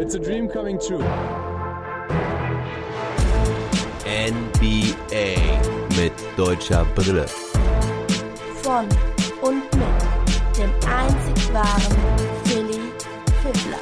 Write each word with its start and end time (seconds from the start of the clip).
It's 0.00 0.14
a 0.14 0.18
dream. 0.18 0.48
Coming 0.48 0.78
true. 0.78 1.02
NBA 4.06 5.34
mit 5.96 6.12
deutscher 6.36 6.84
Brille. 6.94 7.26
von 8.62 8.86
und 9.42 9.62
mit 9.74 10.56
dem 10.56 10.70
einzig 10.86 11.52
wahren 11.52 11.96
Philly 12.44 12.80
Fiddler. 13.42 13.80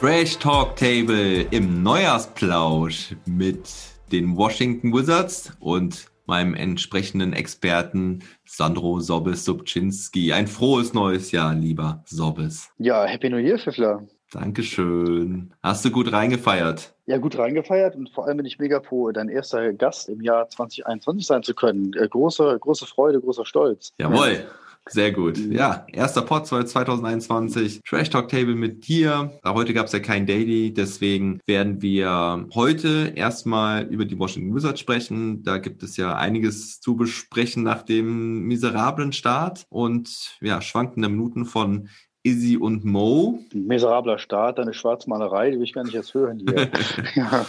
Trash 0.00 0.38
Talk 0.38 0.74
Table 0.74 1.42
im 1.52 1.82
Neujahrsplausch 1.84 3.14
mit 3.26 3.68
den 4.10 4.36
Washington 4.36 4.92
Wizards 4.92 5.52
und 5.60 6.06
meinem 6.26 6.54
entsprechenden 6.54 7.32
Experten 7.32 8.24
Sandro 8.44 8.98
Sobbes 8.98 9.44
Subczynski. 9.44 10.32
Ein 10.32 10.48
frohes 10.48 10.92
neues 10.94 11.30
Jahr, 11.30 11.54
lieber 11.54 12.02
Sobbes. 12.06 12.70
Ja, 12.78 13.04
Happy 13.04 13.30
New 13.30 13.38
Year, 13.38 13.58
Pfiffler. 13.58 14.06
Dankeschön. 14.32 15.52
Hast 15.62 15.84
du 15.84 15.90
gut 15.90 16.12
reingefeiert? 16.12 16.94
Ja, 17.06 17.18
gut 17.18 17.38
reingefeiert 17.38 17.94
und 17.94 18.10
vor 18.10 18.26
allem 18.26 18.38
bin 18.38 18.46
ich 18.46 18.58
mega 18.58 18.80
froh, 18.80 19.12
dein 19.12 19.28
erster 19.28 19.72
Gast 19.72 20.08
im 20.08 20.20
Jahr 20.20 20.48
2021 20.48 21.26
sein 21.26 21.42
zu 21.42 21.54
können. 21.54 21.92
Äh, 21.94 22.08
große, 22.08 22.58
große 22.60 22.86
Freude, 22.86 23.20
großer 23.20 23.46
Stolz. 23.46 23.92
Jawohl. 23.98 24.44
Sehr 24.88 25.10
gut. 25.10 25.36
Ja, 25.36 25.84
erster 25.92 26.22
Pod 26.22 26.46
2021. 26.46 27.82
Trash 27.82 28.08
Talk 28.08 28.28
Table 28.28 28.54
mit 28.54 28.86
dir. 28.86 29.36
Heute 29.44 29.74
gab 29.74 29.86
es 29.86 29.92
ja 29.92 29.98
kein 29.98 30.26
Daily, 30.26 30.72
deswegen 30.72 31.40
werden 31.44 31.82
wir 31.82 32.46
heute 32.54 33.12
erstmal 33.16 33.82
über 33.86 34.04
die 34.04 34.16
Washington 34.16 34.54
Wizards 34.54 34.78
sprechen. 34.78 35.42
Da 35.42 35.58
gibt 35.58 35.82
es 35.82 35.96
ja 35.96 36.14
einiges 36.14 36.80
zu 36.80 36.94
besprechen 36.94 37.64
nach 37.64 37.82
dem 37.82 38.42
miserablen 38.42 39.12
Start 39.12 39.66
und 39.70 40.38
ja, 40.40 40.62
schwankende 40.62 41.08
Minuten 41.08 41.46
von 41.46 41.88
Izzy 42.26 42.56
und 42.56 42.84
Mo. 42.84 43.38
Ein 43.54 43.66
miserabler 43.66 44.18
Start, 44.18 44.58
deine 44.58 44.74
Schwarzmalerei, 44.74 45.50
die 45.50 45.58
will 45.58 45.64
ich 45.64 45.72
gar 45.72 45.84
nicht 45.84 45.94
erst 45.94 46.12
hören 46.12 46.40
hier. 46.40 46.68
ja. 47.14 47.46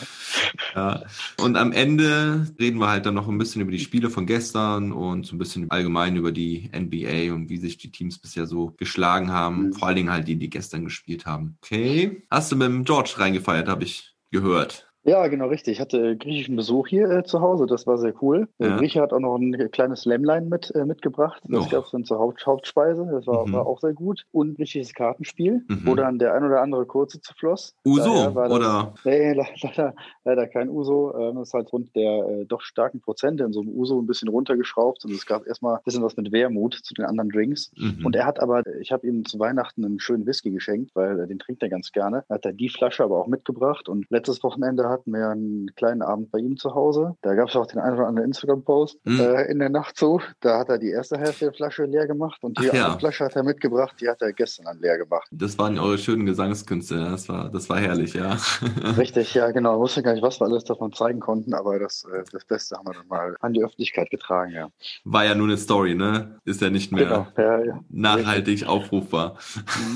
Ja. 0.76 1.04
Und 1.42 1.58
am 1.58 1.72
Ende 1.72 2.48
reden 2.60 2.80
wir 2.80 2.90
halt 2.90 3.08
dann 3.08 3.16
noch 3.16 3.28
ein 3.28 3.38
bisschen 3.40 3.62
über 3.62 3.72
die 3.72 3.80
Spiele 3.80 4.12
von 4.12 4.28
gestern 4.28 4.92
und 4.92 5.26
so 5.26 5.36
ein 5.36 5.40
bisschen 5.40 5.72
allgemein 5.72 6.16
über 6.16 6.32
die 6.32 6.70
NBA 6.76 7.34
und 7.34 7.50
wie 7.50 7.58
sich 7.58 7.78
die 7.78 7.92
Teams 7.92 8.20
bisher 8.20 8.46
so 8.46 8.74
geschlagen 8.78 9.32
haben. 9.32 9.68
Mhm. 9.68 9.74
Vor 9.74 9.88
allen 9.88 9.98
Dingen 9.98 10.12
halt 10.12 10.28
die, 10.28 10.36
die 10.36 10.50
gestern 10.50 10.84
gespielt 10.84 11.26
haben. 11.26 11.58
Okay. 11.64 12.24
Hast 12.30 12.52
du 12.52 12.56
mit 12.56 12.68
dem 12.68 12.84
George 12.84 13.16
reingefeiert, 13.18 13.68
habe 13.68 13.84
ich 13.84 14.14
gehört. 14.32 14.87
Ja, 15.08 15.26
genau 15.28 15.48
richtig. 15.48 15.74
Ich 15.74 15.80
hatte 15.82 16.12
äh, 16.12 16.16
griechischen 16.16 16.56
Besuch 16.56 16.88
hier 16.88 17.10
äh, 17.10 17.24
zu 17.24 17.42
Hause, 17.42 17.66
das 17.66 17.88
war 17.88 17.98
sehr 17.98 18.14
cool. 18.22 18.48
Der 18.60 18.70
Ja. 18.70 18.78
Grieche 18.78 19.02
hat 19.02 19.14
auch 19.14 19.20
noch 19.20 19.38
ein 19.38 19.72
kleines 19.72 20.06
Lämmlein 20.06 20.50
mit, 20.50 20.72
äh, 20.76 20.86
mitgebracht. 20.86 21.42
Das 21.48 21.66
Oh. 21.66 21.70
gab 21.70 21.86
es 21.86 21.92
dann 21.92 22.04
zur 22.04 22.20
Haupt 22.20 22.46
Hauptspeise, 22.46 23.08
das 23.12 23.26
war, 23.26 23.48
Mhm. 23.48 23.54
war 23.54 23.66
auch 23.66 23.80
sehr 23.80 23.94
gut. 23.94 24.26
Und 24.32 24.50
ein 24.52 24.56
griechisches 24.56 24.94
Kartenspiel, 24.94 25.64
Mhm. 25.68 25.82
wo 25.86 25.96
dann 25.96 26.20
der 26.20 26.34
ein 26.34 26.44
oder 26.44 26.62
andere 26.62 26.86
kurze 26.86 27.22
zu 27.22 27.34
floss. 27.34 27.74
Uso, 27.86 28.32
das- 28.34 28.52
oder? 28.52 28.94
Nee, 29.06 29.34
le- 29.34 29.46
leider, 29.64 29.94
leider 30.26 30.48
kein 30.48 30.70
Uso. 30.70 31.16
Ähm, 31.18 31.36
Das 31.38 31.50
ist 31.50 31.54
halt 31.54 31.72
rund 31.72 31.96
der 31.96 32.28
äh, 32.28 32.46
doch 32.46 32.62
starken 32.62 33.00
Prozente 33.00 33.44
in 33.44 33.54
so 33.54 33.62
einem 33.62 33.70
Uso 33.70 34.00
ein 34.02 34.08
bisschen 34.08 34.28
runtergeschraubt 34.28 35.06
und 35.06 35.12
es 35.12 35.26
gab 35.26 35.46
erstmal 35.48 35.76
ein 35.78 35.84
bisschen 35.86 36.04
was 36.04 36.18
mit 36.18 36.32
Wermut 36.32 36.74
zu 36.84 36.94
den 36.94 37.06
anderen 37.06 37.30
Drinks. 37.30 37.72
Mhm. 37.78 38.06
Und 38.06 38.16
er 38.16 38.26
hat 38.26 38.42
aber, 38.42 38.64
ich 38.82 38.92
habe 38.92 39.08
ihm 39.08 39.24
zu 39.26 39.40
Weihnachten 39.40 39.86
einen 39.86 40.00
schönen 40.00 40.26
Whisky 40.26 40.52
geschenkt, 40.52 40.92
weil 40.96 41.20
äh, 41.22 41.28
den 41.28 41.40
trinkt 41.40 41.64
er 41.64 41.70
ganz 41.70 41.92
gerne. 41.92 42.24
Hat 42.30 42.46
er 42.46 42.54
die 42.54 42.70
Flasche 42.70 43.04
aber 43.04 43.18
auch 43.20 43.28
mitgebracht 43.28 43.88
und 43.88 44.06
letztes 44.10 44.44
Wochenende 44.44 44.90
hatten 44.98 45.12
wir 45.12 45.30
einen 45.30 45.68
kleinen 45.76 46.02
Abend 46.02 46.32
bei 46.32 46.40
ihm 46.40 46.58
zu 46.58 46.74
Hause. 46.76 47.16
Da 47.22 47.34
gab 47.36 47.50
es 47.50 47.56
auch 47.56 47.66
den 47.68 47.80
einen 47.80 47.96
oder 47.98 48.08
anderen 48.08 48.28
Instagram-Post 48.28 49.00
Mhm. 49.06 49.20
äh, 49.20 49.44
in 49.52 49.60
der 49.60 49.70
Nacht 49.70 49.98
so. 49.98 50.20
Da 50.42 50.60
hat 50.60 50.70
er 50.70 50.78
die 50.78 50.90
erste 50.90 51.18
Hälfte 51.18 51.46
der 51.46 51.54
Flasche 51.54 51.86
leer 51.86 52.08
gemacht 52.08 52.40
und 52.44 52.60
die 52.60 52.70
Ach 52.70 52.74
ja. 52.74 52.84
andere 52.86 53.00
Flasche 53.00 53.26
hat 53.26 53.36
er 53.36 53.44
mitgebracht, 53.44 53.96
die 54.02 54.10
hat 54.10 54.22
er 54.22 54.34
gestern 54.34 54.66
dann 54.66 54.80
leer 54.80 54.98
gemacht. 54.98 55.28
das 55.32 55.58
waren 55.58 55.78
eure 55.80 55.98
schönen 55.98 56.26
Gesangskünste. 56.26 56.96
Das 56.98 57.30
war, 57.30 57.50
das 57.50 57.70
war 57.70 57.80
herrlich, 57.80 58.14
ja. 58.14 58.38
Richtig, 58.98 59.34
ja, 59.34 59.52
genau. 59.52 59.76
Ich 59.76 59.80
wusste 59.80 60.04
gar 60.04 60.14
nicht, 60.14 60.24
was 60.24 60.40
wir 60.40 60.46
alles 60.48 60.64
davon 60.64 60.92
zeigen 60.94 61.20
konnten, 61.20 61.54
aber 61.54 61.80
das, 61.80 62.06
äh, 62.12 62.24
das 62.32 62.46
Beste 62.46 62.76
haben 62.76 62.88
wir 62.88 62.94
dann 62.94 63.08
mal 63.08 63.36
an 63.40 63.54
die 63.54 63.64
Öffentlichkeit 63.64 64.10
getragen, 64.10 64.52
ja. 64.52 64.70
War 65.04 65.26
ja 65.26 65.36
nur 65.36 65.48
eine 65.48 65.58
Story, 65.58 65.96
ne? 65.96 66.40
Ist 66.46 66.62
ja 66.62 66.70
nicht 66.70 66.92
mehr 66.92 67.06
Genau, 67.06 67.28
ja, 67.38 67.64
ja. 67.64 67.80
nachhaltig 67.90 68.66
aufrufbar. 68.68 69.38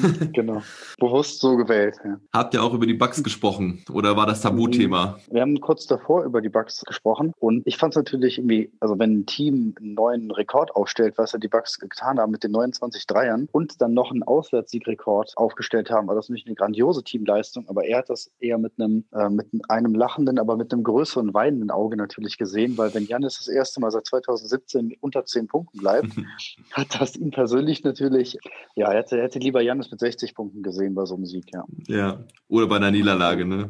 Mhm, 0.02 0.32
genau. 0.34 0.62
Bewusst 1.00 1.40
so 1.42 1.56
gewählt, 1.58 1.98
ja. 2.04 2.18
Habt 2.34 2.54
ihr 2.54 2.64
auch 2.64 2.74
über 2.74 2.86
die 2.86 2.94
Bugs 2.94 3.24
gesprochen? 3.24 3.84
Oder 3.92 4.16
war 4.16 4.26
das 4.26 4.42
Tabuthema? 4.42 4.91
Wir 5.30 5.42
haben 5.42 5.60
kurz 5.60 5.88
davor 5.88 6.24
über 6.24 6.42
die 6.42 6.50
Bugs 6.50 6.84
gesprochen 6.86 7.34
und 7.40 7.64
ich 7.66 7.78
fand 7.78 7.94
es 7.94 7.98
natürlich 7.98 8.38
irgendwie, 8.38 8.72
also 8.80 8.98
wenn 9.00 9.20
ein 9.20 9.26
Team 9.26 9.76
einen 9.80 9.94
neuen 9.94 10.32
Rekord 10.32 10.76
aufstellt, 10.76 11.18
was 11.18 11.32
ja 11.32 11.40
die 11.40 11.48
Bugs 11.48 11.80
getan 11.80 12.20
haben 12.20 12.32
mit 12.32 12.44
den 12.44 12.52
29 12.52 13.08
Dreiern 13.08 13.48
und 13.52 13.82
dann 13.82 13.94
noch 13.94 14.12
einen 14.12 14.24
Auswärtssiegrekord 14.24 15.34
aufgestellt 15.38 15.90
haben, 15.90 16.08
war 16.08 16.16
das 16.16 16.30
nicht 16.30 16.48
eine 16.48 16.56
grandiose 16.56 17.04
Teamleistung, 17.04 17.68
aber 17.70 17.86
er 17.86 18.00
hat 18.00 18.10
das 18.10 18.32
eher 18.40 18.58
mit 18.58 18.74
einem, 18.78 19.06
äh, 19.14 19.30
mit 19.30 19.48
einem 19.70 19.96
lachenden, 19.96 20.40
aber 20.40 20.58
mit 20.58 20.74
einem 20.74 20.84
größeren 20.84 21.34
weinenden 21.34 21.72
Auge 21.72 21.98
natürlich 21.98 22.38
gesehen, 22.38 22.78
weil 22.78 22.94
wenn 22.94 23.06
Janis 23.06 23.38
das 23.38 23.48
erste 23.48 23.80
Mal 23.80 23.92
seit 23.92 24.06
2017 24.06 24.96
unter 25.00 25.26
10 25.26 25.48
Punkten 25.48 25.80
bleibt, 25.80 26.08
hat 26.72 27.00
das 27.00 27.16
ihn 27.16 27.32
persönlich 27.32 27.84
natürlich, 27.84 28.38
ja, 28.76 28.92
er 28.92 29.00
hätte, 29.00 29.18
er 29.18 29.24
hätte 29.24 29.40
lieber 29.40 29.62
Janis 29.62 29.92
mit 29.92 30.00
60 30.00 30.36
Punkten 30.36 30.64
gesehen 30.64 30.96
bei 30.96 31.06
so 31.06 31.16
einem 31.16 31.26
Sieg, 31.26 31.46
ja. 31.54 31.66
Ja. 31.88 32.20
Oder 32.48 32.68
bei 32.68 32.76
einer 32.78 32.92
Niederlage, 32.92 33.46
ne? 33.46 33.70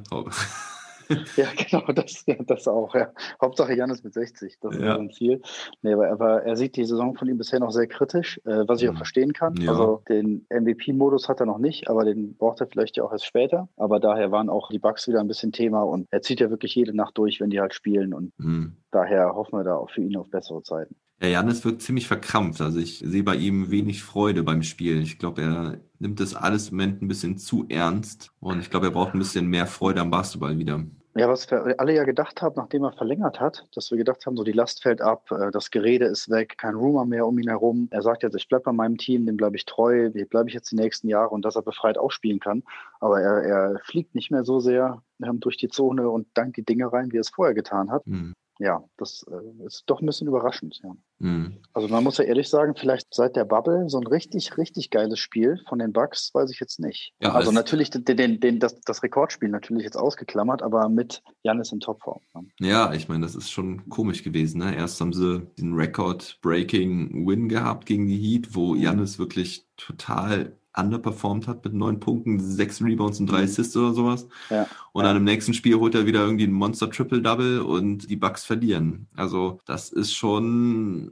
Ja, 1.38 1.48
genau, 1.56 1.86
das, 1.94 2.26
das 2.48 2.68
auch, 2.68 2.94
ja. 2.96 3.12
Hauptsache 3.42 3.74
Janis 3.76 4.04
mit 4.04 4.14
60, 4.14 4.58
das 4.62 4.76
ist 4.76 4.82
Ja. 4.82 4.96
sein 4.98 5.12
Ziel. 5.12 5.42
Nee, 5.82 5.94
aber, 5.94 6.10
aber 6.12 6.44
er 6.44 6.56
sieht 6.56 6.76
die 6.76 6.86
Saison 6.86 7.16
von 7.16 7.28
ihm 7.28 7.38
bisher 7.38 7.60
noch 7.60 7.72
sehr 7.72 7.88
kritisch, 7.88 8.40
äh, 8.46 8.64
was 8.68 8.82
ich 8.82 8.90
auch 8.90 8.94
Mhm. 8.94 8.98
verstehen 8.98 9.34
kann. 9.34 9.56
Ja. 9.58 9.72
Also 9.72 10.02
den 10.10 10.46
MVP-Modus 10.50 11.30
hat 11.30 11.40
er 11.40 11.46
noch 11.46 11.58
nicht, 11.60 11.90
aber 11.90 12.06
den 12.06 12.36
braucht 12.38 12.62
er 12.62 12.68
vielleicht 12.68 12.98
ja 12.98 13.04
auch 13.04 13.12
erst 13.12 13.26
später. 13.26 13.70
Aber 13.78 14.00
daher 14.00 14.32
waren 14.32 14.50
auch 14.50 14.70
die 14.70 14.80
Bugs 14.80 15.08
wieder 15.08 15.20
ein 15.20 15.28
bisschen 15.28 15.52
Thema 15.52 15.82
und 15.84 16.08
er 16.12 16.22
zieht 16.22 16.40
ja 16.40 16.50
wirklich 16.50 16.76
jede 16.76 16.96
Nacht 16.96 17.18
durch, 17.18 17.40
wenn 17.42 17.50
die 17.50 17.60
halt 17.60 17.74
spielen 17.74 18.14
und 18.14 18.34
Hm. 18.40 18.78
daher 18.92 19.34
hoffen 19.36 19.58
wir 19.58 19.64
da 19.64 19.76
auch 19.76 19.90
für 19.90 20.02
ihn 20.02 20.16
auf 20.18 20.30
bessere 20.30 20.62
Zeiten. 20.64 20.96
Ja, 21.22 21.28
Janis 21.28 21.64
wirkt 21.64 21.84
ziemlich 21.84 22.08
verkrampft. 22.08 22.62
Also 22.62 22.80
ich 22.80 22.98
sehe 22.98 23.22
bei 23.24 23.36
ihm 23.36 23.70
wenig 23.70 24.02
Freude 24.02 24.42
beim 24.42 24.64
Spiel. 24.64 25.00
Ich 25.04 25.20
glaube, 25.20 25.44
er 25.44 25.78
nimmt 26.00 26.20
das 26.20 26.34
alles 26.34 26.70
im 26.70 26.78
Moment 26.78 27.04
ein 27.04 27.08
bisschen 27.08 27.38
zu 27.38 27.66
ernst. 27.70 28.32
Und 28.40 28.60
ich 28.60 28.72
glaube, 28.72 28.88
er 28.88 28.92
braucht 28.92 29.14
ein 29.14 29.20
bisschen 29.20 29.46
mehr 29.46 29.68
Freude 29.68 30.02
am 30.02 30.10
Basketball 30.10 30.58
wieder. 30.58 30.84
Ja, 31.14 31.28
was 31.28 31.52
wir 31.52 31.78
alle 31.78 31.94
ja 31.94 32.06
gedacht 32.06 32.42
haben, 32.42 32.56
nachdem 32.56 32.86
er 32.86 32.94
verlängert 32.94 33.42
hat, 33.42 33.68
dass 33.76 33.92
wir 33.92 33.98
gedacht 33.98 34.26
haben, 34.26 34.38
so 34.38 34.46
die 34.46 34.54
Last 34.54 34.82
fällt 34.82 35.02
ab, 35.02 35.30
äh, 35.32 35.52
das 35.52 35.70
Gerede 35.70 36.06
ist 36.06 36.30
weg, 36.30 36.58
kein 36.58 36.76
Rumor 36.76 37.06
mehr 37.06 37.28
um 37.28 37.38
ihn 37.38 37.50
herum. 37.50 37.90
Er 37.92 38.02
sagt 38.02 38.24
jetzt, 38.24 38.36
ich 38.36 38.48
bleibe 38.48 38.64
bei 38.66 38.72
meinem 38.72 38.98
Team, 38.98 39.26
dem 39.26 39.36
bleibe 39.36 39.58
ich 39.58 39.66
treu, 39.66 40.10
dem 40.10 40.28
bleibe 40.30 40.48
ich 40.48 40.56
jetzt 40.56 40.72
die 40.72 40.78
nächsten 40.78 41.10
Jahre 41.10 41.30
und 41.32 41.44
dass 41.44 41.58
er 41.58 41.64
befreit 41.64 41.98
auch 41.98 42.12
spielen 42.12 42.40
kann. 42.40 42.64
Aber 43.02 43.20
er, 43.20 43.44
er 43.44 43.80
fliegt 43.84 44.16
nicht 44.16 44.32
mehr 44.32 44.46
so 44.46 44.62
sehr 44.62 45.04
ähm, 45.22 45.42
durch 45.42 45.58
die 45.58 45.68
Zone 45.68 46.10
und 46.10 46.28
dankt 46.34 46.56
die 46.56 46.64
Dinge 46.64 46.94
rein, 46.94 47.12
wie 47.12 47.18
er 47.18 47.22
es 47.22 47.30
vorher 47.30 47.56
getan 47.56 47.92
hat. 47.92 48.06
Hm. 48.06 48.34
Ja, 48.64 48.84
das 48.98 49.26
äh, 49.28 49.66
ist 49.66 49.84
doch 49.88 50.02
ein 50.02 50.06
bisschen 50.06 50.28
überraschend, 50.28 50.80
ja. 50.84 50.96
Hm. 51.20 51.58
Also 51.74 51.88
man 51.88 52.04
muss 52.04 52.20
ja 52.20 52.26
ehrlich 52.26 52.48
sagen, 52.48 52.76
vielleicht 52.76 53.12
seit 53.12 53.36
der 53.36 53.46
Bubble 53.46 53.90
so 53.90 54.00
ein 54.00 54.06
richtig, 54.06 54.56
richtig 54.58 54.92
geiles 54.92 55.18
Spiel 55.18 55.60
von 55.68 55.80
den 55.80 55.92
Bucks, 55.94 56.30
weiß 56.34 56.52
ich 56.52 56.60
jetzt 56.60 56.80
nicht. 56.80 57.14
Ja, 57.22 57.32
also 57.34 57.50
es- 57.50 57.56
natürlich 57.56 57.90
den, 57.90 58.06
den, 58.06 58.40
den, 58.40 58.60
das, 58.60 58.80
das 58.82 59.02
Rekordspiel 59.02 59.50
natürlich 59.50 59.84
jetzt 59.84 59.98
ausgeklammert, 59.98 60.62
aber 60.62 60.90
mit 60.90 61.24
Janis 61.42 61.72
in 61.72 61.80
Topform. 61.80 62.22
Ja, 62.60 62.94
ich 62.94 63.08
meine, 63.10 63.26
das 63.26 63.34
ist 63.34 63.50
schon 63.50 63.90
komisch 63.90 64.24
gewesen. 64.24 64.60
Ne? 64.60 64.76
Erst 64.76 65.02
haben 65.02 65.14
sie 65.14 65.42
den 65.60 65.74
Record-Breaking 65.74 67.28
Win 67.28 67.50
gehabt 67.50 67.86
gegen 67.88 68.08
die 68.08 68.18
Heat, 68.18 68.56
wo 68.56 68.76
Janis 68.76 69.18
wirklich 69.20 69.66
total 69.78 70.56
underperformed 70.76 71.48
hat 71.48 71.64
mit 71.64 71.74
neun 71.74 72.00
Punkten, 72.00 72.40
sechs 72.40 72.82
Rebounds 72.82 73.20
und 73.20 73.28
drei 73.28 73.44
Assists 73.44 73.76
oder 73.76 73.94
sowas. 73.94 74.28
Ja. 74.50 74.68
Und 74.94 75.04
dann 75.04 75.18
im 75.18 75.24
nächsten 75.24 75.54
Spiel 75.54 75.76
holt 75.76 75.96
er 75.96 76.06
wieder 76.06 76.24
irgendwie 76.24 76.46
ein 76.46 76.54
Monster 76.54 76.90
Triple 76.90 77.22
Double 77.22 77.62
und 77.62 78.10
die 78.10 78.16
Bucks 78.16 78.44
verlieren. 78.44 79.08
Also 79.16 79.60
das 79.66 79.90
ist 79.90 80.14
schon 80.14 81.12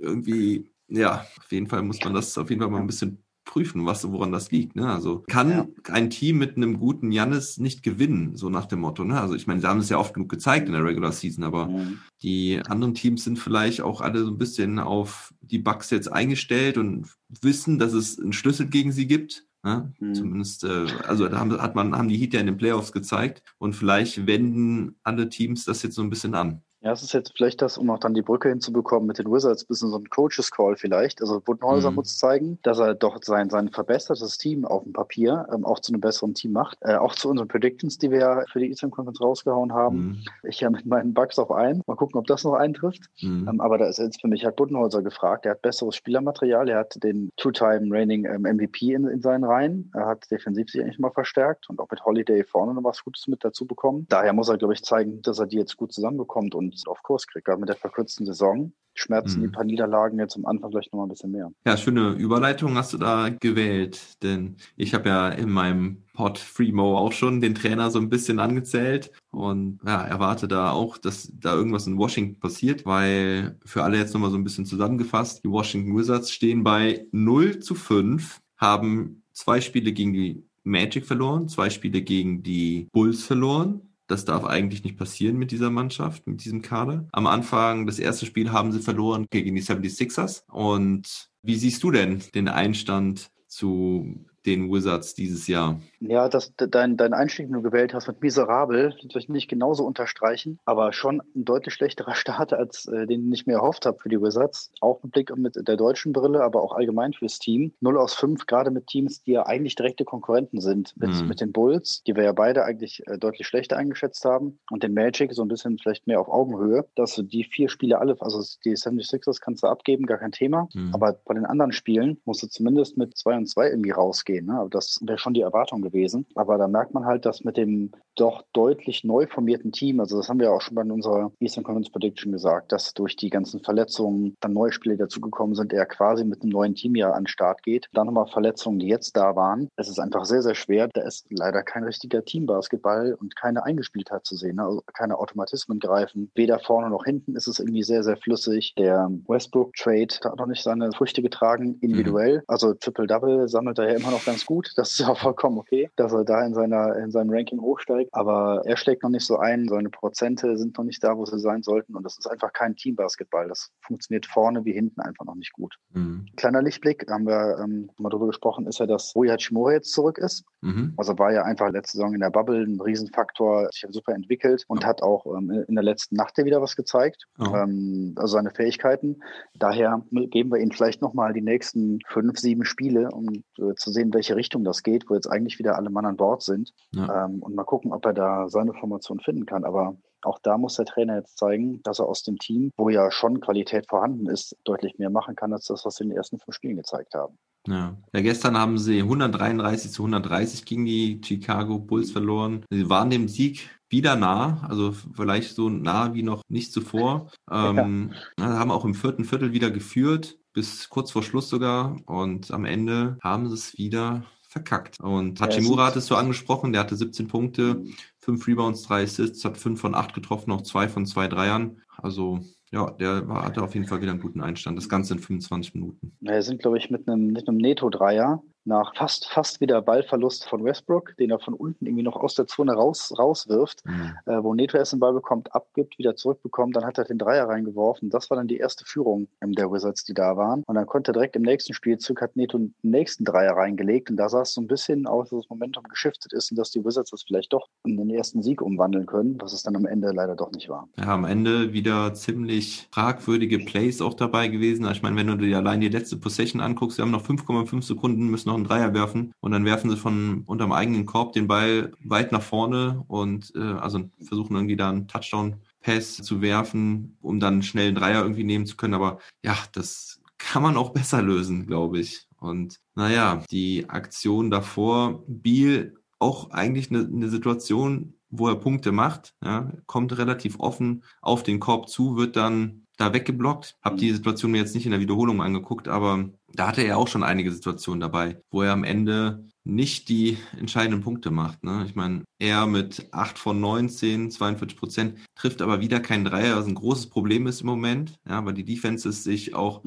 irgendwie, 0.00 0.70
ja, 0.88 1.26
auf 1.38 1.52
jeden 1.52 1.68
Fall 1.68 1.82
muss 1.82 2.00
man 2.02 2.14
das 2.14 2.36
auf 2.38 2.50
jeden 2.50 2.60
Fall 2.60 2.70
mal 2.70 2.80
ein 2.80 2.86
bisschen 2.86 3.18
prüfen, 3.48 3.84
was, 3.86 4.06
woran 4.12 4.30
das 4.30 4.52
liegt. 4.52 4.76
Ne? 4.76 4.86
Also 4.88 5.24
kann 5.26 5.50
Ja. 5.50 5.66
ein 5.90 6.10
Team 6.10 6.38
mit 6.38 6.56
einem 6.56 6.78
guten 6.78 7.10
Jannis 7.10 7.58
nicht 7.58 7.82
gewinnen, 7.82 8.36
so 8.36 8.48
nach 8.50 8.66
dem 8.66 8.80
Motto. 8.80 9.02
Ne? 9.04 9.20
Also 9.20 9.34
ich 9.34 9.46
meine, 9.48 9.60
sie 9.60 9.66
haben 9.66 9.80
es 9.80 9.88
ja 9.88 9.98
oft 9.98 10.14
genug 10.14 10.28
gezeigt 10.28 10.66
in 10.68 10.74
der 10.74 10.84
Regular 10.84 11.10
Season, 11.12 11.42
aber 11.42 11.66
Mhm. 11.68 11.98
die 12.22 12.60
anderen 12.68 12.94
Teams 12.94 13.24
sind 13.24 13.38
vielleicht 13.38 13.80
auch 13.80 14.00
alle 14.00 14.22
so 14.24 14.30
ein 14.30 14.38
bisschen 14.38 14.78
auf 14.78 15.32
die 15.40 15.58
Bucks 15.58 15.90
jetzt 15.90 16.12
eingestellt 16.12 16.78
und 16.78 17.08
wissen, 17.40 17.78
dass 17.78 17.92
es 17.94 18.20
einen 18.20 18.32
Schlüssel 18.34 18.66
gegen 18.68 18.92
sie 18.92 19.06
gibt. 19.06 19.44
Ne? 19.64 19.92
Mhm. 19.98 20.14
Zumindest, 20.14 20.62
äh, 20.64 20.86
also 21.06 21.26
da 21.28 21.38
haben, 21.40 21.50
hat 21.60 21.74
man, 21.74 21.96
haben 21.96 22.08
die 22.08 22.16
Heat 22.16 22.34
ja 22.34 22.40
in 22.40 22.46
den 22.46 22.58
Playoffs 22.58 22.92
gezeigt 22.92 23.42
und 23.58 23.74
vielleicht 23.74 24.26
wenden 24.26 24.96
alle 25.02 25.28
Teams 25.30 25.64
das 25.64 25.82
jetzt 25.82 25.96
so 25.96 26.02
ein 26.02 26.10
bisschen 26.10 26.34
an. 26.34 26.62
Ja, 26.88 26.94
es 26.94 27.02
ist 27.02 27.12
jetzt 27.12 27.34
vielleicht 27.36 27.60
das, 27.60 27.76
um 27.76 27.90
auch 27.90 27.98
dann 27.98 28.14
die 28.14 28.22
Brücke 28.22 28.48
hinzubekommen 28.48 29.06
mit 29.06 29.18
den 29.18 29.30
Wizards, 29.30 29.66
bisschen 29.66 29.90
so 29.90 29.98
ein 29.98 30.08
Coaches 30.08 30.50
Call 30.50 30.74
vielleicht. 30.74 31.20
Also 31.20 31.38
Budenholzer 31.38 31.90
Mhm. 31.90 31.96
muss 31.96 32.16
zeigen, 32.16 32.58
dass 32.62 32.78
er 32.78 32.94
doch 32.94 33.22
sein, 33.22 33.50
sein 33.50 33.68
verbessertes 33.68 34.38
Team 34.38 34.64
auf 34.64 34.84
dem 34.84 34.94
Papier 34.94 35.46
ähm, 35.52 35.66
auch 35.66 35.80
zu 35.80 35.92
einem 35.92 36.00
besseren 36.00 36.32
Team 36.32 36.52
macht. 36.52 36.78
Äh, 36.80 36.94
auch 36.94 37.14
zu 37.14 37.28
unseren 37.28 37.46
Predictions, 37.46 37.98
die 37.98 38.10
wir 38.10 38.20
ja 38.20 38.44
für 38.50 38.60
die 38.60 38.68
Eastern 38.70 38.90
Conference 38.90 39.20
rausgehauen 39.20 39.74
haben. 39.74 39.96
Mhm. 39.98 40.18
Ich 40.44 40.60
ja 40.60 40.70
mit 40.70 40.86
meinen 40.86 41.12
Bugs 41.12 41.38
auf 41.38 41.50
ein. 41.50 41.82
Mal 41.86 41.96
gucken, 41.96 42.18
ob 42.18 42.26
das 42.26 42.44
noch 42.44 42.54
eintrifft. 42.54 43.02
Mhm. 43.20 43.46
Ähm, 43.50 43.60
aber 43.60 43.76
da 43.76 43.86
ist 43.86 43.98
jetzt 43.98 44.22
für 44.22 44.28
mich 44.28 44.46
halt 44.46 44.56
Budenholzer 44.56 45.02
gefragt. 45.02 45.44
Er 45.44 45.50
hat 45.50 45.60
besseres 45.60 45.94
Spielermaterial. 45.94 46.70
Er 46.70 46.78
hat 46.78 47.04
den 47.04 47.28
Two-Time 47.36 47.94
Reigning 47.94 48.24
ähm, 48.24 48.44
MVP 48.44 48.94
in, 48.94 49.06
in 49.08 49.20
seinen 49.20 49.44
Reihen. 49.44 49.90
Er 49.92 50.06
hat 50.06 50.30
defensiv 50.30 50.70
sich 50.70 50.80
eigentlich 50.80 50.98
mal 50.98 51.10
verstärkt 51.10 51.68
und 51.68 51.80
auch 51.80 51.90
mit 51.90 52.02
Holiday 52.06 52.44
vorne 52.44 52.72
noch 52.72 52.84
was 52.84 53.04
Gutes 53.04 53.28
mit 53.28 53.44
dazu 53.44 53.66
bekommen. 53.66 54.06
Daher 54.08 54.32
muss 54.32 54.48
er, 54.48 54.56
glaube 54.56 54.72
ich, 54.72 54.82
zeigen, 54.82 55.20
dass 55.20 55.38
er 55.38 55.46
die 55.46 55.58
jetzt 55.58 55.76
gut 55.76 55.92
zusammenbekommt 55.92 56.54
und 56.54 56.77
auf 56.86 57.02
Kurs 57.02 57.26
kriegt. 57.26 57.46
Gerade 57.46 57.60
mit 57.60 57.68
der 57.68 57.76
verkürzten 57.76 58.26
Saison 58.26 58.72
schmerzen 58.94 59.38
Mhm. 59.40 59.44
die 59.44 59.50
paar 59.50 59.64
Niederlagen 59.64 60.18
jetzt 60.18 60.36
am 60.36 60.44
Anfang 60.44 60.70
vielleicht 60.70 60.92
noch 60.92 60.98
mal 60.98 61.06
ein 61.06 61.10
bisschen 61.10 61.30
mehr. 61.30 61.50
Ja, 61.64 61.76
schöne 61.76 62.10
Überleitung 62.14 62.74
hast 62.74 62.92
du 62.92 62.98
da 62.98 63.28
gewählt, 63.28 64.22
denn 64.22 64.56
ich 64.76 64.92
habe 64.92 65.08
ja 65.08 65.28
in 65.28 65.50
meinem 65.50 66.02
Pod 66.14 66.36
Freemo 66.38 66.98
auch 66.98 67.12
schon 67.12 67.40
den 67.40 67.54
Trainer 67.54 67.90
so 67.92 68.00
ein 68.00 68.08
bisschen 68.08 68.40
angezählt 68.40 69.12
und 69.30 69.78
ja, 69.86 70.02
erwarte 70.02 70.48
da 70.48 70.72
auch, 70.72 70.98
dass 70.98 71.30
da 71.38 71.54
irgendwas 71.54 71.86
in 71.86 71.96
Washington 71.96 72.40
passiert, 72.40 72.86
weil 72.86 73.56
für 73.64 73.84
alle 73.84 73.98
jetzt 73.98 74.14
nochmal 74.14 74.30
so 74.30 74.36
ein 74.36 74.44
bisschen 74.44 74.66
zusammengefasst, 74.66 75.44
die 75.44 75.50
Washington 75.50 75.96
Wizards 75.96 76.32
stehen 76.32 76.64
bei 76.64 77.06
0 77.12 77.60
zu 77.60 77.76
5, 77.76 78.40
haben 78.56 79.22
zwei 79.32 79.60
Spiele 79.60 79.92
gegen 79.92 80.12
die 80.12 80.42
Magic 80.64 81.06
verloren, 81.06 81.48
zwei 81.48 81.70
Spiele 81.70 82.02
gegen 82.02 82.42
die 82.42 82.88
Bulls 82.92 83.22
verloren. 83.22 83.87
Das 84.08 84.24
darf 84.24 84.44
eigentlich 84.44 84.84
nicht 84.84 84.96
passieren 84.96 85.36
mit 85.36 85.50
dieser 85.52 85.70
Mannschaft, 85.70 86.26
mit 86.26 86.44
diesem 86.44 86.62
Kader. 86.62 87.06
Am 87.12 87.26
Anfang, 87.26 87.86
das 87.86 87.98
erste 87.98 88.26
Spiel 88.26 88.50
haben 88.50 88.72
sie 88.72 88.80
verloren 88.80 89.26
gegen 89.30 89.54
die 89.54 89.62
76ers. 89.62 90.42
Und 90.50 91.28
wie 91.42 91.56
siehst 91.56 91.82
du 91.82 91.90
denn 91.90 92.22
den 92.34 92.48
Einstand 92.48 93.30
zu 93.46 94.24
den 94.48 94.72
Wizards 94.72 95.14
dieses 95.14 95.46
Jahr? 95.46 95.80
Ja, 96.00 96.28
das, 96.28 96.52
dein, 96.56 96.96
dein 96.96 97.12
Einstieg, 97.12 97.46
den 97.46 97.54
du 97.54 97.62
gewählt 97.62 97.94
hast 97.94 98.08
mit 98.08 98.22
miserabel, 98.22 98.94
würde 99.02 99.18
ich 99.18 99.28
nicht 99.28 99.48
genauso 99.48 99.84
unterstreichen, 99.84 100.58
aber 100.64 100.92
schon 100.92 101.20
ein 101.34 101.44
deutlich 101.44 101.74
schlechterer 101.74 102.14
Start, 102.14 102.52
als 102.52 102.86
äh, 102.86 103.06
den 103.06 103.32
ich 103.32 103.46
mir 103.46 103.54
erhofft 103.54 103.86
habe 103.86 103.98
für 103.98 104.08
die 104.08 104.20
Wizards. 104.20 104.70
Auch 104.80 105.02
mit 105.02 105.12
Blick 105.12 105.36
mit 105.36 105.56
der 105.56 105.76
deutschen 105.76 106.12
Brille, 106.12 106.42
aber 106.42 106.62
auch 106.62 106.72
allgemein 106.72 107.12
fürs 107.12 107.38
Team. 107.38 107.72
0 107.80 107.98
aus 107.98 108.14
5, 108.14 108.46
gerade 108.46 108.70
mit 108.70 108.86
Teams, 108.86 109.22
die 109.22 109.32
ja 109.32 109.46
eigentlich 109.46 109.74
direkte 109.74 110.04
Konkurrenten 110.04 110.60
sind. 110.60 110.94
Mit, 110.96 111.10
Mhm. 111.10 111.28
mit 111.28 111.40
den 111.40 111.52
Bulls, 111.52 112.02
die 112.06 112.14
wir 112.16 112.24
ja 112.24 112.32
beide 112.32 112.64
eigentlich 112.64 113.02
äh, 113.06 113.18
deutlich 113.18 113.46
schlechter 113.46 113.76
eingeschätzt 113.76 114.24
haben. 114.24 114.58
Und 114.70 114.82
den 114.82 114.94
Magic 114.94 115.32
so 115.34 115.42
ein 115.42 115.48
bisschen 115.48 115.78
vielleicht 115.78 116.06
mehr 116.06 116.20
auf 116.20 116.28
Augenhöhe, 116.28 116.86
dass 116.94 117.14
du 117.14 117.22
die 117.22 117.44
vier 117.44 117.68
Spiele 117.68 117.98
alle, 117.98 118.16
also 118.20 118.42
die 118.64 118.76
76ers 118.76 119.40
kannst 119.40 119.62
du 119.62 119.66
abgeben, 119.66 120.06
gar 120.06 120.18
kein 120.18 120.32
Thema. 120.32 120.68
Mhm. 120.74 120.94
Aber 120.94 121.18
bei 121.24 121.34
den 121.34 121.44
anderen 121.44 121.72
Spielen 121.72 122.18
musst 122.24 122.42
du 122.42 122.46
zumindest 122.46 122.96
mit 122.96 123.16
2 123.16 123.36
und 123.36 123.46
2 123.46 123.70
irgendwie 123.70 123.90
rausgehen. 123.90 124.37
Ne? 124.46 124.58
Aber 124.58 124.70
das 124.70 124.98
wäre 125.02 125.18
schon 125.18 125.34
die 125.34 125.40
Erwartung 125.40 125.82
gewesen. 125.82 126.26
Aber 126.34 126.58
da 126.58 126.68
merkt 126.68 126.94
man 126.94 127.04
halt, 127.04 127.26
dass 127.26 127.44
mit 127.44 127.56
dem 127.56 127.92
doch 128.16 128.42
deutlich 128.52 129.04
neu 129.04 129.26
formierten 129.26 129.72
Team, 129.72 130.00
also 130.00 130.16
das 130.16 130.28
haben 130.28 130.40
wir 130.40 130.52
auch 130.52 130.60
schon 130.60 130.74
bei 130.74 130.82
unserer 130.82 131.30
Eastern 131.38 131.64
Conference 131.64 131.90
Prediction 131.90 132.32
gesagt, 132.32 132.72
dass 132.72 132.92
durch 132.94 133.16
die 133.16 133.30
ganzen 133.30 133.60
Verletzungen 133.60 134.36
dann 134.40 134.52
neue 134.52 134.72
Spiele 134.72 134.96
dazugekommen 134.96 135.54
sind, 135.54 135.72
er 135.72 135.86
quasi 135.86 136.24
mit 136.24 136.42
einem 136.42 136.50
neuen 136.50 136.74
Team 136.74 136.96
ja 136.96 137.12
an 137.12 137.22
den 137.22 137.28
Start 137.28 137.62
geht. 137.62 137.88
Dann 137.92 138.06
nochmal 138.06 138.26
Verletzungen, 138.26 138.78
die 138.78 138.88
jetzt 138.88 139.16
da 139.16 139.36
waren. 139.36 139.68
Es 139.76 139.88
ist 139.88 139.98
einfach 139.98 140.24
sehr, 140.24 140.42
sehr 140.42 140.54
schwer. 140.54 140.88
Da 140.92 141.02
ist 141.02 141.26
leider 141.30 141.62
kein 141.62 141.84
richtiger 141.84 142.24
Teambasketball 142.24 143.14
und 143.14 143.36
keine 143.36 143.64
Eingespieltheit 143.64 144.26
zu 144.26 144.36
sehen. 144.36 144.56
ne? 144.56 144.64
Also 144.64 144.82
keine 144.92 145.18
Automatismen 145.18 145.78
greifen. 145.78 146.30
Weder 146.34 146.58
vorne 146.58 146.90
noch 146.90 147.04
hinten 147.04 147.36
ist 147.36 147.46
es 147.46 147.60
irgendwie 147.60 147.82
sehr, 147.82 148.02
sehr 148.02 148.16
flüssig. 148.16 148.74
Der 148.76 149.10
Westbrook-Trade 149.26 150.14
hat 150.24 150.38
noch 150.38 150.46
nicht 150.46 150.62
seine 150.62 150.90
Früchte 150.92 151.22
getragen, 151.22 151.78
individuell. 151.80 152.42
Also 152.48 152.74
Triple-Double 152.74 153.48
sammelt 153.48 153.78
er 153.78 153.90
ja 153.90 153.98
immer 153.98 154.10
noch 154.10 154.26
ganz 154.28 154.46
gut. 154.46 154.72
Das 154.76 154.90
ist 154.90 154.98
ja 155.06 155.14
vollkommen 155.14 155.58
okay, 155.58 155.90
dass 155.96 156.12
er 156.12 156.24
da 156.24 156.44
in 156.44 156.54
seiner, 156.54 156.96
in 156.96 157.10
seinem 157.10 157.30
Ranking 157.30 157.60
hochsteigt. 157.60 158.10
Aber 158.12 158.62
er 158.64 158.76
schlägt 158.76 159.02
noch 159.02 159.10
nicht 159.10 159.26
so 159.26 159.38
ein. 159.38 159.68
Seine 159.68 159.90
Prozente 159.90 160.56
sind 160.56 160.76
noch 160.76 160.84
nicht 160.84 161.02
da, 161.02 161.16
wo 161.16 161.24
sie 161.24 161.38
sein 161.38 161.62
sollten. 161.62 161.94
Und 161.96 162.04
das 162.04 162.18
ist 162.18 162.26
einfach 162.26 162.52
kein 162.52 162.76
Teambasketball. 162.76 163.48
Das 163.48 163.70
funktioniert 163.80 164.26
vorne 164.26 164.64
wie 164.64 164.72
hinten 164.72 165.00
einfach 165.00 165.24
noch 165.24 165.34
nicht 165.34 165.52
gut. 165.52 165.76
Mhm. 165.92 166.26
Kleiner 166.36 166.62
Lichtblick, 166.62 167.06
haben 167.10 167.26
wir 167.26 167.58
ähm, 167.62 167.90
mal 167.98 168.10
drüber 168.10 168.26
gesprochen, 168.26 168.66
ist 168.66 168.78
ja, 168.78 168.86
dass 168.86 169.14
Rui 169.14 169.28
Hachimura 169.28 169.72
jetzt 169.72 169.92
zurück 169.92 170.18
ist. 170.18 170.44
Mhm. 170.60 170.94
Also 170.96 171.18
war 171.18 171.32
ja 171.32 171.42
einfach 171.42 171.70
letzte 171.70 171.98
Saison 171.98 172.14
in 172.14 172.20
der 172.20 172.30
Bubble 172.30 172.62
ein 172.64 172.80
Riesenfaktor, 172.80 173.68
sich 173.72 173.86
super 173.90 174.12
entwickelt 174.12 174.64
und 174.68 174.84
hat 174.84 175.02
auch 175.02 175.26
ähm, 175.26 175.64
in 175.68 175.74
der 175.74 175.84
letzten 175.84 176.16
Nacht 176.16 176.36
ja 176.38 176.44
wieder 176.44 176.60
was 176.60 176.76
gezeigt, 176.76 177.24
Ja. 177.38 177.62
ähm, 177.64 178.14
also 178.16 178.32
seine 178.34 178.50
Fähigkeiten. 178.50 179.20
Daher 179.54 180.02
geben 180.10 180.50
wir 180.50 180.58
ihm 180.58 180.70
vielleicht 180.70 181.00
nochmal 181.02 181.32
die 181.32 181.40
nächsten 181.42 182.00
fünf, 182.08 182.38
sieben 182.38 182.64
Spiele, 182.64 183.08
um 183.10 183.44
äh, 183.58 183.74
zu 183.76 183.90
sehen, 183.90 184.07
in 184.08 184.14
welche 184.14 184.36
Richtung 184.36 184.64
das 184.64 184.82
geht, 184.82 185.08
wo 185.08 185.14
jetzt 185.14 185.26
eigentlich 185.26 185.58
wieder 185.58 185.76
alle 185.76 185.90
Mann 185.90 186.06
an 186.06 186.16
Bord 186.16 186.42
sind 186.42 186.72
Ja. 186.94 187.26
ähm, 187.26 187.42
und 187.42 187.54
mal 187.54 187.64
gucken, 187.64 187.92
ob 187.92 188.04
er 188.06 188.14
da 188.14 188.48
seine 188.48 188.72
Formation 188.72 189.20
finden 189.20 189.44
kann. 189.46 189.64
Aber 189.64 189.96
auch 190.22 190.38
da 190.40 190.58
muss 190.58 190.76
der 190.76 190.86
Trainer 190.86 191.16
jetzt 191.16 191.38
zeigen, 191.38 191.80
dass 191.82 192.00
er 192.00 192.06
aus 192.06 192.22
dem 192.22 192.38
Team, 192.38 192.72
wo 192.76 192.88
ja 192.88 193.10
schon 193.10 193.40
Qualität 193.40 193.86
vorhanden 193.86 194.26
ist, 194.26 194.56
deutlich 194.64 194.98
mehr 194.98 195.10
machen 195.10 195.36
kann, 195.36 195.52
als 195.52 195.66
das, 195.66 195.84
was 195.84 195.96
sie 195.96 196.04
in 196.04 196.10
den 196.10 196.16
ersten 196.16 196.38
fünf 196.38 196.54
Spielen 196.54 196.76
gezeigt 196.76 197.14
haben. 197.14 197.38
Ja. 197.66 197.96
ja, 198.14 198.20
gestern 198.22 198.56
haben 198.56 198.78
sie 198.78 199.00
133 199.00 199.90
zu 199.90 200.02
130 200.02 200.64
gegen 200.64 200.86
die 200.86 201.20
Chicago 201.22 201.78
Bulls 201.78 202.10
verloren. 202.10 202.64
Sie 202.70 202.88
waren 202.88 203.10
dem 203.10 203.28
Sieg 203.28 203.68
wieder 203.90 204.16
nah, 204.16 204.66
also 204.68 204.92
vielleicht 204.92 205.54
so 205.54 205.68
nah 205.68 206.14
wie 206.14 206.22
noch 206.22 206.42
nicht 206.48 206.72
zuvor. 206.72 207.30
Ähm, 207.50 208.12
ja, 208.38 208.58
haben 208.58 208.70
auch 208.70 208.84
im 208.84 208.92
vierten 208.92 209.24
Viertel 209.24 209.54
wieder 209.54 209.70
geführt, 209.70 210.38
bis 210.58 210.88
kurz 210.88 211.12
vor 211.12 211.22
Schluss 211.22 211.48
sogar. 211.48 211.96
Und 212.06 212.50
am 212.50 212.64
Ende 212.64 213.16
haben 213.22 213.48
sie 213.48 213.54
es 213.54 213.78
wieder 213.78 214.24
verkackt. 214.48 214.98
Und 214.98 215.40
es 215.40 215.46
Hachimura 215.46 215.76
sind- 215.76 215.86
hattest 215.86 216.10
du 216.10 216.16
angesprochen, 216.16 216.72
der 216.72 216.80
hatte 216.80 216.96
17 216.96 217.28
Punkte, 217.28 217.84
5 218.18 218.44
Rebounds, 218.48 218.82
3 218.82 219.04
Assists, 219.04 219.44
hat 219.44 219.56
5 219.56 219.80
von 219.80 219.94
8 219.94 220.14
getroffen, 220.14 220.50
auch 220.50 220.62
2 220.62 220.88
von 220.88 221.06
2 221.06 221.28
Dreiern. 221.28 221.76
Also 221.96 222.40
ja, 222.72 222.90
der 222.90 223.28
war, 223.28 223.44
hatte 223.44 223.62
auf 223.62 223.74
jeden 223.74 223.86
Fall 223.86 224.00
wieder 224.02 224.10
einen 224.10 224.20
guten 224.20 224.40
Einstand. 224.40 224.76
Das 224.76 224.88
Ganze 224.88 225.14
in 225.14 225.20
25 225.20 225.74
Minuten. 225.74 226.12
Ja, 226.22 226.32
Wir 226.32 226.42
sind, 226.42 226.60
glaube 226.60 226.78
ich, 226.78 226.90
mit 226.90 227.08
einem, 227.08 227.28
mit 227.28 227.46
einem 227.48 227.58
Neto-Dreier 227.58 228.42
nach 228.68 228.94
fast, 228.94 229.26
fast 229.30 229.60
wieder 229.60 229.82
Ballverlust 229.82 230.48
von 230.48 230.62
Westbrook, 230.62 231.16
den 231.16 231.30
er 231.30 231.38
von 231.40 231.54
unten 231.54 231.86
irgendwie 231.86 232.02
noch 232.04 232.16
aus 232.16 232.34
der 232.34 232.46
Zone 232.46 232.72
raus, 232.74 233.12
rauswirft, 233.18 233.82
Mhm. 233.86 234.12
äh, 234.26 234.42
wo 234.42 234.54
Neto 234.54 234.76
erst 234.76 234.92
den 234.92 235.00
Ball 235.00 235.12
bekommt, 235.12 235.54
abgibt, 235.54 235.98
wieder 235.98 236.14
zurückbekommt, 236.14 236.76
dann 236.76 236.84
hat 236.84 236.98
er 236.98 237.04
den 237.04 237.18
Dreier 237.18 237.48
reingeworfen. 237.48 238.10
Das 238.10 238.30
war 238.30 238.36
dann 238.36 238.46
die 238.46 238.58
erste 238.58 238.84
Führung 238.84 239.28
ähm, 239.40 239.52
der 239.52 239.72
Wizards, 239.72 240.04
die 240.04 240.14
da 240.14 240.36
waren. 240.36 240.62
Und 240.66 240.74
dann 240.74 240.86
konnte 240.86 241.10
er 241.10 241.14
direkt 241.14 241.34
im 241.36 241.42
nächsten 241.42 241.72
Spielzug, 241.74 242.20
hat 242.20 242.36
Neto 242.36 242.58
den 242.58 242.74
nächsten 242.82 243.24
Dreier 243.24 243.56
reingelegt. 243.56 244.10
Und 244.10 244.16
da 244.18 244.28
sah 244.28 244.42
es 244.42 244.52
so 244.54 244.60
ein 244.60 244.66
bisschen 244.66 245.06
aus, 245.06 245.30
dass 245.30 245.40
das 245.40 245.50
Momentum 245.50 245.84
geschiftet 245.84 246.32
ist 246.34 246.50
und 246.50 246.58
dass 246.58 246.70
die 246.70 246.84
Wizards 246.84 247.10
das 247.10 247.22
vielleicht 247.22 247.52
doch 247.52 247.68
in 247.84 247.96
den 247.96 248.10
ersten 248.10 248.42
Sieg 248.42 248.60
umwandeln 248.60 249.06
können, 249.06 249.36
was 249.40 249.52
es 249.54 249.62
dann 249.62 249.74
am 249.76 249.86
Ende 249.86 250.12
leider 250.12 250.36
doch 250.36 250.52
nicht 250.52 250.68
war. 250.68 250.86
Ja, 250.98 251.14
am 251.14 251.24
Ende 251.24 251.72
wieder 251.72 252.12
ziemlich 252.14 252.88
fragwürdige 252.92 253.58
Plays 253.60 254.02
auch 254.02 254.14
dabei 254.14 254.48
gewesen. 254.48 254.86
Ich 254.90 255.02
meine, 255.02 255.16
wenn 255.16 255.26
du 255.28 255.36
dir 255.36 255.56
allein 255.56 255.80
die 255.80 255.88
letzte 255.88 256.16
Possession 256.18 256.60
anguckst, 256.60 256.98
wir 256.98 257.02
haben 257.04 257.10
noch 257.12 257.24
5,5 257.24 257.82
Sekunden, 257.82 258.26
müssen 258.28 258.50
noch 258.50 258.57
einen 258.58 258.68
Dreier 258.68 258.94
werfen 258.94 259.32
und 259.40 259.52
dann 259.52 259.64
werfen 259.64 259.90
sie 259.90 259.96
von 259.96 260.42
unterm 260.46 260.72
eigenen 260.72 261.06
Korb 261.06 261.32
den 261.32 261.48
Ball 261.48 261.92
weit 262.04 262.32
nach 262.32 262.42
vorne 262.42 263.04
und 263.08 263.52
äh, 263.54 263.60
also 263.60 264.10
versuchen 264.22 264.54
irgendwie 264.54 264.76
da 264.76 264.90
einen 264.90 265.08
Touchdown-Pass 265.08 266.16
zu 266.16 266.40
werfen, 266.40 267.16
um 267.20 267.40
dann 267.40 267.62
schnell 267.62 267.88
einen 267.88 267.96
Dreier 267.96 268.22
irgendwie 268.22 268.44
nehmen 268.44 268.66
zu 268.66 268.76
können. 268.76 268.94
Aber 268.94 269.18
ja, 269.42 269.56
das 269.72 270.20
kann 270.38 270.62
man 270.62 270.76
auch 270.76 270.90
besser 270.92 271.22
lösen, 271.22 271.66
glaube 271.66 271.98
ich. 271.98 272.26
Und 272.40 272.80
naja, 272.94 273.42
die 273.50 273.88
Aktion 273.88 274.50
davor, 274.50 275.24
Biel 275.26 275.96
auch 276.18 276.50
eigentlich 276.50 276.90
eine, 276.90 277.00
eine 277.00 277.28
Situation, 277.28 278.14
wo 278.30 278.48
er 278.48 278.56
Punkte 278.56 278.92
macht, 278.92 279.34
ja, 279.42 279.72
kommt 279.86 280.16
relativ 280.18 280.60
offen 280.60 281.04
auf 281.20 281.42
den 281.42 281.60
Korb 281.60 281.88
zu, 281.88 282.16
wird 282.16 282.36
dann 282.36 282.86
da 282.96 283.12
weggeblockt. 283.12 283.76
Hab 283.82 283.96
die 283.96 284.10
Situation 284.10 284.50
mir 284.50 284.58
jetzt 284.58 284.74
nicht 284.74 284.84
in 284.84 284.90
der 284.90 285.00
Wiederholung 285.00 285.40
angeguckt, 285.40 285.88
aber 285.88 286.28
da 286.52 286.68
hatte 286.68 286.82
er 286.82 286.98
auch 286.98 287.08
schon 287.08 287.22
einige 287.22 287.52
Situationen 287.52 288.00
dabei, 288.00 288.40
wo 288.50 288.62
er 288.62 288.72
am 288.72 288.84
Ende 288.84 289.44
nicht 289.64 290.08
die 290.08 290.38
entscheidenden 290.58 291.02
Punkte 291.02 291.30
macht. 291.30 291.62
Ne? 291.62 291.84
Ich 291.86 291.94
meine, 291.94 292.24
er 292.38 292.66
mit 292.66 293.08
8 293.12 293.38
von 293.38 293.60
19, 293.60 294.30
42 294.30 294.78
Prozent, 294.78 295.18
trifft 295.34 295.60
aber 295.60 295.80
wieder 295.80 296.00
keinen 296.00 296.24
Dreier, 296.24 296.56
was 296.56 296.66
ein 296.66 296.74
großes 296.74 297.08
Problem 297.08 297.46
ist 297.46 297.60
im 297.60 297.66
Moment, 297.66 298.14
ja, 298.26 298.44
weil 298.44 298.54
die 298.54 298.64
Defenses 298.64 299.24
sich 299.24 299.54
auch 299.54 299.84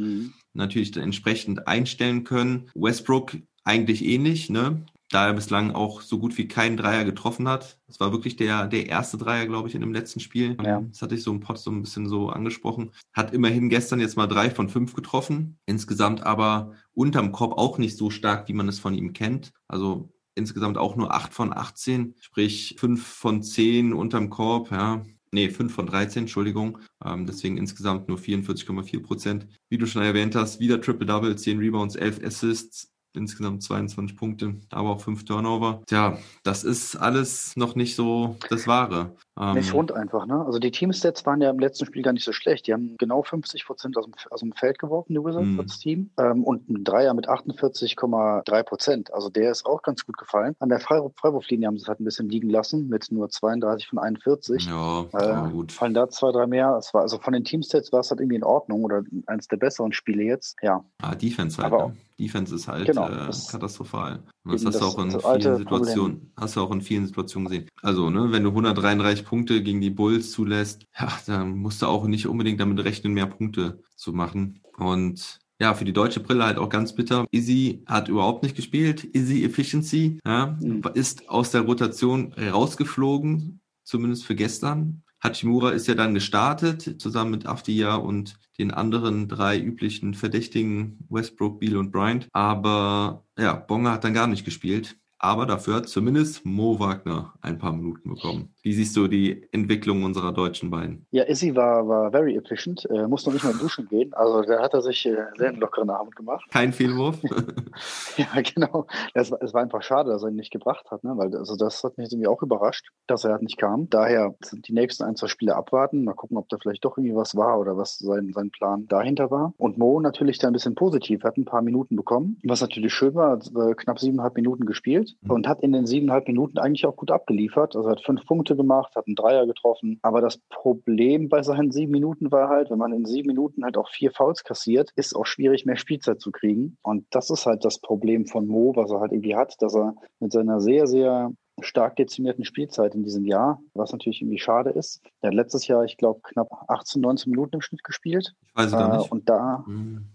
natürlich 0.54 0.92
dann 0.92 1.04
entsprechend 1.04 1.68
einstellen 1.68 2.24
können. 2.24 2.70
Westbrook 2.76 3.38
eigentlich 3.64 4.06
ähnlich, 4.06 4.50
ne? 4.50 4.86
Da 5.12 5.28
er 5.28 5.34
bislang 5.34 5.72
auch 5.72 6.02
so 6.02 6.18
gut 6.18 6.38
wie 6.38 6.48
keinen 6.48 6.78
Dreier 6.78 7.04
getroffen 7.04 7.48
hat. 7.48 7.78
Das 7.88 8.00
war 8.00 8.12
wirklich 8.14 8.38
der, 8.38 8.68
der 8.68 8.88
erste 8.88 9.18
Dreier, 9.18 9.46
glaube 9.46 9.68
ich, 9.68 9.76
in 9.76 9.82
dem 9.82 9.94
letzten 9.94 10.22
Spiel. 10.22 10.58
Ja. 10.64 10.82
Das 10.82 11.02
hatte 11.02 11.16
ich 11.16 11.24
so 11.24 11.32
im 11.32 11.42
Pod 11.42 11.58
so 11.60 11.70
ein 11.70 11.82
bisschen 11.82 12.08
so 12.08 12.30
angesprochen. 12.30 12.92
Hat 13.14 13.34
immerhin 13.34 13.70
gestern 13.70 14.00
jetzt 14.00 14.16
mal 14.16 14.28
drei 14.28 14.50
von 14.50 14.70
fünf 14.70 14.94
getroffen. 14.94 15.60
Insgesamt 15.66 16.24
aber 16.24 16.74
unterm 16.94 17.34
Korb 17.34 17.58
auch 17.58 17.78
nicht 17.78 17.98
so 17.98 18.10
stark, 18.10 18.48
wie 18.48 18.54
man 18.54 18.70
es 18.70 18.80
von 18.80 18.94
ihm 18.94 19.12
kennt. 19.12 19.52
Also 19.68 20.14
insgesamt 20.34 20.78
auch 20.78 20.96
nur 20.96 21.14
acht 21.14 21.34
von 21.34 21.52
18, 21.52 22.16
sprich 22.22 22.78
fünf 22.80 23.06
von 23.06 23.44
zehn 23.44 23.94
unterm 23.94 24.30
Korb, 24.30 24.72
ja. 24.72 25.04
Nee, 25.34 25.50
5 25.50 25.74
von 25.74 25.88
13, 25.88 26.24
Entschuldigung. 26.24 26.80
Ähm, 27.06 27.26
deswegen 27.26 27.56
insgesamt 27.56 28.10
nur 28.10 28.18
44,4 28.18 29.02
Prozent. 29.02 29.48
Wie 29.70 29.78
du 29.78 29.86
schon 29.86 30.02
erwähnt 30.02 30.36
hast, 30.36 30.60
wieder 30.60 30.82
Triple-Double, 30.82 31.38
10 31.38 31.58
Rebounds, 31.58 31.96
11 31.96 32.22
Assists 32.22 32.92
insgesamt 33.16 33.64
22 33.64 34.18
Punkte, 34.18 34.56
aber 34.70 34.90
auch 34.92 35.02
5 35.02 35.26
Turnover. 35.26 35.82
Tja, 35.88 36.18
das 36.44 36.64
ist 36.64 36.96
alles 36.96 37.56
noch 37.56 37.76
nicht 37.76 37.96
so 37.96 38.38
das 38.50 38.68
Wahre. 38.68 39.16
Ähm, 39.40 39.54
nicht 39.56 39.74
rund 39.74 39.94
einfach, 39.94 40.26
ne? 40.26 40.46
Also 40.46 40.60
die 40.60 40.72
Teamstats 40.72 41.26
waren 41.26 41.42
ja 41.42 41.50
im 41.50 41.60
letzten 41.60 41.86
Spiel 41.86 42.02
gar 42.02 42.12
nicht 42.12 42.26
so 42.26 42.34
schlecht. 42.34 42.68
Die 42.68 42.74
haben 42.74 42.96
genau 42.98 43.24
50 43.24 43.66
Prozent 43.66 43.98
aus, 43.98 44.06
dem, 44.06 44.14
aus 44.30 44.42
dem 44.42 44.52
Feld 44.52 44.78
geworfen, 44.78 45.14
die 45.14 45.20
Wizards 45.20 45.48
mm. 45.48 45.60
als 45.60 45.80
Team. 45.80 46.10
Ähm, 46.18 46.44
und 46.44 46.70
ein 46.70 46.84
Dreier 46.84 47.14
mit 47.14 47.30
48,3 47.30 48.64
Prozent. 48.64 49.14
Also 49.14 49.30
der 49.30 49.52
ist 49.52 49.66
auch 49.66 49.82
ganz 49.84 50.06
gut 50.06 50.18
gefallen. 50.18 50.56
An 50.60 50.70
der 50.70 50.80
Freiwurflinie 50.80 51.68
haben 51.68 51.78
sie 51.78 51.84
es 51.84 51.88
halt 51.88 52.02
ein 52.02 52.06
bisschen 52.06 52.30
liegen 52.30 52.50
lassen 52.50 52.90
mit 52.90 53.10
nur 53.10 53.30
32 53.30 53.88
von 53.88 54.00
41. 54.00 54.66
Ja, 54.66 55.06
äh, 55.14 55.50
gut. 55.50 55.72
Fallen 55.72 55.94
da 55.94 56.10
zwei, 56.10 56.32
drei 56.32 56.46
mehr. 56.46 56.76
Es 56.78 56.94
war, 56.94 57.02
also 57.02 57.18
von 57.18 57.34
den 57.34 57.46
Teamstats 57.46 57.92
war 57.94 58.02
es 58.02 58.12
halt 58.12 58.20
irgendwie 58.20 58.36
in 58.36 58.44
Ordnung 58.44 58.84
oder 58.84 59.04
eines 59.28 59.48
der 59.48 59.58
besseren 59.58 59.94
Spiele 59.94 60.24
jetzt. 60.24 60.58
Ja. 60.62 60.84
Ah, 61.02 61.16
Defense 61.16 61.62
halt. 61.62 61.74
Aber, 61.74 61.88
ne? 61.88 61.98
Defense 62.20 62.54
ist 62.54 62.68
halt 62.68 62.88
genau, 62.88 63.08
äh, 63.08 63.32
katastrophal. 63.50 64.24
Und 64.44 64.54
das 64.54 64.66
hast 64.66 64.82
du 64.82 64.86
auch 64.86 65.00
in 65.00 65.12
vielen 65.12 65.58
Situationen, 65.58 66.18
Problem. 66.18 66.32
hast 66.38 66.56
du 66.56 66.62
auch 66.62 66.72
in 66.72 66.82
vielen 66.82 67.06
Situationen 67.06 67.48
gesehen. 67.48 67.68
Also, 67.82 68.10
ne, 68.10 68.32
wenn 68.32 68.44
du 68.44 68.50
133 68.50 69.26
Punkte 69.26 69.62
gegen 69.62 69.82
die 69.82 69.90
Bulls 69.90 70.32
zulässt, 70.32 70.86
ja, 71.00 71.12
dann 71.26 71.58
musst 71.58 71.82
du 71.82 71.88
auch 71.88 72.06
nicht 72.08 72.28
unbedingt 72.28 72.60
damit 72.60 72.84
rechnen, 72.84 73.14
mehr 73.14 73.28
Punkte 73.28 73.82
zu 73.96 74.14
machen. 74.14 74.60
Und 74.78 75.40
ja, 75.60 75.76
für 75.76 75.86
die 75.86 75.94
deutsche 75.94 76.22
Brille 76.22 76.44
halt 76.44 76.58
auch 76.58 76.70
ganz 76.70 76.96
bitter. 76.96 77.28
Izzy 77.30 77.84
hat 77.86 78.10
überhaupt 78.10 78.42
nicht 78.42 78.56
gespielt. 78.56 79.04
Izzy 79.04 79.44
Efficiency 79.44 80.20
ja, 80.26 80.58
mhm. 80.60 80.82
ist 80.96 81.30
aus 81.30 81.52
der 81.52 81.62
Rotation 81.62 82.34
rausgeflogen, 82.34 83.62
zumindest 83.84 84.26
für 84.26 84.36
gestern. 84.36 85.04
Hachimura 85.24 85.70
ist 85.70 85.88
ja 85.88 85.94
dann 85.96 86.14
gestartet, 86.14 87.00
zusammen 87.00 87.32
mit 87.32 87.46
Afdia 87.46 87.96
und 87.96 88.40
den 88.58 88.72
anderen 88.72 89.28
drei 89.28 89.60
üblichen 89.60 90.14
Verdächtigen, 90.14 91.06
Westbrook, 91.10 91.60
Beal 91.60 91.78
und 91.78 91.92
Bryant. 91.92 92.28
Aber 92.34 93.26
ja, 93.38 93.54
Bonga 93.54 93.92
hat 93.92 94.04
dann 94.04 94.14
gar 94.14 94.28
nicht 94.28 94.46
gespielt. 94.46 94.98
Aber 95.20 95.46
dafür 95.46 95.76
hat 95.76 95.90
zumindest 95.90 96.46
Mo 96.46 96.80
Wagner 96.80 97.36
ein 97.42 97.60
paar 97.60 97.72
Minuten 97.72 98.10
bekommen. 98.10 98.56
Wie 98.64 98.74
siehst 98.74 98.96
du 98.96 99.08
die 99.08 99.48
Entwicklung 99.52 100.04
unserer 100.04 100.32
deutschen 100.32 100.70
Beinen? 100.70 101.06
Ja, 101.12 101.24
Izzy 101.24 101.56
war, 101.56 101.88
war 101.88 102.12
very 102.12 102.36
efficient, 102.36 102.88
äh, 102.92 103.08
musste 103.08 103.30
noch 103.30 103.34
nicht 103.34 103.44
mal 103.44 103.54
duschen 103.54 103.88
gehen. 103.88 104.14
Also 104.14 104.44
da 104.44 104.62
hat 104.62 104.74
er 104.74 104.82
sich 104.82 105.06
äh, 105.06 105.16
sehr 105.38 105.50
einen 105.50 105.60
lockeren 105.60 105.90
Abend 105.90 106.16
gemacht. 106.16 106.46
Kein 106.52 106.72
Fehlwurf? 106.72 107.18
ja, 108.18 108.28
genau. 108.42 108.86
Es, 109.14 109.32
es, 109.32 109.54
war 109.54 109.62
einfach 109.62 109.82
schade, 109.82 110.12
dass 110.12 110.24
er 110.24 110.30
ihn 110.30 110.36
nicht 110.36 110.52
gebracht 110.52 110.92
hat, 110.92 111.04
ne? 111.04 111.14
weil 111.16 111.36
also 111.36 111.56
das 111.56 111.84
hat 111.84 111.98
mich 111.98 112.12
irgendwie 112.12 112.28
auch 112.28 112.42
überrascht, 112.44 112.90
dass 113.08 113.24
er 113.24 113.32
halt 113.32 113.42
nicht 113.42 113.58
kam. 113.58 113.90
Daher 113.90 114.36
sind 114.44 114.68
die 114.68 114.74
nächsten 114.74 115.04
ein, 115.04 115.16
zwei 115.16 115.28
Spiele 115.28 115.56
abwarten, 115.56 116.04
mal 116.04 116.14
gucken, 116.14 116.38
ob 116.38 116.48
da 116.50 116.58
vielleicht 116.62 116.86
doch 116.86 116.98
irgendwie 116.98 117.16
was 117.16 117.36
war 117.36 117.60
oder 117.60 117.78
was 117.78 117.98
sein, 117.98 118.32
sein 118.34 118.52
Plan 118.52 118.86
dahinter 118.88 119.32
war. 119.32 119.54
Und 119.58 119.78
Mo 119.78 120.00
natürlich 120.00 120.38
da 120.38 120.48
ein 120.48 120.54
bisschen 120.54 120.76
positiv, 120.76 121.24
hat 121.24 121.38
ein 121.38 121.46
paar 121.46 121.62
Minuten 121.62 121.96
bekommen, 121.96 122.38
was 122.44 122.62
natürlich 122.62 122.94
schön 122.94 123.16
war, 123.16 123.32
hat 123.32 123.48
äh, 123.56 123.74
knapp 123.74 124.00
siebeneinhalb 124.00 124.36
Minuten 124.36 124.66
gespielt 124.66 125.16
mhm. 125.22 125.32
und 125.32 125.48
hat 125.48 125.62
in 125.62 125.72
den 125.72 125.86
siebeneinhalb 125.86 126.28
Minuten 126.28 126.58
eigentlich 126.58 126.86
auch 126.86 126.96
gut 126.96 127.12
abgeliefert. 127.12 127.76
Also 127.76 127.90
hat 127.90 128.02
fünf 128.02 128.26
Punkte 128.26 128.51
Punkte 128.52 128.56
gemacht, 128.56 128.96
hat 128.96 129.08
einen 129.08 129.16
Dreier 129.16 129.46
getroffen. 129.46 130.00
Aber 130.02 130.22
das 130.22 130.38
Problem 130.50 131.30
bei 131.30 131.44
seinen 131.44 131.72
sieben 131.72 131.92
Minuten 131.92 132.32
war 132.32 132.50
halt, 132.50 132.70
wenn 132.70 132.78
man 132.78 132.94
in 132.94 133.06
sieben 133.06 133.28
Minuten 133.28 133.64
halt 133.64 133.78
auch 133.78 133.90
vier 133.90 134.12
Fouls 134.12 134.44
kassiert, 134.44 134.92
ist 134.96 135.16
auch 135.16 135.26
schwierig, 135.26 135.66
mehr 135.66 135.78
Spielzeit 135.78 136.20
zu 136.20 136.32
kriegen. 136.32 136.78
Und 136.84 137.06
das 137.12 137.30
ist 137.30 137.46
halt 137.46 137.66
das 137.66 137.80
Problem 137.80 138.26
von 138.26 138.48
Mo, 138.48 138.74
was 138.76 138.92
er 138.92 139.00
halt 139.00 139.12
irgendwie 139.12 139.36
hat, 139.36 139.56
dass 139.60 139.76
er 139.76 139.96
mit 140.20 140.32
seiner 140.32 140.60
sehr, 140.60 140.88
sehr 140.88 141.32
stark 141.62 141.96
dezimierten 141.96 142.46
Spielzeit 142.46 142.96
in 142.96 143.04
diesem 143.04 143.26
Jahr, 143.26 143.60
was 143.74 143.92
natürlich 143.92 144.22
irgendwie 144.22 144.40
schade 144.40 144.72
ist. 144.72 145.02
Er 145.22 145.28
hat 145.28 145.36
letztes 145.36 145.68
Jahr, 145.68 145.84
ich 145.84 145.98
glaube, 145.98 146.22
knapp 146.24 146.50
18, 146.68 147.02
19 147.02 147.32
Minuten 147.32 147.56
im 147.56 147.62
Schnitt 147.62 147.84
gespielt. 147.84 148.34
Ich 148.48 148.56
weiß 148.56 148.68
es 148.68 148.74
äh, 148.74 148.98
nicht. 148.98 149.12
Und 149.12 149.30
da 149.30 149.64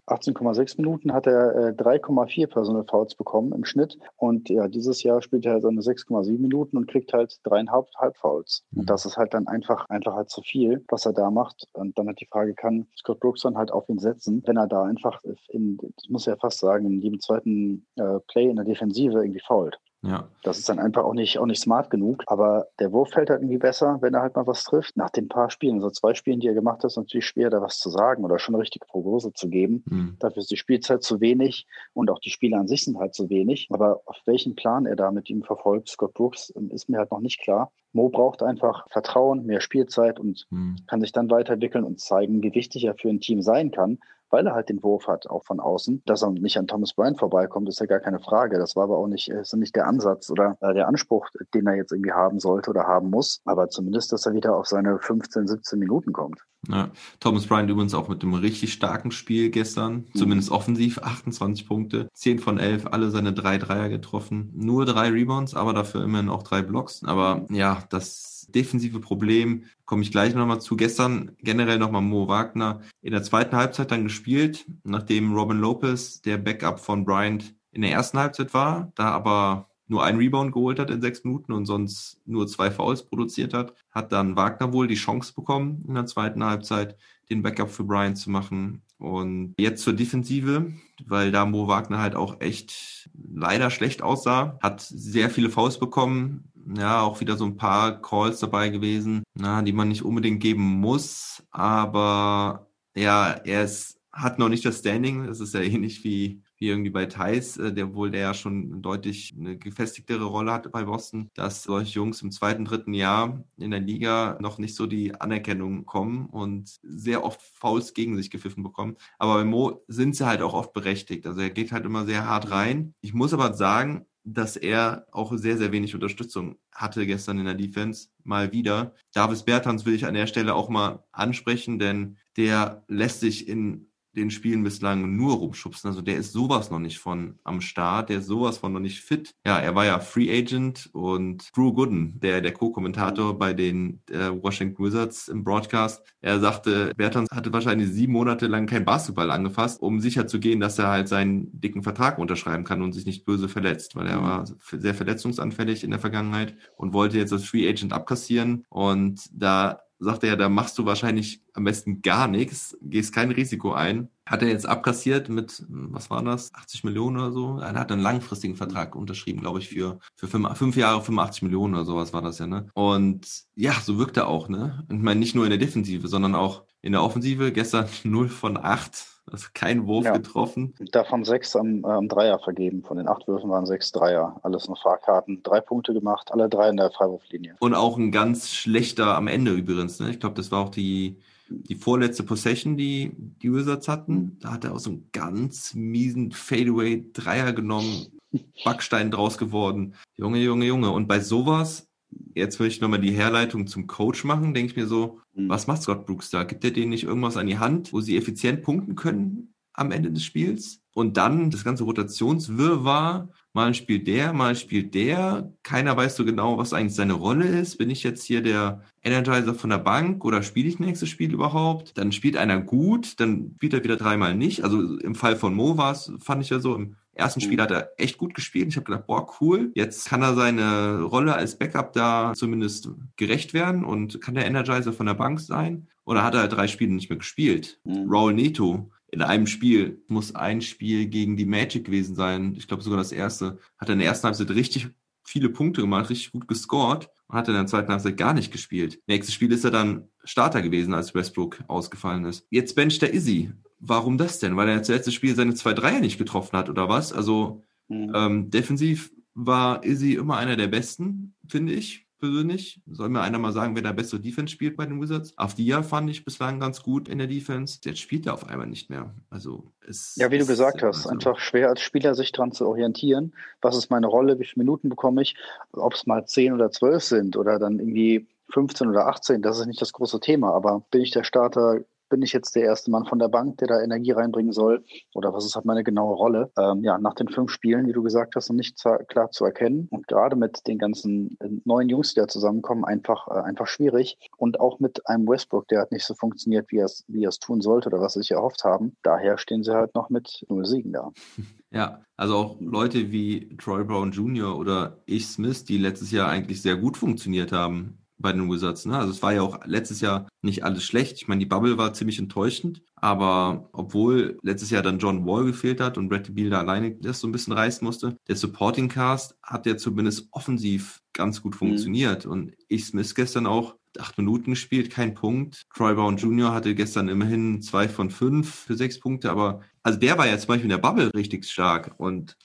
18,6 0.06 0.76
hm. 0.76 0.84
Minuten 0.84 1.12
hat 1.12 1.26
er 1.26 1.68
äh, 1.68 1.72
3,4 1.72 2.46
Personal 2.48 2.84
Fouls 2.84 3.14
bekommen 3.14 3.52
im 3.52 3.64
Schnitt. 3.64 3.98
Und 4.16 4.48
ja, 4.48 4.68
dieses 4.68 5.02
Jahr 5.02 5.22
spielt 5.22 5.46
er 5.46 5.60
seine 5.60 5.80
6,7 5.80 6.38
Minuten 6.38 6.76
und 6.76 6.88
kriegt 6.88 7.12
halt 7.12 7.38
dreieinhalb 7.44 7.86
Halbfouls. 7.96 8.64
Mhm. 8.70 8.80
Und 8.80 8.90
das 8.90 9.06
ist 9.06 9.16
halt 9.16 9.34
dann 9.34 9.46
einfach, 9.46 9.88
einfach 9.88 10.14
halt 10.14 10.30
zu 10.30 10.42
viel, 10.42 10.84
was 10.88 11.06
er 11.06 11.12
da 11.12 11.30
macht. 11.30 11.66
Und 11.72 11.98
dann 11.98 12.08
hat 12.08 12.20
die 12.20 12.26
Frage, 12.26 12.54
kann 12.54 12.86
Scott 12.96 13.20
Brooks 13.20 13.42
dann 13.42 13.56
halt 13.56 13.70
auf 13.70 13.88
ihn 13.88 13.98
setzen, 13.98 14.42
wenn 14.46 14.56
er 14.56 14.66
da 14.66 14.84
einfach 14.84 15.22
in, 15.48 15.78
das 15.96 16.08
muss 16.08 16.26
er 16.26 16.36
fast 16.36 16.58
sagen, 16.58 16.86
in 16.86 17.00
jedem 17.00 17.20
zweiten 17.20 17.86
äh, 17.96 18.18
Play 18.28 18.48
in 18.48 18.56
der 18.56 18.64
Defensive 18.64 19.18
irgendwie 19.18 19.42
fault. 19.46 19.78
Ja. 20.02 20.28
Das 20.42 20.58
ist 20.58 20.68
dann 20.68 20.78
einfach 20.78 21.04
auch 21.04 21.14
nicht, 21.14 21.38
auch 21.38 21.46
nicht 21.46 21.60
smart 21.60 21.90
genug. 21.90 22.22
Aber 22.26 22.66
der 22.78 22.92
Wurf 22.92 23.10
fällt 23.10 23.30
halt 23.30 23.40
irgendwie 23.40 23.58
besser, 23.58 23.98
wenn 24.00 24.14
er 24.14 24.22
halt 24.22 24.36
mal 24.36 24.46
was 24.46 24.64
trifft. 24.64 24.96
Nach 24.96 25.10
den 25.10 25.28
paar 25.28 25.50
Spielen, 25.50 25.76
also 25.76 25.90
zwei 25.90 26.14
Spielen, 26.14 26.40
die 26.40 26.48
er 26.48 26.54
gemacht 26.54 26.78
hat, 26.78 26.90
ist 26.90 26.96
natürlich 26.96 27.26
schwer, 27.26 27.50
da 27.50 27.60
was 27.60 27.78
zu 27.78 27.90
sagen 27.90 28.24
oder 28.24 28.38
schon 28.38 28.54
eine 28.54 28.62
richtige 28.62 28.86
Prognose 28.86 29.32
zu 29.32 29.48
geben. 29.48 29.82
Mhm. 29.86 30.16
Dafür 30.18 30.42
ist 30.42 30.50
die 30.50 30.56
Spielzeit 30.56 31.02
zu 31.02 31.20
wenig 31.20 31.66
und 31.92 32.10
auch 32.10 32.20
die 32.20 32.30
Spiele 32.30 32.56
an 32.56 32.68
sich 32.68 32.84
sind 32.84 32.98
halt 32.98 33.14
zu 33.14 33.28
wenig. 33.28 33.68
Aber 33.70 34.02
auf 34.06 34.18
welchen 34.26 34.54
Plan 34.54 34.86
er 34.86 34.96
da 34.96 35.10
mit 35.10 35.28
ihm 35.30 35.42
verfolgt, 35.42 35.88
Scott 35.88 36.14
Brooks, 36.14 36.50
ist 36.70 36.88
mir 36.88 36.98
halt 36.98 37.10
noch 37.10 37.20
nicht 37.20 37.40
klar. 37.40 37.72
Mo 37.92 38.10
braucht 38.10 38.42
einfach 38.42 38.86
Vertrauen, 38.90 39.46
mehr 39.46 39.60
Spielzeit 39.60 40.20
und 40.20 40.46
mhm. 40.50 40.76
kann 40.86 41.00
sich 41.00 41.12
dann 41.12 41.30
weiterentwickeln 41.30 41.84
und 41.84 41.98
zeigen, 41.98 42.42
wie 42.42 42.54
wichtig 42.54 42.84
er 42.84 42.94
für 42.94 43.08
ein 43.08 43.20
Team 43.20 43.40
sein 43.42 43.70
kann 43.70 43.98
weil 44.30 44.46
er 44.46 44.54
halt 44.54 44.68
den 44.68 44.82
Wurf 44.82 45.06
hat, 45.06 45.28
auch 45.28 45.44
von 45.44 45.60
außen. 45.60 46.02
Dass 46.06 46.22
er 46.22 46.30
nicht 46.30 46.58
an 46.58 46.66
Thomas 46.66 46.94
Bryant 46.94 47.18
vorbeikommt, 47.18 47.68
ist 47.68 47.80
ja 47.80 47.86
gar 47.86 48.00
keine 48.00 48.20
Frage. 48.20 48.58
Das 48.58 48.76
war 48.76 48.84
aber 48.84 48.98
auch 48.98 49.06
nicht, 49.06 49.28
ist 49.28 49.54
nicht 49.54 49.76
der 49.76 49.86
Ansatz 49.86 50.30
oder 50.30 50.56
äh, 50.60 50.74
der 50.74 50.88
Anspruch, 50.88 51.28
den 51.54 51.66
er 51.66 51.76
jetzt 51.76 51.92
irgendwie 51.92 52.12
haben 52.12 52.40
sollte 52.40 52.70
oder 52.70 52.84
haben 52.84 53.10
muss. 53.10 53.40
Aber 53.44 53.68
zumindest, 53.68 54.12
dass 54.12 54.26
er 54.26 54.34
wieder 54.34 54.56
auf 54.56 54.66
seine 54.66 54.98
15, 54.98 55.46
17 55.46 55.78
Minuten 55.78 56.12
kommt. 56.12 56.40
Ja, 56.68 56.90
Thomas 57.20 57.46
Bryant 57.46 57.70
übrigens 57.70 57.94
auch 57.94 58.08
mit 58.08 58.22
einem 58.22 58.34
richtig 58.34 58.72
starken 58.72 59.10
Spiel 59.10 59.50
gestern, 59.50 59.94
mhm. 59.94 60.14
zumindest 60.14 60.50
offensiv, 60.50 60.98
28 61.02 61.66
Punkte, 61.66 62.08
10 62.14 62.38
von 62.38 62.58
11, 62.58 62.86
alle 62.90 63.10
seine 63.10 63.32
drei 63.32 63.58
Dreier 63.58 63.88
getroffen, 63.88 64.50
nur 64.54 64.84
drei 64.84 65.10
Rebounds, 65.10 65.54
aber 65.54 65.72
dafür 65.72 66.02
immerhin 66.02 66.28
auch 66.28 66.42
drei 66.42 66.62
Blocks. 66.62 67.04
Aber 67.04 67.46
ja, 67.50 67.84
das 67.90 68.35
defensive 68.48 69.00
Problem, 69.00 69.64
komme 69.84 70.02
ich 70.02 70.10
gleich 70.10 70.34
nochmal 70.34 70.60
zu. 70.60 70.76
Gestern 70.76 71.32
generell 71.38 71.78
nochmal 71.78 72.02
Mo 72.02 72.28
Wagner 72.28 72.80
in 73.02 73.12
der 73.12 73.22
zweiten 73.22 73.56
Halbzeit 73.56 73.90
dann 73.90 74.04
gespielt, 74.04 74.66
nachdem 74.84 75.34
Robin 75.34 75.58
Lopez, 75.58 76.20
der 76.22 76.38
Backup 76.38 76.80
von 76.80 77.04
Bryant, 77.04 77.54
in 77.72 77.82
der 77.82 77.92
ersten 77.92 78.18
Halbzeit 78.18 78.54
war, 78.54 78.90
da 78.94 79.10
aber 79.10 79.68
nur 79.88 80.02
ein 80.02 80.16
Rebound 80.16 80.52
geholt 80.52 80.78
hat 80.78 80.90
in 80.90 81.00
sechs 81.00 81.24
Minuten 81.24 81.52
und 81.52 81.66
sonst 81.66 82.20
nur 82.24 82.46
zwei 82.48 82.70
Fouls 82.70 83.04
produziert 83.04 83.54
hat, 83.54 83.74
hat 83.90 84.12
dann 84.12 84.36
Wagner 84.36 84.72
wohl 84.72 84.88
die 84.88 84.94
Chance 84.94 85.32
bekommen, 85.34 85.84
in 85.86 85.94
der 85.94 86.06
zweiten 86.06 86.42
Halbzeit 86.42 86.96
den 87.30 87.42
Backup 87.42 87.70
für 87.70 87.84
Bryant 87.84 88.18
zu 88.18 88.30
machen. 88.30 88.82
Und 88.98 89.54
jetzt 89.58 89.82
zur 89.82 89.92
Defensive, 89.92 90.72
weil 91.04 91.30
da 91.30 91.44
Mo 91.44 91.68
Wagner 91.68 91.98
halt 91.98 92.14
auch 92.14 92.40
echt 92.40 93.10
leider 93.14 93.70
schlecht 93.70 94.02
aussah, 94.02 94.58
hat 94.62 94.80
sehr 94.80 95.28
viele 95.30 95.50
Fouls 95.50 95.78
bekommen, 95.78 96.50
ja, 96.74 97.02
auch 97.02 97.20
wieder 97.20 97.36
so 97.36 97.44
ein 97.44 97.56
paar 97.56 98.00
Calls 98.02 98.40
dabei 98.40 98.68
gewesen, 98.68 99.22
na, 99.34 99.62
die 99.62 99.72
man 99.72 99.88
nicht 99.88 100.02
unbedingt 100.02 100.40
geben 100.40 100.62
muss, 100.62 101.42
aber 101.50 102.68
ja, 102.96 103.30
er 103.44 103.64
ist, 103.64 104.00
hat 104.12 104.38
noch 104.38 104.48
nicht 104.48 104.64
das 104.64 104.78
Standing. 104.78 105.26
Das 105.26 105.40
ist 105.40 105.54
ja 105.54 105.60
ähnlich 105.60 106.02
wie, 106.02 106.42
wie 106.56 106.68
irgendwie 106.68 106.90
bei 106.90 107.06
Thais, 107.06 107.58
äh, 107.58 107.72
der 107.72 107.94
wohl 107.94 108.10
der 108.10 108.20
ja 108.20 108.34
schon 108.34 108.80
deutlich 108.82 109.34
eine 109.38 109.58
gefestigtere 109.58 110.24
Rolle 110.24 110.52
hatte 110.52 110.70
bei 110.70 110.84
Boston, 110.84 111.30
dass 111.34 111.62
solche 111.62 111.96
Jungs 111.96 112.22
im 112.22 112.30
zweiten, 112.30 112.64
dritten 112.64 112.94
Jahr 112.94 113.44
in 113.58 113.70
der 113.70 113.80
Liga 113.80 114.38
noch 114.40 114.58
nicht 114.58 114.74
so 114.74 114.86
die 114.86 115.14
Anerkennung 115.20 115.84
kommen 115.84 116.26
und 116.26 116.78
sehr 116.82 117.24
oft 117.24 117.42
Fouls 117.42 117.92
gegen 117.92 118.16
sich 118.16 118.30
gepfiffen 118.30 118.62
bekommen. 118.62 118.96
Aber 119.18 119.34
bei 119.34 119.44
Mo 119.44 119.84
sind 119.88 120.16
sie 120.16 120.26
halt 120.26 120.40
auch 120.40 120.54
oft 120.54 120.72
berechtigt. 120.72 121.26
Also 121.26 121.40
er 121.42 121.50
geht 121.50 121.72
halt 121.72 121.84
immer 121.84 122.06
sehr 122.06 122.26
hart 122.26 122.50
rein. 122.50 122.94
Ich 123.02 123.12
muss 123.12 123.34
aber 123.34 123.52
sagen, 123.52 124.06
dass 124.26 124.56
er 124.56 125.06
auch 125.12 125.32
sehr, 125.36 125.56
sehr 125.56 125.70
wenig 125.70 125.94
Unterstützung 125.94 126.58
hatte 126.72 127.06
gestern 127.06 127.38
in 127.38 127.44
der 127.44 127.54
Defense. 127.54 128.08
Mal 128.24 128.52
wieder. 128.52 128.92
Davis 129.14 129.44
Bertans 129.44 129.86
will 129.86 129.94
ich 129.94 130.04
an 130.04 130.14
der 130.14 130.26
Stelle 130.26 130.54
auch 130.54 130.68
mal 130.68 131.04
ansprechen, 131.12 131.78
denn 131.78 132.18
der 132.36 132.84
lässt 132.88 133.20
sich 133.20 133.48
in 133.48 133.88
den 134.16 134.30
Spielen 134.30 134.64
bislang 134.64 135.16
nur 135.16 135.34
rumschubsen. 135.34 135.88
Also 135.88 136.02
der 136.02 136.16
ist 136.16 136.32
sowas 136.32 136.70
noch 136.70 136.78
nicht 136.78 136.98
von 136.98 137.38
am 137.44 137.60
Start, 137.60 138.08
der 138.08 138.18
ist 138.18 138.26
sowas 138.26 138.58
von 138.58 138.72
noch 138.72 138.80
nicht 138.80 139.00
fit. 139.00 139.34
Ja, 139.46 139.58
er 139.58 139.74
war 139.74 139.84
ja 139.84 139.98
Free 140.00 140.30
Agent 140.36 140.88
und 140.92 141.50
Drew 141.54 141.72
Gooden, 141.72 142.18
der, 142.20 142.40
der 142.40 142.52
Co-Kommentator 142.52 143.38
bei 143.38 143.52
den 143.52 144.00
äh, 144.10 144.30
Washington 144.30 144.84
Wizards 144.84 145.28
im 145.28 145.44
Broadcast, 145.44 146.02
er 146.20 146.40
sagte, 146.40 146.92
Bertans 146.96 147.28
hatte 147.32 147.52
wahrscheinlich 147.52 147.88
sieben 147.90 148.12
Monate 148.12 148.46
lang 148.46 148.66
kein 148.66 148.84
Basketball 148.84 149.30
angefasst, 149.30 149.80
um 149.80 150.00
sicher 150.00 150.26
zu 150.26 150.40
gehen, 150.40 150.58
dass 150.60 150.78
er 150.78 150.88
halt 150.88 151.08
seinen 151.08 151.48
dicken 151.52 151.82
Vertrag 151.82 152.18
unterschreiben 152.18 152.64
kann 152.64 152.82
und 152.82 152.92
sich 152.92 153.06
nicht 153.06 153.24
böse 153.24 153.48
verletzt, 153.48 153.94
weil 153.94 154.06
er 154.06 154.22
war 154.22 154.44
sehr 154.72 154.94
verletzungsanfällig 154.94 155.84
in 155.84 155.90
der 155.90 156.00
Vergangenheit 156.00 156.56
und 156.76 156.92
wollte 156.92 157.18
jetzt 157.18 157.32
als 157.32 157.44
Free 157.44 157.68
Agent 157.68 157.92
abkassieren 157.92 158.64
und 158.70 159.20
da 159.32 159.80
sagte 159.98 160.26
er, 160.26 160.36
da 160.36 160.48
machst 160.48 160.78
du 160.78 160.84
wahrscheinlich 160.84 161.42
am 161.54 161.64
besten 161.64 162.02
gar 162.02 162.28
nichts, 162.28 162.76
gehst 162.82 163.14
kein 163.14 163.30
Risiko 163.30 163.72
ein. 163.72 164.08
Hat 164.26 164.42
er 164.42 164.48
jetzt 164.48 164.66
abkassiert 164.66 165.28
mit, 165.28 165.64
was 165.68 166.10
war 166.10 166.22
das, 166.22 166.52
80 166.52 166.84
Millionen 166.84 167.16
oder 167.16 167.32
so? 167.32 167.58
Er 167.58 167.74
hat 167.74 167.92
einen 167.92 168.02
langfristigen 168.02 168.56
Vertrag 168.56 168.96
unterschrieben, 168.96 169.40
glaube 169.40 169.60
ich, 169.60 169.68
für, 169.68 170.00
für 170.16 170.28
fünf, 170.28 170.56
fünf 170.58 170.76
Jahre 170.76 171.02
85 171.02 171.42
Millionen 171.42 171.74
oder 171.74 171.84
sowas 171.84 172.12
war 172.12 172.22
das 172.22 172.38
ja, 172.38 172.46
ne? 172.46 172.66
Und 172.74 173.44
ja, 173.54 173.72
so 173.72 173.98
wirkt 173.98 174.16
er 174.16 174.28
auch, 174.28 174.48
ne? 174.48 174.84
Ich 174.90 174.98
meine, 174.98 175.20
nicht 175.20 175.34
nur 175.34 175.44
in 175.44 175.50
der 175.50 175.58
Defensive, 175.58 176.08
sondern 176.08 176.34
auch 176.34 176.64
in 176.82 176.92
der 176.92 177.02
Offensive. 177.02 177.52
Gestern 177.52 177.88
0 178.04 178.28
von 178.28 178.56
8 178.56 179.15
also 179.30 179.48
kein 179.54 179.86
Wurf 179.86 180.04
Ja. 180.04 180.12
getroffen. 180.16 180.74
Davon 180.92 181.24
sechs 181.24 181.56
am, 181.56 181.84
äh, 181.84 181.88
am 181.88 182.08
Dreier 182.08 182.38
vergeben. 182.38 182.82
Von 182.84 182.96
den 182.96 183.08
acht 183.08 183.26
Würfen 183.26 183.50
waren 183.50 183.66
sechs 183.66 183.90
Dreier. 183.92 184.38
Alles 184.42 184.68
nur 184.68 184.76
Fahrkarten. 184.76 185.42
Drei 185.42 185.60
Punkte 185.60 185.92
gemacht, 185.92 186.30
alle 186.32 186.48
drei 186.48 186.68
in 186.68 186.76
der 186.76 186.90
Freiwurflinie. 186.90 187.56
Und 187.60 187.74
auch 187.74 187.98
ein 187.98 188.12
ganz 188.12 188.50
schlechter 188.52 189.16
am 189.16 189.26
Ende 189.28 189.52
übrigens. 189.52 189.98
Ne? 190.00 190.10
Ich 190.10 190.20
glaube, 190.20 190.36
das 190.36 190.50
war 190.52 190.60
auch 190.64 190.68
die, 190.70 191.18
die 191.48 191.74
vorletzte 191.74 192.22
Possession, 192.22 192.76
die 192.76 193.12
die 193.42 193.52
Wizards 193.52 193.88
hatten. 193.88 194.38
Da 194.40 194.52
hat 194.52 194.64
er 194.64 194.74
auch 194.74 194.78
so 194.78 194.90
einen 194.90 195.08
ganz 195.12 195.74
miesen 195.74 196.32
Fadeaway-Dreier 196.32 197.52
genommen, 197.52 198.06
Backstein 198.64 199.10
draus 199.10 199.38
geworden. 199.38 199.94
Junge, 200.16 200.38
Junge, 200.38 200.66
Junge. 200.66 200.90
Und 200.90 201.08
bei 201.08 201.20
sowas, 201.20 201.88
jetzt 202.36 202.60
will 202.60 202.68
ich 202.68 202.80
nochmal 202.80 203.00
die 203.00 203.12
Herleitung 203.12 203.66
zum 203.66 203.86
Coach 203.86 204.24
machen, 204.24 204.54
denke 204.54 204.70
ich 204.72 204.76
mir 204.76 204.86
so, 204.86 205.20
Mhm. 205.34 205.48
was 205.48 205.66
macht 205.66 205.82
Scott 205.82 206.06
Brooks 206.06 206.30
da? 206.30 206.44
Gibt 206.44 206.64
er 206.64 206.70
denen 206.70 206.90
nicht 206.90 207.04
irgendwas 207.04 207.36
an 207.36 207.46
die 207.46 207.58
Hand, 207.58 207.92
wo 207.92 208.00
sie 208.00 208.16
effizient 208.16 208.62
punkten 208.62 208.94
können 208.94 209.54
am 209.72 209.90
Ende 209.92 210.10
des 210.10 210.24
Spiels? 210.24 210.80
Und 210.94 211.16
dann 211.18 211.50
das 211.50 211.62
ganze 211.64 211.84
Rotationswirrwarr. 211.84 213.28
Mal 213.52 213.74
spielt 213.74 214.06
der, 214.06 214.32
mal 214.32 214.54
spielt 214.54 214.94
der. 214.94 215.52
Keiner 215.62 215.96
weiß 215.96 216.16
so 216.16 216.24
genau, 216.24 216.58
was 216.58 216.72
eigentlich 216.72 216.94
seine 216.94 217.14
Rolle 217.14 217.46
ist. 217.46 217.76
Bin 217.78 217.90
ich 217.90 218.02
jetzt 218.02 218.24
hier 218.24 218.42
der 218.42 218.82
Energizer 219.02 219.54
von 219.54 219.70
der 219.70 219.78
Bank 219.78 220.24
oder 220.24 220.42
spiele 220.42 220.68
ich 220.68 220.78
nächstes 220.78 221.08
Spiel 221.08 221.32
überhaupt? 221.32 221.96
Dann 221.98 222.12
spielt 222.12 222.36
einer 222.36 222.60
gut, 222.60 223.18
dann 223.20 223.52
spielt 223.56 223.74
er 223.74 223.84
wieder 223.84 223.96
dreimal 223.96 224.34
nicht. 224.34 224.62
Also 224.64 224.98
im 224.98 225.14
Fall 225.14 225.36
von 225.36 225.54
Mo 225.54 225.76
war 225.76 225.92
es, 225.92 226.12
fand 226.20 226.42
ich 226.42 226.50
ja 226.50 226.60
so, 226.60 226.74
im 226.76 226.96
ersten 227.16 227.40
Spiel 227.40 227.56
Mhm. 227.56 227.62
hat 227.62 227.70
er 227.70 227.90
echt 227.96 228.18
gut 228.18 228.34
gespielt. 228.34 228.68
Ich 228.68 228.76
habe 228.76 228.84
gedacht, 228.84 229.06
boah, 229.06 229.26
cool. 229.40 229.70
Jetzt 229.74 230.08
kann 230.08 230.22
er 230.22 230.34
seine 230.34 231.02
Rolle 231.02 231.34
als 231.34 231.58
Backup 231.58 231.92
da 231.92 232.32
zumindest 232.34 232.90
gerecht 233.16 233.54
werden 233.54 233.84
und 233.84 234.20
kann 234.20 234.34
der 234.34 234.46
Energizer 234.46 234.92
von 234.92 235.06
der 235.06 235.14
Bank 235.14 235.40
sein. 235.40 235.88
Oder 236.04 236.22
hat 236.22 236.34
er 236.34 236.48
drei 236.48 236.68
Spiele 236.68 236.92
nicht 236.92 237.10
mehr 237.10 237.18
gespielt? 237.18 237.80
Mhm. 237.84 238.08
Raul 238.08 238.32
Neto 238.34 238.90
in 239.12 239.22
einem 239.22 239.46
Spiel, 239.46 240.02
muss 240.08 240.34
ein 240.34 240.60
Spiel 240.60 241.06
gegen 241.06 241.36
die 241.36 241.46
Magic 241.46 241.84
gewesen 241.86 242.14
sein. 242.14 242.54
Ich 242.56 242.66
glaube 242.68 242.82
sogar 242.82 242.98
das 242.98 243.12
erste. 243.12 243.58
Hat 243.78 243.88
er 243.88 243.92
in 243.94 244.00
der 244.00 244.08
ersten 244.08 244.26
Halbzeit 244.26 244.50
richtig 244.50 244.88
viele 245.22 245.48
Punkte 245.48 245.80
gemacht, 245.80 246.10
richtig 246.10 246.32
gut 246.32 246.46
gescored 246.48 247.08
und 247.28 247.36
hat 247.36 247.48
in 247.48 247.54
der 247.54 247.66
zweiten 247.66 247.90
Halbzeit 247.90 248.16
gar 248.16 248.34
nicht 248.34 248.52
gespielt. 248.52 249.00
Nächstes 249.06 249.34
Spiel 249.34 249.50
ist 249.52 249.64
er 249.64 249.70
dann 249.72 250.08
Starter 250.24 250.62
gewesen, 250.62 250.92
als 250.94 251.14
Westbrook 251.14 251.58
ausgefallen 251.66 252.24
ist. 252.26 252.46
Jetzt 252.50 252.74
bencht 252.76 253.00
der 253.02 253.12
Izzy. 253.14 253.50
Warum 253.78 254.18
das 254.18 254.38
denn? 254.38 254.56
Weil 254.56 254.68
er 254.68 254.76
jetzt 254.76 254.88
letztes 254.88 255.14
Spiel 255.14 255.34
seine 255.34 255.54
zwei 255.54 255.72
Dreier 255.74 256.00
nicht 256.00 256.18
getroffen 256.18 256.56
hat 256.56 256.68
oder 256.68 256.88
was? 256.88 257.12
Also 257.12 257.62
Mhm. 257.88 258.12
ähm, 258.14 258.50
defensiv 258.50 259.12
war 259.34 259.84
Izzy 259.84 260.14
immer 260.14 260.38
einer 260.38 260.56
der 260.56 260.66
besten, 260.68 261.34
finde 261.46 261.72
ich 261.74 262.06
persönlich. 262.18 262.80
Soll 262.90 263.10
mir 263.10 263.20
einer 263.20 263.38
mal 263.38 263.52
sagen, 263.52 263.74
wer 263.76 263.82
da 263.82 263.92
bessere 263.92 264.18
Defense 264.18 264.50
spielt 264.52 264.76
bei 264.78 264.86
den 264.86 265.00
Wizards? 265.00 265.36
Afdia 265.36 265.82
fand 265.82 266.08
ich 266.08 266.24
bislang 266.24 266.58
ganz 266.58 266.82
gut 266.82 267.06
in 267.08 267.18
der 267.18 267.26
Defense. 267.26 267.78
Jetzt 267.84 267.98
spielt 268.00 268.24
er 268.26 268.32
auf 268.32 268.48
einmal 268.48 268.66
nicht 268.66 268.88
mehr. 268.88 269.14
Also 269.28 269.70
es 269.86 270.16
Ja, 270.16 270.30
wie 270.30 270.36
du 270.38 270.42
es- 270.42 270.48
gesagt 270.48 270.82
hast, 270.82 271.00
also- 271.06 271.10
einfach 271.10 271.38
schwer 271.38 271.68
als 271.68 271.82
Spieler 271.82 272.14
sich 272.14 272.32
dran 272.32 272.52
zu 272.52 272.66
orientieren. 272.66 273.34
Was 273.60 273.76
ist 273.76 273.90
meine 273.90 274.06
Rolle? 274.06 274.38
Wie 274.40 274.44
viele 274.46 274.64
Minuten 274.64 274.88
bekomme 274.88 275.20
ich? 275.20 275.36
Ob 275.72 275.92
es 275.92 276.06
mal 276.06 276.24
10 276.26 276.54
oder 276.54 276.70
12 276.70 277.02
sind 277.04 277.36
oder 277.36 277.58
dann 277.58 277.78
irgendwie 277.78 278.26
15 278.48 278.88
oder 278.88 279.06
18, 279.08 279.42
das 279.42 279.60
ist 279.60 279.66
nicht 279.66 279.82
das 279.82 279.92
große 279.92 280.18
Thema. 280.20 280.52
Aber 280.54 280.84
bin 280.90 281.02
ich 281.02 281.10
der 281.10 281.22
Starter? 281.24 281.80
Bin 282.08 282.22
ich 282.22 282.32
jetzt 282.32 282.54
der 282.54 282.64
erste 282.64 282.90
Mann 282.90 283.04
von 283.04 283.18
der 283.18 283.28
Bank, 283.28 283.58
der 283.58 283.68
da 283.68 283.80
Energie 283.80 284.12
reinbringen 284.12 284.52
soll? 284.52 284.84
Oder 285.14 285.32
was 285.32 285.44
ist 285.44 285.56
halt 285.56 285.64
meine 285.64 285.84
genaue 285.84 286.14
Rolle? 286.14 286.52
Ähm, 286.58 286.84
ja, 286.84 286.98
nach 286.98 287.14
den 287.14 287.28
fünf 287.28 287.50
Spielen, 287.50 287.86
wie 287.86 287.92
du 287.92 288.02
gesagt 288.02 288.36
hast, 288.36 288.48
noch 288.48 288.56
nicht 288.56 288.82
klar 289.08 289.30
zu 289.30 289.44
erkennen. 289.44 289.88
Und 289.90 290.06
gerade 290.06 290.36
mit 290.36 290.66
den 290.66 290.78
ganzen 290.78 291.36
äh, 291.40 291.48
neuen 291.64 291.88
Jungs, 291.88 292.14
die 292.14 292.20
da 292.20 292.28
zusammenkommen, 292.28 292.84
einfach, 292.84 293.28
äh, 293.28 293.40
einfach 293.40 293.66
schwierig. 293.66 294.18
Und 294.36 294.60
auch 294.60 294.78
mit 294.78 295.06
einem 295.08 295.26
Westbrook, 295.26 295.68
der 295.68 295.80
hat 295.80 295.92
nicht 295.92 296.04
so 296.04 296.14
funktioniert, 296.14 296.70
wie 296.70 296.78
er 296.78 296.86
es, 296.86 297.04
wie 297.08 297.24
er 297.24 297.30
es 297.30 297.38
tun 297.38 297.60
sollte 297.60 297.88
oder 297.88 298.00
was 298.00 298.14
sie 298.14 298.20
sich 298.20 298.30
erhofft 298.30 298.64
haben. 298.64 298.96
Daher 299.02 299.38
stehen 299.38 299.64
sie 299.64 299.74
halt 299.74 299.94
noch 299.94 300.10
mit 300.10 300.44
null 300.48 300.64
Siegen 300.64 300.92
da. 300.92 301.12
Ja, 301.72 302.00
also 302.16 302.36
auch 302.36 302.56
Leute 302.60 303.10
wie 303.10 303.54
Troy 303.56 303.84
Brown 303.84 304.12
Jr. 304.12 304.56
oder 304.56 305.02
Ich 305.04 305.26
Smith, 305.26 305.64
die 305.64 305.76
letztes 305.76 306.10
Jahr 306.10 306.28
eigentlich 306.28 306.62
sehr 306.62 306.76
gut 306.76 306.96
funktioniert 306.96 307.52
haben 307.52 308.05
bei 308.18 308.32
den 308.32 308.50
Wizards. 308.50 308.86
Ne? 308.86 308.96
Also 308.96 309.10
es 309.10 309.22
war 309.22 309.32
ja 309.34 309.42
auch 309.42 309.64
letztes 309.66 310.00
Jahr 310.00 310.28
nicht 310.42 310.64
alles 310.64 310.84
schlecht. 310.84 311.16
Ich 311.16 311.28
meine, 311.28 311.40
die 311.40 311.46
Bubble 311.46 311.78
war 311.78 311.92
ziemlich 311.92 312.18
enttäuschend, 312.18 312.82
aber 312.94 313.68
obwohl 313.72 314.38
letztes 314.42 314.70
Jahr 314.70 314.82
dann 314.82 314.98
John 314.98 315.26
Wall 315.26 315.44
gefehlt 315.44 315.80
hat 315.80 315.98
und 315.98 316.08
Brad 316.08 316.34
Beal 316.34 316.50
da 316.50 316.60
alleine 316.60 316.94
das 316.96 317.20
so 317.20 317.28
ein 317.28 317.32
bisschen 317.32 317.52
reißen 317.52 317.84
musste, 317.84 318.16
der 318.28 318.36
Supporting 318.36 318.88
Cast 318.88 319.36
hat 319.42 319.66
ja 319.66 319.76
zumindest 319.76 320.28
offensiv 320.30 321.02
ganz 321.12 321.42
gut 321.42 321.56
funktioniert. 321.56 322.26
Und 322.26 322.52
Ich 322.68 322.86
Smith 322.86 323.14
gestern 323.14 323.46
auch 323.46 323.76
acht 324.00 324.18
Minuten 324.18 324.50
gespielt, 324.50 324.90
kein 324.90 325.14
Punkt. 325.14 325.62
Troy 325.74 325.94
Brown 325.94 326.16
Jr. 326.16 326.52
hatte 326.52 326.74
gestern 326.74 327.08
immerhin 327.08 327.62
zwei 327.62 327.88
von 327.88 328.10
fünf 328.10 328.54
für 328.54 328.76
sechs 328.76 329.00
Punkte, 329.00 329.30
aber 329.30 329.60
also 329.82 329.98
der 329.98 330.18
war 330.18 330.26
ja 330.26 330.36
zum 330.38 330.48
Beispiel 330.48 330.64
in 330.64 330.70
der 330.70 330.78
Bubble 330.78 331.12
richtig 331.14 331.44
stark 331.46 331.94
und 331.98 332.36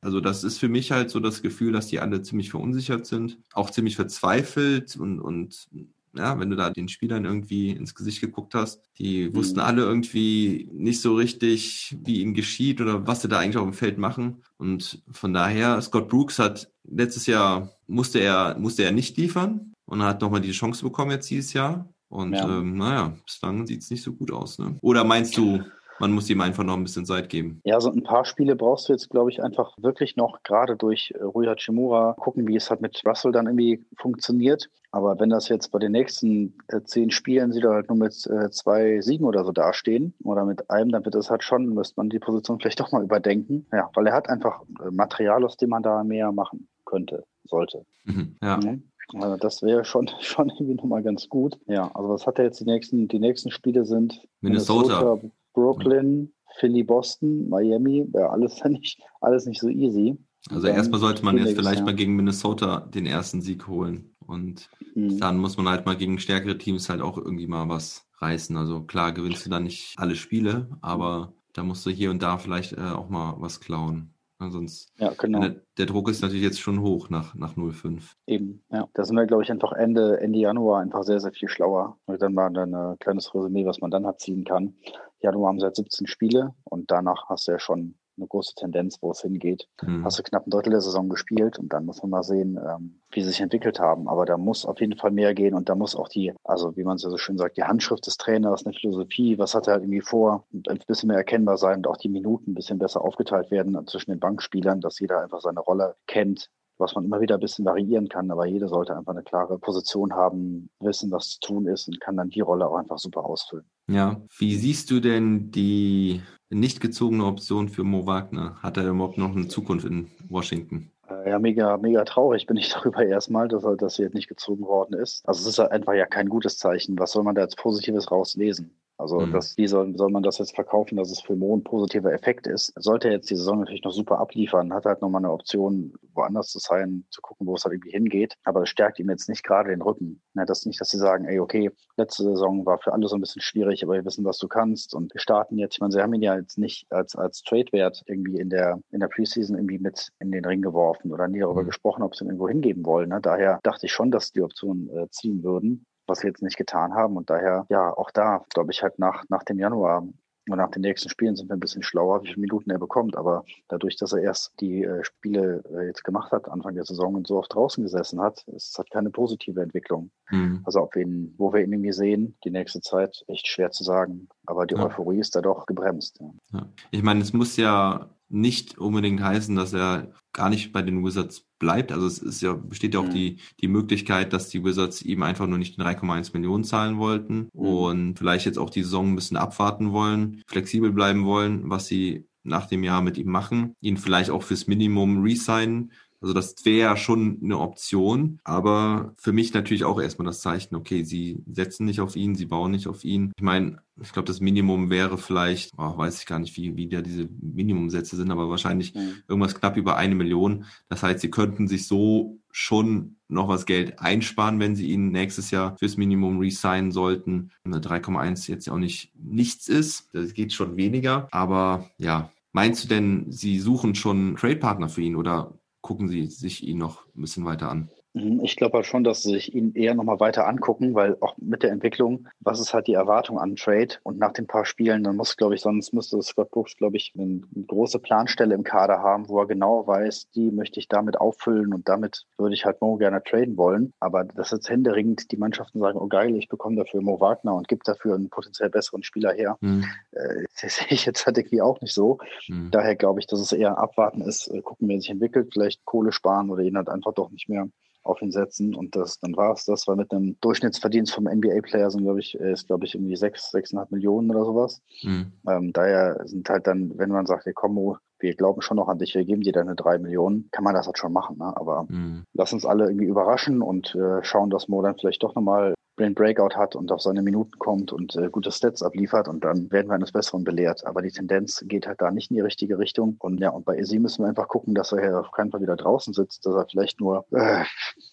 also 0.00 0.20
das 0.20 0.44
ist 0.44 0.58
für 0.58 0.68
mich 0.68 0.92
halt 0.92 1.10
so 1.10 1.20
das 1.20 1.42
Gefühl, 1.42 1.72
dass 1.72 1.88
die 1.88 1.98
alle 1.98 2.22
ziemlich 2.22 2.50
verunsichert 2.50 3.06
sind, 3.06 3.38
auch 3.52 3.70
ziemlich 3.70 3.96
verzweifelt 3.96 4.96
und, 4.96 5.20
und 5.20 5.68
ja, 6.16 6.38
wenn 6.38 6.50
du 6.50 6.56
da 6.56 6.70
den 6.70 6.88
Spielern 6.88 7.24
irgendwie 7.24 7.70
ins 7.70 7.94
Gesicht 7.94 8.20
geguckt 8.20 8.54
hast, 8.54 8.80
die 8.98 9.34
wussten 9.34 9.60
alle 9.60 9.82
irgendwie 9.82 10.68
nicht 10.72 11.00
so 11.00 11.14
richtig, 11.14 11.94
wie 12.04 12.22
ihnen 12.22 12.34
geschieht 12.34 12.80
oder 12.80 13.06
was 13.06 13.22
sie 13.22 13.28
da 13.28 13.38
eigentlich 13.38 13.58
auf 13.58 13.68
dem 13.68 13.74
Feld 13.74 13.98
machen. 13.98 14.42
Und 14.56 15.02
von 15.10 15.34
daher, 15.34 15.80
Scott 15.82 16.08
Brooks 16.08 16.38
hat 16.38 16.70
letztes 16.84 17.26
Jahr 17.26 17.76
musste 17.86 18.20
er, 18.20 18.56
musste 18.58 18.84
er 18.84 18.92
nicht 18.92 19.16
liefern 19.16 19.72
und 19.86 20.02
hat 20.02 20.20
nochmal 20.20 20.40
die 20.40 20.52
Chance 20.52 20.84
bekommen 20.84 21.12
jetzt 21.12 21.30
dieses 21.30 21.52
Jahr. 21.52 21.88
Und 22.08 22.34
Ja. 22.34 22.58
ähm, 22.58 22.76
naja, 22.76 23.12
bislang 23.24 23.66
sieht 23.66 23.82
es 23.82 23.90
nicht 23.90 24.02
so 24.02 24.12
gut 24.12 24.30
aus. 24.30 24.58
Ne? 24.58 24.76
Oder 24.80 25.02
meinst 25.02 25.36
du, 25.36 25.60
man 25.98 26.12
muss 26.12 26.30
ihm 26.30 26.40
einfach 26.40 26.62
noch 26.62 26.76
ein 26.76 26.84
bisschen 26.84 27.04
Zeit 27.04 27.28
geben? 27.28 27.60
Ja, 27.64 27.80
so 27.80 27.90
ein 27.90 28.04
paar 28.04 28.24
Spiele 28.24 28.54
brauchst 28.54 28.88
du 28.88 28.92
jetzt, 28.92 29.10
glaube 29.10 29.30
ich, 29.30 29.42
einfach 29.42 29.74
wirklich 29.78 30.14
noch, 30.14 30.42
gerade 30.44 30.76
durch 30.76 31.12
äh, 31.18 31.22
Rui 31.22 31.46
Hachimura, 31.46 32.14
gucken, 32.18 32.46
wie 32.46 32.54
es 32.54 32.70
halt 32.70 32.80
mit 32.80 33.02
Russell 33.04 33.32
dann 33.32 33.46
irgendwie 33.46 33.84
funktioniert. 33.98 34.68
Aber 34.92 35.18
wenn 35.18 35.30
das 35.30 35.48
jetzt 35.48 35.72
bei 35.72 35.78
den 35.80 35.92
nächsten 35.92 36.56
äh, 36.68 36.82
zehn 36.84 37.10
Spielen 37.10 37.52
sie 37.52 37.60
da 37.60 37.70
halt 37.72 37.88
nur 37.88 37.98
mit 37.98 38.14
äh, 38.26 38.50
zwei 38.50 39.00
Siegen 39.00 39.26
oder 39.26 39.44
so 39.44 39.50
dastehen 39.50 40.14
oder 40.22 40.44
mit 40.44 40.70
einem, 40.70 40.90
dann 40.90 41.04
wird 41.04 41.16
das 41.16 41.28
halt 41.28 41.42
schon, 41.42 41.74
müsste 41.74 41.94
man 41.96 42.08
die 42.08 42.20
Position 42.20 42.60
vielleicht 42.60 42.78
doch 42.78 42.92
mal 42.92 43.02
überdenken. 43.02 43.66
Ja, 43.72 43.90
weil 43.94 44.06
er 44.06 44.14
hat 44.14 44.28
einfach 44.28 44.62
äh, 44.84 44.90
Material, 44.92 45.44
aus 45.44 45.56
dem 45.56 45.70
man 45.70 45.82
da 45.82 46.04
mehr 46.04 46.30
machen 46.30 46.68
könnte, 46.84 47.24
sollte. 47.44 47.84
Mhm. 48.04 48.36
Ja. 48.42 48.58
Mhm. 48.58 48.84
Also 49.14 49.36
das 49.36 49.62
wäre 49.62 49.84
schon, 49.84 50.08
schon 50.20 50.50
irgendwie 50.50 50.74
nochmal 50.74 51.02
ganz 51.02 51.28
gut. 51.28 51.58
Ja, 51.66 51.90
also 51.94 52.08
was 52.08 52.26
hat 52.26 52.38
er 52.38 52.46
jetzt 52.46 52.60
die 52.60 52.64
nächsten, 52.64 53.08
die 53.08 53.18
nächsten 53.18 53.50
Spiele 53.50 53.84
sind 53.84 54.20
Minnesota. 54.40 55.18
Brooklyn, 55.52 56.34
Philly, 56.58 56.82
Boston, 56.82 57.48
Miami, 57.48 58.06
ja, 58.12 58.28
alles 58.28 58.62
nicht, 58.68 59.00
alles 59.20 59.46
nicht 59.46 59.60
so 59.60 59.68
easy. 59.68 60.18
Also 60.50 60.66
Dann 60.66 60.76
erstmal 60.76 61.00
sollte 61.00 61.24
man 61.24 61.38
jetzt 61.38 61.56
vielleicht 61.56 61.80
ja. 61.80 61.84
mal 61.84 61.94
gegen 61.94 62.14
Minnesota 62.14 62.80
den 62.80 63.06
ersten 63.06 63.40
Sieg 63.40 63.66
holen. 63.66 64.14
Und 64.20 64.68
Mhm. 64.96 65.18
dann 65.18 65.38
muss 65.38 65.56
man 65.58 65.68
halt 65.68 65.84
mal 65.84 65.96
gegen 65.96 66.18
stärkere 66.18 66.56
Teams 66.56 66.88
halt 66.88 67.02
auch 67.02 67.18
irgendwie 67.18 67.46
mal 67.46 67.68
was 67.68 68.08
reißen. 68.18 68.56
Also 68.56 68.82
klar 68.82 69.12
gewinnst 69.12 69.44
du 69.44 69.50
dann 69.50 69.64
nicht 69.64 69.94
alle 69.98 70.16
Spiele, 70.16 70.68
aber 70.80 71.34
da 71.52 71.62
musst 71.62 71.84
du 71.84 71.90
hier 71.90 72.10
und 72.10 72.22
da 72.22 72.38
vielleicht 72.38 72.72
äh, 72.72 72.80
auch 72.80 73.10
mal 73.10 73.34
was 73.38 73.60
klauen. 73.60 74.14
Ja, 74.40 74.50
sonst 74.50 74.92
Ja, 74.98 75.12
genau. 75.16 75.40
der, 75.40 75.62
der 75.78 75.86
Druck 75.86 76.10
ist 76.10 76.20
natürlich 76.20 76.42
jetzt 76.42 76.60
schon 76.60 76.80
hoch 76.82 77.08
nach, 77.08 77.34
nach 77.34 77.56
0,5. 77.56 78.12
Eben, 78.26 78.62
ja. 78.70 78.86
Da 78.92 79.04
sind 79.04 79.16
wir, 79.16 79.26
glaube 79.26 79.42
ich, 79.42 79.50
einfach 79.50 79.72
Ende, 79.72 80.20
Ende 80.20 80.38
Januar 80.38 80.80
einfach 80.80 81.04
sehr, 81.04 81.20
sehr 81.20 81.32
viel 81.32 81.48
schlauer. 81.48 81.98
Und 82.06 82.20
dann 82.20 82.34
mal 82.34 82.56
ein 82.56 82.74
äh, 82.74 82.96
kleines 82.98 83.34
Resümee, 83.34 83.64
was 83.64 83.80
man 83.80 83.90
dann 83.90 84.06
hat 84.06 84.20
ziehen 84.20 84.44
kann. 84.44 84.74
Januar 85.20 85.48
haben 85.48 85.58
sie 85.58 85.64
halt 85.64 85.76
17 85.76 86.06
Spiele 86.06 86.54
und 86.64 86.90
danach 86.90 87.28
hast 87.28 87.48
du 87.48 87.52
ja 87.52 87.58
schon 87.58 87.96
eine 88.16 88.26
große 88.26 88.54
Tendenz, 88.54 88.98
wo 89.00 89.10
es 89.10 89.22
hingeht. 89.22 89.68
Mhm. 89.82 90.04
Hast 90.04 90.18
du 90.18 90.22
knapp 90.22 90.46
ein 90.46 90.50
Drittel 90.50 90.70
der 90.70 90.80
Saison 90.80 91.08
gespielt 91.08 91.58
und 91.58 91.72
dann 91.72 91.84
muss 91.84 92.02
man 92.02 92.10
mal 92.10 92.22
sehen, 92.22 92.58
ähm, 92.58 93.00
wie 93.10 93.22
sie 93.22 93.28
sich 93.28 93.40
entwickelt 93.40 93.80
haben. 93.80 94.08
Aber 94.08 94.26
da 94.26 94.36
muss 94.36 94.64
auf 94.64 94.80
jeden 94.80 94.96
Fall 94.96 95.10
mehr 95.10 95.34
gehen 95.34 95.54
und 95.54 95.68
da 95.68 95.74
muss 95.74 95.96
auch 95.96 96.08
die, 96.08 96.32
also 96.44 96.76
wie 96.76 96.84
man 96.84 96.96
es 96.96 97.02
ja 97.02 97.10
so 97.10 97.16
schön 97.16 97.38
sagt, 97.38 97.56
die 97.56 97.64
Handschrift 97.64 98.06
des 98.06 98.16
Trainers, 98.16 98.64
eine 98.64 98.74
Philosophie, 98.74 99.38
was 99.38 99.54
hat 99.54 99.66
er 99.66 99.74
halt 99.74 99.82
irgendwie 99.84 100.00
vor, 100.00 100.44
und 100.52 100.68
ein 100.68 100.78
bisschen 100.86 101.08
mehr 101.08 101.18
erkennbar 101.18 101.56
sein 101.56 101.78
und 101.78 101.86
auch 101.86 101.96
die 101.96 102.08
Minuten 102.08 102.52
ein 102.52 102.54
bisschen 102.54 102.78
besser 102.78 103.02
aufgeteilt 103.02 103.50
werden 103.50 103.86
zwischen 103.86 104.10
den 104.10 104.20
Bankspielern, 104.20 104.80
dass 104.80 104.98
jeder 105.00 105.22
einfach 105.22 105.40
seine 105.40 105.60
Rolle 105.60 105.96
kennt, 106.06 106.50
was 106.78 106.94
man 106.94 107.04
immer 107.04 107.20
wieder 107.20 107.34
ein 107.34 107.40
bisschen 107.40 107.64
variieren 107.64 108.08
kann, 108.08 108.30
aber 108.30 108.46
jeder 108.46 108.68
sollte 108.68 108.96
einfach 108.96 109.12
eine 109.12 109.22
klare 109.22 109.58
Position 109.58 110.12
haben, 110.12 110.68
wissen, 110.80 111.10
was 111.10 111.38
zu 111.38 111.40
tun 111.40 111.66
ist 111.66 111.88
und 111.88 112.00
kann 112.00 112.16
dann 112.16 112.30
die 112.30 112.40
Rolle 112.40 112.66
auch 112.66 112.76
einfach 112.76 112.98
super 112.98 113.24
ausfüllen. 113.24 113.64
Ja, 113.88 114.20
wie 114.38 114.56
siehst 114.56 114.90
du 114.90 115.00
denn 115.00 115.50
die 115.50 116.22
nicht 116.50 116.80
gezogene 116.80 117.24
Option 117.24 117.68
für 117.68 117.84
Mo 117.84 118.06
Wagner? 118.06 118.56
Hat 118.62 118.76
er 118.76 118.88
überhaupt 118.88 119.18
noch 119.18 119.34
eine 119.34 119.48
Zukunft 119.48 119.86
in 119.86 120.10
Washington? 120.28 120.90
Äh, 121.08 121.30
Ja, 121.30 121.38
mega, 121.38 121.76
mega 121.76 122.04
traurig 122.04 122.46
bin 122.46 122.56
ich 122.56 122.68
darüber 122.74 123.04
erstmal, 123.04 123.48
dass 123.48 123.64
er, 123.64 123.76
dass 123.76 123.98
er 123.98 124.06
jetzt 124.06 124.14
nicht 124.14 124.28
gezogen 124.28 124.64
worden 124.64 124.94
ist. 124.94 125.26
Also 125.28 125.42
es 125.42 125.46
ist 125.46 125.60
einfach 125.60 125.94
ja 125.94 126.06
kein 126.06 126.28
gutes 126.28 126.58
Zeichen. 126.58 126.98
Was 126.98 127.12
soll 127.12 127.24
man 127.24 127.34
da 127.34 127.42
jetzt 127.42 127.56
Positives 127.58 128.10
rauslesen? 128.10 128.70
Also 128.98 129.26
Mhm. 129.26 129.30
das, 129.30 129.56
wie 129.58 129.66
soll, 129.66 129.94
soll 129.96 130.10
man 130.10 130.22
das 130.22 130.38
jetzt 130.38 130.54
verkaufen, 130.54 130.96
dass 130.96 131.10
es 131.10 131.20
für 131.20 131.36
Mo 131.36 131.54
ein 131.54 131.62
positiver 131.64 132.12
Effekt 132.12 132.46
ist? 132.46 132.72
Sollte 132.76 133.08
er 133.08 133.14
jetzt 133.14 133.28
die 133.30 133.36
Saison 133.36 133.58
natürlich 133.58 133.84
noch 133.84 133.92
super 133.92 134.18
abliefern, 134.18 134.72
hat 134.72 134.86
er 134.86 134.92
halt 134.92 135.02
nochmal 135.02 135.20
eine 135.20 135.32
Option, 135.32 135.92
woanders 136.14 136.48
zu 136.48 136.58
sein, 136.58 137.04
zu 137.10 137.20
gucken, 137.20 137.46
wo 137.46 137.54
es 137.54 137.64
halt 137.64 137.74
irgendwie 137.74 137.90
hingeht. 137.90 138.34
Aber 138.44 138.60
das 138.60 138.70
stärkt 138.70 138.98
ihm 138.98 139.10
jetzt 139.10 139.28
nicht 139.28 139.44
gerade 139.44 139.68
den 139.70 139.82
Rücken. 139.82 140.22
Ja, 140.34 140.46
das 140.46 140.64
nicht, 140.64 140.80
dass 140.80 140.88
sie 140.88 140.98
sagen, 140.98 141.26
ey, 141.26 141.40
okay, 141.40 141.70
letzte 141.98 142.22
Saison 142.24 142.64
war 142.64 142.78
für 142.78 142.92
alle 142.92 143.06
so 143.06 143.16
ein 143.16 143.20
bisschen 143.20 143.42
schwierig, 143.42 143.82
aber 143.84 143.94
wir 143.94 144.04
wissen, 144.04 144.24
was 144.24 144.38
du 144.38 144.48
kannst 144.48 144.94
und 144.94 145.12
wir 145.12 145.20
starten 145.20 145.58
jetzt. 145.58 145.74
Ich 145.74 145.80
meine, 145.80 145.92
sie 145.92 146.00
haben 146.00 146.14
ihn 146.14 146.22
ja 146.22 146.36
jetzt 146.36 146.56
nicht 146.56 146.86
als, 146.90 147.14
als 147.16 147.42
Trade-Wert 147.42 148.02
irgendwie 148.06 148.38
in 148.38 148.48
der, 148.48 148.80
in 148.92 149.00
der 149.00 149.08
Preseason 149.08 149.56
irgendwie 149.56 149.78
mit 149.78 150.08
in 150.20 150.32
den 150.32 150.44
Ring 150.44 150.62
geworfen 150.62 151.12
oder 151.12 151.28
nie 151.28 151.40
darüber 151.40 151.64
Mhm. 151.64 151.66
gesprochen, 151.66 152.02
ob 152.02 152.16
sie 152.16 152.24
ihn 152.24 152.28
irgendwo 152.28 152.48
hingeben 152.48 152.84
wollen. 152.86 153.10
Ne? 153.10 153.20
Daher 153.20 153.60
dachte 153.62 153.86
ich 153.86 153.92
schon, 153.92 154.10
dass 154.10 154.32
die 154.32 154.42
Option 154.42 154.88
äh, 154.88 155.08
ziehen 155.10 155.42
würden 155.42 155.84
was 156.06 156.20
sie 156.20 156.28
jetzt 156.28 156.42
nicht 156.42 156.56
getan 156.56 156.94
haben. 156.94 157.16
Und 157.16 157.30
daher, 157.30 157.66
ja, 157.68 157.92
auch 157.96 158.10
da, 158.10 158.44
glaube 158.52 158.72
ich, 158.72 158.82
halt 158.82 158.98
nach, 158.98 159.24
nach 159.28 159.42
dem 159.44 159.58
Januar 159.58 160.06
und 160.48 160.58
nach 160.58 160.70
den 160.70 160.82
nächsten 160.82 161.08
Spielen 161.08 161.34
sind 161.34 161.48
wir 161.48 161.56
ein 161.56 161.60
bisschen 161.60 161.82
schlauer, 161.82 162.22
wie 162.22 162.28
viele 162.28 162.42
Minuten 162.42 162.70
er 162.70 162.78
bekommt. 162.78 163.16
Aber 163.16 163.44
dadurch, 163.66 163.96
dass 163.96 164.12
er 164.12 164.22
erst 164.22 164.52
die 164.60 164.84
äh, 164.84 165.02
Spiele 165.02 165.64
äh, 165.74 165.86
jetzt 165.86 166.04
gemacht 166.04 166.30
hat, 166.30 166.48
Anfang 166.48 166.74
der 166.76 166.84
Saison 166.84 167.16
und 167.16 167.26
so 167.26 167.38
oft 167.38 167.52
draußen 167.52 167.82
gesessen 167.82 168.20
hat, 168.20 168.44
ist 168.54 168.70
es 168.70 168.78
halt 168.78 168.90
keine 168.90 169.10
positive 169.10 169.60
Entwicklung. 169.60 170.12
Mhm. 170.30 170.62
Also 170.64 170.82
ob 170.82 170.94
wir 170.94 171.02
ihn, 171.02 171.34
wo 171.36 171.52
wir 171.52 171.62
ihn 171.62 171.72
irgendwie 171.72 171.92
sehen, 171.92 172.36
die 172.44 172.50
nächste 172.50 172.80
Zeit, 172.80 173.24
echt 173.26 173.48
schwer 173.48 173.72
zu 173.72 173.82
sagen. 173.82 174.28
Aber 174.46 174.66
die 174.66 174.76
Ja. 174.76 174.84
Euphorie 174.84 175.18
ist 175.18 175.34
da 175.34 175.40
doch 175.40 175.66
gebremst. 175.66 176.20
Ja. 176.20 176.30
Ja. 176.52 176.66
Ich 176.92 177.02
meine, 177.02 177.22
es 177.22 177.32
muss 177.32 177.56
ja 177.56 178.10
nicht 178.28 178.78
unbedingt 178.78 179.22
heißen, 179.22 179.54
dass 179.56 179.72
er 179.72 180.12
gar 180.32 180.48
nicht 180.48 180.72
bei 180.72 180.82
den 180.82 181.04
Wizards 181.04 181.45
bleibt. 181.58 181.92
Also 181.92 182.06
es 182.06 182.18
ist 182.18 182.40
ja, 182.42 182.52
besteht 182.54 182.94
ja 182.94 183.00
auch 183.00 183.06
Mhm. 183.06 183.10
die, 183.12 183.36
die 183.60 183.68
Möglichkeit, 183.68 184.32
dass 184.32 184.48
die 184.48 184.64
Wizards 184.64 185.02
ihm 185.02 185.22
einfach 185.22 185.46
nur 185.46 185.58
nicht 185.58 185.78
3,1 185.78 186.32
Millionen 186.34 186.64
zahlen 186.64 186.98
wollten 186.98 187.48
Mhm. 187.54 187.60
und 187.60 188.18
vielleicht 188.18 188.46
jetzt 188.46 188.58
auch 188.58 188.70
die 188.70 188.82
Saison 188.82 189.12
ein 189.12 189.16
bisschen 189.16 189.36
abwarten 189.36 189.92
wollen, 189.92 190.42
flexibel 190.46 190.92
bleiben 190.92 191.24
wollen, 191.24 191.68
was 191.70 191.86
sie 191.86 192.26
nach 192.42 192.66
dem 192.66 192.84
Jahr 192.84 193.02
mit 193.02 193.18
ihm 193.18 193.28
machen, 193.28 193.74
ihn 193.80 193.96
vielleicht 193.96 194.30
auch 194.30 194.42
fürs 194.44 194.68
Minimum 194.68 195.22
resignen. 195.22 195.90
Also 196.20 196.34
das 196.34 196.54
wäre 196.64 196.78
ja 196.90 196.96
schon 196.96 197.38
eine 197.42 197.58
Option, 197.58 198.40
aber 198.44 199.14
für 199.18 199.32
mich 199.32 199.52
natürlich 199.54 199.84
auch 199.84 200.00
erstmal 200.00 200.26
das 200.26 200.40
Zeichen, 200.40 200.74
okay, 200.74 201.04
sie 201.04 201.42
setzen 201.50 201.86
nicht 201.86 202.00
auf 202.00 202.16
ihn, 202.16 202.34
sie 202.34 202.46
bauen 202.46 202.70
nicht 202.72 202.86
auf 202.88 203.04
ihn. 203.04 203.32
Ich 203.36 203.42
meine, 203.42 203.78
ich 204.00 204.12
glaube, 204.12 204.26
das 204.26 204.40
Minimum 204.40 204.90
wäre 204.90 205.18
vielleicht, 205.18 205.72
oh, 205.78 205.96
weiß 205.96 206.20
ich 206.20 206.26
gar 206.26 206.38
nicht, 206.38 206.56
wie, 206.56 206.76
wie 206.76 206.88
da 206.88 207.00
diese 207.00 207.28
Minimumsätze 207.40 208.16
sind, 208.16 208.30
aber 208.30 208.48
wahrscheinlich 208.50 208.94
Mhm. 208.94 209.22
irgendwas 209.28 209.54
knapp 209.54 209.76
über 209.76 209.96
eine 209.96 210.14
Million. 210.14 210.64
Das 210.88 211.02
heißt, 211.02 211.20
sie 211.20 211.30
könnten 211.30 211.68
sich 211.68 211.86
so 211.86 212.38
schon 212.50 213.16
noch 213.28 213.48
was 213.48 213.66
Geld 213.66 213.98
einsparen, 214.00 214.60
wenn 214.60 214.76
sie 214.76 214.90
ihn 214.90 215.10
nächstes 215.10 215.50
Jahr 215.50 215.76
fürs 215.78 215.96
Minimum 215.96 216.38
resignen 216.38 216.92
sollten. 216.92 217.50
Eine 217.64 217.80
3,1 217.80 218.48
jetzt 218.48 218.66
ja 218.66 218.72
auch 218.72 218.78
nicht 218.78 219.12
nichts 219.14 219.68
ist. 219.68 220.08
Das 220.12 220.32
geht 220.32 220.52
schon 220.52 220.76
weniger. 220.76 221.28
Aber 221.32 221.90
ja, 221.98 222.30
meinst 222.52 222.84
du 222.84 222.88
denn, 222.88 223.30
sie 223.30 223.58
suchen 223.58 223.94
schon 223.94 224.16
einen 224.18 224.36
Trade-Partner 224.36 224.88
für 224.88 225.02
ihn 225.02 225.16
oder 225.16 225.52
gucken 225.86 226.08
sie 226.08 226.26
sich 226.26 226.66
ihn 226.66 226.78
noch 226.78 227.06
ein 227.14 227.20
bisschen 227.20 227.44
weiter 227.44 227.70
an? 227.70 227.90
Mhm, 228.16 228.40
Ich 228.42 228.56
glaube 228.56 228.78
halt 228.78 228.86
schon, 228.86 229.04
dass 229.04 229.22
sie 229.22 229.32
sich 229.32 229.54
ihn 229.54 229.74
eher 229.74 229.94
nochmal 229.94 230.18
weiter 230.20 230.46
angucken, 230.48 230.94
weil 230.94 231.18
auch 231.20 231.36
mit 231.36 231.62
der 231.62 231.70
Entwicklung, 231.70 232.28
was 232.40 232.60
ist 232.60 232.72
halt 232.72 232.86
die 232.86 232.94
Erwartung 232.94 233.38
an 233.38 233.56
Trade? 233.56 233.96
Und 234.04 234.18
nach 234.18 234.32
den 234.32 234.46
paar 234.46 234.64
Spielen, 234.64 235.04
dann 235.04 235.16
muss, 235.16 235.36
glaube 235.36 235.54
ich, 235.54 235.60
sonst 235.60 235.92
müsste 235.92 236.20
Scott 236.22 236.50
Brooks, 236.50 236.76
glaube 236.76 236.96
ich, 236.96 237.12
eine, 237.18 237.42
große 237.66 237.98
Planstelle 237.98 238.54
im 238.54 238.62
Kader 238.64 239.00
haben, 239.00 239.28
wo 239.28 239.38
er 239.40 239.46
genau 239.46 239.86
weiß, 239.86 240.30
die 240.30 240.50
möchte 240.50 240.80
ich 240.80 240.88
damit 240.88 241.20
auffüllen 241.20 241.74
und 241.74 241.88
damit 241.90 242.24
würde 242.38 242.54
ich 242.54 242.64
halt 242.64 242.80
Mo 242.80 242.96
gerne 242.96 243.22
traden 243.22 243.58
wollen. 243.58 243.92
Aber 244.00 244.24
das 244.24 244.50
jetzt 244.50 244.70
händeringend 244.70 245.30
die 245.30 245.36
Mannschaften 245.36 245.80
sagen, 245.80 245.98
oh 245.98 246.06
geil, 246.06 246.34
ich 246.36 246.48
bekomme 246.48 246.76
dafür 246.76 247.02
Mo 247.02 247.20
Wagner 247.20 247.54
und 247.54 247.68
gebe 247.68 247.82
dafür 247.84 248.14
einen 248.14 248.30
potenziell 248.30 248.70
besseren 248.70 249.02
Spieler 249.02 249.32
her. 249.34 249.58
Hm, 249.60 249.84
Äh, 250.12 250.44
Das 250.62 250.76
sehe 250.76 250.86
ich 250.88 251.04
jetzt 251.04 251.26
halt 251.26 251.36
irgendwie 251.36 251.60
auch 251.60 251.80
nicht 251.82 251.92
so. 251.92 252.18
hm, 252.46 252.70
Daher 252.70 252.96
glaube 252.96 253.20
ich, 253.20 253.26
dass 253.26 253.40
es 253.40 253.52
eher 253.52 253.76
abwarten 253.78 254.22
ist, 254.22 254.48
äh, 254.48 254.62
gucken, 254.62 254.88
wie 254.88 254.94
er 254.94 255.00
sich 255.00 255.10
entwickelt, 255.10 255.50
vielleicht 255.52 255.84
Kohle 255.84 256.12
sparen 256.12 256.50
oder 256.50 256.62
ihn 256.62 256.76
halt 256.76 256.88
einfach 256.88 257.12
doch 257.12 257.30
nicht 257.30 257.48
mehr 257.50 257.68
auf 258.06 258.22
ihn 258.22 258.32
setzen 258.32 258.74
und 258.74 258.96
das, 258.96 259.18
dann 259.20 259.36
war 259.36 259.52
es 259.52 259.64
das, 259.64 259.86
weil 259.86 259.96
mit 259.96 260.12
einem 260.12 260.36
Durchschnittsverdienst 260.40 261.12
vom 261.12 261.24
NBA-Player 261.24 261.90
sind, 261.90 262.04
glaube 262.04 262.20
ich, 262.20 262.38
äh, 262.38 262.52
ist, 262.52 262.66
glaube 262.66 262.84
ich, 262.84 262.94
irgendwie 262.94 263.16
sechs, 263.16 263.50
sechseinhalb 263.50 263.90
Millionen 263.90 264.30
oder 264.30 264.44
sowas. 264.44 264.80
hm, 265.00 265.32
Ähm, 265.48 265.72
daher 265.72 266.20
sind 266.24 266.48
halt 266.48 266.66
dann, 266.66 266.96
wenn 266.98 267.10
man 267.10 267.26
sagt, 267.26 267.46
hey, 267.46 267.52
komm, 267.52 267.96
wir 268.18 268.34
glauben 268.34 268.62
schon 268.62 268.76
noch 268.76 268.88
an 268.88 268.98
dich, 268.98 269.14
wir 269.14 269.24
geben 269.24 269.42
dir 269.42 269.52
deine 269.52 269.74
drei 269.74 269.98
Millionen, 269.98 270.48
kann 270.50 270.64
man 270.64 270.74
das 270.74 270.86
halt 270.86 270.98
schon 270.98 271.12
machen, 271.12 271.36
ne? 271.38 271.52
Aber 271.56 271.86
hm. 271.88 272.24
lass 272.32 272.52
uns 272.52 272.64
alle 272.64 272.86
irgendwie 272.86 273.06
überraschen 273.06 273.62
und 273.62 273.94
äh, 273.94 274.22
schauen, 274.22 274.50
dass 274.50 274.68
Mo 274.68 274.80
dann 274.82 274.96
vielleicht 274.98 275.22
doch 275.22 275.34
nochmal 275.34 275.74
den 276.04 276.14
Breakout 276.14 276.56
hat 276.56 276.76
und 276.76 276.92
auf 276.92 277.00
seine 277.00 277.22
Minuten 277.22 277.58
kommt 277.58 277.92
und 277.92 278.16
äh, 278.16 278.28
gute 278.30 278.52
Stats 278.52 278.82
abliefert 278.82 279.28
und 279.28 279.44
dann 279.44 279.70
werden 279.70 279.88
wir 279.88 279.94
eines 279.94 280.12
Besseren 280.12 280.44
belehrt. 280.44 280.84
Aber 280.86 281.02
die 281.02 281.10
Tendenz 281.10 281.64
geht 281.66 281.86
halt 281.86 282.00
da 282.00 282.10
nicht 282.10 282.30
in 282.30 282.36
die 282.36 282.42
richtige 282.42 282.78
Richtung. 282.78 283.16
Und 283.18 283.40
ja, 283.40 283.50
und 283.50 283.64
bei 283.64 283.76
Izzy 283.76 283.98
müssen 283.98 284.24
wir 284.24 284.28
einfach 284.28 284.48
gucken, 284.48 284.74
dass 284.74 284.92
er 284.92 285.00
hier 285.00 285.20
auf 285.20 285.32
keinen 285.32 285.50
Fall 285.50 285.62
wieder 285.62 285.76
draußen 285.76 286.12
sitzt, 286.12 286.44
dass 286.44 286.54
er 286.54 286.66
vielleicht 286.70 287.00
nur, 287.00 287.26
äh, 287.32 287.64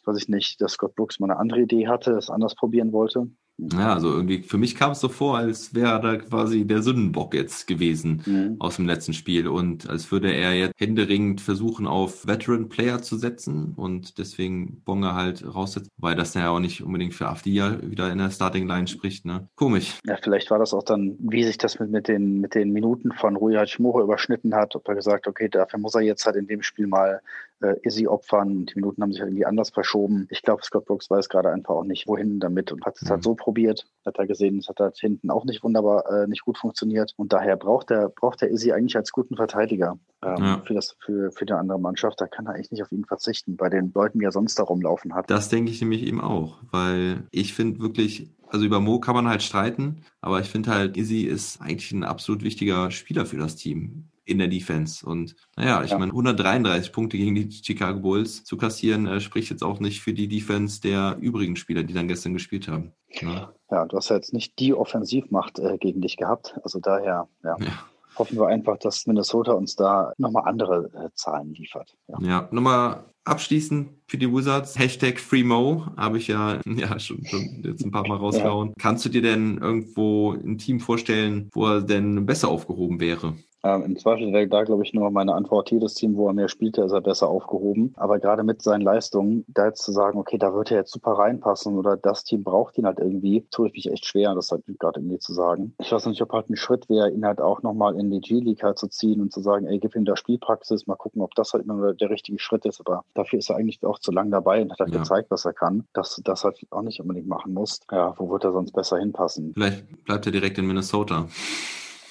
weiß 0.06 0.18
ich 0.18 0.30
nicht, 0.30 0.62
dass 0.62 0.74
Scott 0.74 0.96
Brooks 0.96 1.20
mal 1.20 1.30
eine 1.30 1.40
andere 1.40 1.62
Idee 1.62 1.88
hatte, 1.88 2.12
es 2.12 2.30
anders 2.30 2.56
probieren 2.56 2.92
wollte. 2.94 3.28
Ja, 3.58 3.94
also 3.94 4.10
irgendwie, 4.10 4.42
für 4.42 4.58
mich 4.58 4.76
kam 4.76 4.92
es 4.92 5.00
so 5.00 5.10
vor, 5.10 5.38
als 5.38 5.76
wäre 5.76 6.02
da 6.02 6.18
quasi 6.18 6.66
der 6.66 6.82
Sündenbock 6.82 7.36
jetzt 7.36 7.68
gewesen 7.68 8.24
Mhm. 8.26 8.56
aus 8.60 8.78
dem 8.78 8.88
letzten 8.88 9.14
Spiel 9.14 9.48
und 9.48 9.90
als 9.90 10.12
würde 10.12 10.34
er 10.34 10.54
jetzt 10.56 10.74
händeringend 10.80 11.40
versuchen, 11.40 11.86
auf 11.86 12.26
Veteran 12.26 12.68
Player 12.68 13.02
zu 13.02 13.16
setzen 13.16 13.74
und 13.76 14.18
deswegen 14.18 14.82
Bonga 14.86 15.14
halt 15.16 15.46
raussetzt, 15.46 15.90
weil 15.98 16.16
das 16.16 16.34
ja 16.34 16.50
auch 16.50 16.60
nicht 16.60 16.82
unbedingt 16.84 17.14
für 17.14 17.28
Afdia 17.28 17.80
wieder 17.84 18.12
in 18.12 18.18
der 18.18 18.32
Starting 18.32 18.68
Line 18.68 18.88
spricht, 18.88 19.26
ne? 19.26 19.48
Komisch. 19.56 20.00
Ja, 20.06 20.18
vielleicht 20.22 20.50
war 20.50 20.60
das 20.60 20.74
auch 20.74 20.84
dann, 20.84 21.16
wie 21.20 21.44
sich 21.44 21.58
das 21.60 21.80
mit, 21.80 21.92
mit, 21.92 22.08
den, 22.08 22.42
mit 22.42 22.56
den 22.56 22.72
Minuten 22.72 23.12
von 23.12 23.36
Rui 23.36 23.54
Hachimura 23.54 24.02
überschnitten 24.02 24.56
hat, 24.56 24.76
ob 24.76 24.88
er 24.88 24.96
gesagt, 24.96 25.28
okay, 25.28 25.48
dafür 25.48 25.80
muss 25.80 25.94
er 25.96 26.02
jetzt 26.02 26.26
halt 26.26 26.36
in 26.38 26.48
dem 26.48 26.64
Spiel 26.64 26.88
mal 26.88 27.22
äh, 27.64 27.76
Izzy 27.84 28.08
opfern 28.08 28.52
und 28.52 28.66
die 28.72 28.76
Minuten 28.76 29.02
haben 29.02 29.12
sich 29.12 29.22
halt 29.22 29.30
irgendwie 29.32 29.46
anders 29.46 29.70
verschoben. 29.72 30.28
Ich 30.30 30.42
glaube, 30.44 30.62
Scott 30.64 30.86
Brooks 30.86 31.10
weiß 31.10 31.30
gerade 31.30 31.50
einfach 31.52 31.74
auch 31.76 31.84
nicht, 31.84 32.08
wohin 32.08 32.40
damit 32.40 32.72
und 32.72 32.86
hat 32.86 32.98
es 32.98 33.04
Mhm. 33.04 33.10
halt 33.10 33.24
so 33.24 33.36
probiert, 33.36 33.86
hat 34.06 34.18
er 34.18 34.28
gesehen, 34.28 34.60
es 34.60 34.70
hat 34.70 34.80
halt 34.80 34.98
hinten 34.98 35.32
auch 35.32 35.46
nicht 35.46 35.64
wunderbar, 35.64 36.06
äh, 36.12 36.28
nicht 36.28 36.44
gut 36.46 36.58
funktioniert 36.58 37.14
und 37.18 37.34
daher 37.34 37.56
braucht 37.56 37.90
er, 37.92 38.10
braucht 38.10 38.42
er 38.42 38.52
Izzy 38.52 38.72
eigentlich 38.72 38.96
als 38.98 39.12
guten 39.12 39.36
Verteidiger 39.36 39.98
ähm, 40.24 40.42
Ja. 40.42 40.62
für, 40.66 40.74
das, 40.74 40.96
für, 41.00 41.32
für 41.32 41.46
die 41.46 41.54
andere 41.54 41.80
Mannschaft. 41.80 42.20
Da 42.22 42.28
kann 42.28 42.46
er 42.46 42.54
eigentlich 42.54 42.72
nicht 42.72 42.84
auf 42.84 42.92
ihn 42.92 43.06
verzichten, 43.06 43.56
bei 43.58 43.70
den 43.70 43.92
Leuten, 43.96 44.20
die 44.20 44.26
er 44.26 44.32
sonst 44.32 44.60
da 44.60 44.64
rumlaufen 44.64 45.16
hat. 45.16 45.30
Das 45.32 45.50
denke 45.50 45.72
ich 45.72 45.82
nämlich 45.82 46.04
eben 46.04 46.22
auch, 46.22 46.58
weil 46.72 47.24
ich 47.32 47.54
finde 47.54 47.80
wirklich, 47.80 48.30
also 48.48 48.66
über 48.66 48.80
Mo 48.80 49.00
kann 49.00 49.16
man 49.16 49.28
halt 49.28 49.42
streiten, 49.42 50.02
aber 50.22 50.40
ich 50.40 50.48
finde 50.50 50.72
halt, 50.72 50.98
Izzy 50.98 51.22
ist 51.24 51.62
eigentlich 51.62 51.92
ein 51.92 52.04
absolut 52.04 52.44
wichtiger 52.44 52.92
Spieler 52.92 53.26
für 53.26 53.38
das 53.38 53.56
Team 53.56 54.10
in 54.26 54.38
der 54.38 54.48
Defense. 54.48 55.06
Und 55.06 55.36
naja, 55.56 55.84
ich 55.84 55.92
Ja. 55.92 55.98
meine, 55.98 56.14
133 56.14 56.92
Punkte 56.92 57.18
gegen 57.18 57.36
die 57.36 57.52
Chicago 57.52 58.00
Bulls 58.00 58.44
zu 58.44 58.58
kassieren, 58.58 59.08
äh, 59.08 59.20
spricht 59.20 59.50
jetzt 59.50 59.64
auch 59.64 59.80
nicht 59.80 60.02
für 60.02 60.14
die 60.14 60.28
Defense 60.28 60.82
der 60.82 61.18
übrigen 61.20 61.56
Spieler, 61.56 61.84
die 61.84 61.94
dann 61.94 62.08
gestern 62.08 62.34
gespielt 62.34 62.68
haben. 62.68 62.94
Ja, 63.10 63.54
Ja, 63.70 63.86
du 63.86 63.98
hast 63.98 64.10
ja 64.10 64.16
jetzt 64.16 64.34
nicht 64.34 64.60
die 64.60 64.74
Offensivmacht 64.74 65.60
äh, 65.60 65.78
gegen 65.78 66.02
dich 66.02 66.18
gehabt. 66.18 66.56
Also 66.64 66.80
daher, 66.80 67.28
ja. 67.44 67.58
ja. 67.60 67.86
hoffen 68.18 68.38
wir 68.38 68.48
einfach, 68.48 68.78
dass 68.78 69.08
Minnesota 69.08 69.54
uns 69.54 69.76
da 69.76 70.14
nochmal 70.18 70.44
andere 70.46 70.92
äh, 70.94 71.10
Zahlen 71.16 71.54
liefert. 71.54 71.96
Ja. 72.08 72.18
ja. 72.22 72.50
nochmal 72.52 73.04
abschließend 73.26 73.90
für 74.08 74.18
die 74.18 74.32
Wizards, 74.32 74.78
Hashtag 74.78 75.20
FreeMo, 75.20 75.88
habe 75.98 76.18
ich 76.18 76.28
ja, 76.28 76.60
ja 76.66 77.00
schon, 77.00 77.26
schon 77.26 77.62
jetzt 77.64 77.84
ein 77.84 77.92
paar 77.92 78.08
Mal 78.08 78.18
rausgehauen. 78.18 78.74
Kannst 78.80 79.06
du 79.06 79.10
dir 79.10 79.22
denn 79.22 79.58
irgendwo 79.58 80.34
ein 80.34 80.58
Team 80.58 80.80
vorstellen, 80.80 81.50
wo 81.54 81.68
er 81.68 81.82
denn 81.82 82.26
besser 82.26 82.50
aufgehoben 82.50 83.00
wäre? 83.00 83.36
Ähm, 83.66 83.84
Im 83.84 83.98
Zweifel 83.98 84.34
wäre 84.34 84.48
da, 84.48 84.64
glaube 84.64 84.84
ich, 84.84 84.94
nur 84.94 85.10
meine 85.10 85.34
Antwort, 85.34 85.72
jedes 85.72 85.94
Team, 85.94 86.18
wo 86.18 86.28
er 86.28 86.34
mehr 86.34 86.50
spielte, 86.50 86.82
ist 86.84 86.92
er 86.92 87.00
besser 87.00 87.30
aufgehoben. 87.30 87.94
Aber 87.96 88.20
gerade 88.20 88.44
mit 88.44 88.62
seinen 88.62 88.82
Leistungen, 88.82 89.46
da 89.48 89.68
jetzt 89.68 89.84
zu 89.84 89.94
sagen, 89.94 90.20
okay, 90.20 90.38
da 90.38 90.54
wird 90.54 90.72
er 90.72 90.80
jetzt 90.80 90.92
super 90.92 91.12
reinpassen 91.14 91.78
oder 91.78 91.96
das 91.96 92.26
Team 92.26 92.44
braucht 92.44 92.78
ihn 92.78 92.86
halt 92.86 93.00
irgendwie, 93.00 93.48
tue 93.52 93.68
ich 93.68 93.74
mich 93.74 93.90
echt 93.92 94.06
schwer, 94.06 94.36
das 94.36 94.52
halt 94.52 94.64
gerade 94.80 95.00
irgendwie 95.00 95.20
zu 95.20 95.34
sagen. 95.34 95.74
Ich 95.80 95.92
weiß 95.92 96.08
nicht, 96.08 96.22
ob 96.22 96.34
halt 96.34 96.50
ein 96.50 96.58
Schritt 96.58 96.90
wäre, 96.90 97.10
ihn 97.10 97.26
halt 97.26 97.40
auch 97.40 97.62
nochmal 97.64 97.96
in 97.98 98.12
die 98.12 98.20
G-League 98.20 98.64
halt 98.64 98.78
zu 98.78 98.88
ziehen 98.90 99.22
und 99.22 99.32
zu 99.32 99.40
sagen, 99.40 99.66
ey, 99.66 99.80
gib 99.80 99.96
ihm 99.96 100.04
da 100.04 100.18
Spielpraxis, 100.18 100.86
mal 100.86 100.96
gucken, 100.96 101.22
ob 101.22 101.34
das 101.36 101.54
halt 101.54 101.64
immer 101.64 101.94
der 101.94 102.10
richtige 102.10 102.40
Schritt 102.40 102.66
ist. 102.66 102.82
Aber 102.82 103.06
dafür 103.14 103.40
ist 103.40 103.50
er 103.50 103.56
eigentlich 103.56 103.82
auch 103.86 104.00
zu 104.00 104.12
lang 104.12 104.30
dabei 104.30 104.62
und 104.62 104.72
hat 104.72 104.80
halt 104.80 104.94
Ja. 104.94 105.00
gezeigt, 105.00 105.32
was 105.32 105.46
er 105.46 105.54
kann, 105.54 105.88
dass 105.94 106.16
du 106.16 106.22
das 106.22 106.44
halt 106.44 106.60
auch 106.72 106.82
nicht 106.82 107.00
unbedingt 107.00 107.28
machen 107.28 107.54
musst. 107.54 107.86
Ja, 107.92 108.14
wo 108.18 108.30
wird 108.30 108.44
er 108.44 108.52
sonst 108.52 108.74
besser 108.74 108.98
hinpassen? 108.98 109.54
Vielleicht 109.54 110.04
bleibt 110.04 110.26
er 110.26 110.34
direkt 110.34 110.58
in 110.58 110.68
Minnesota. 110.68 111.28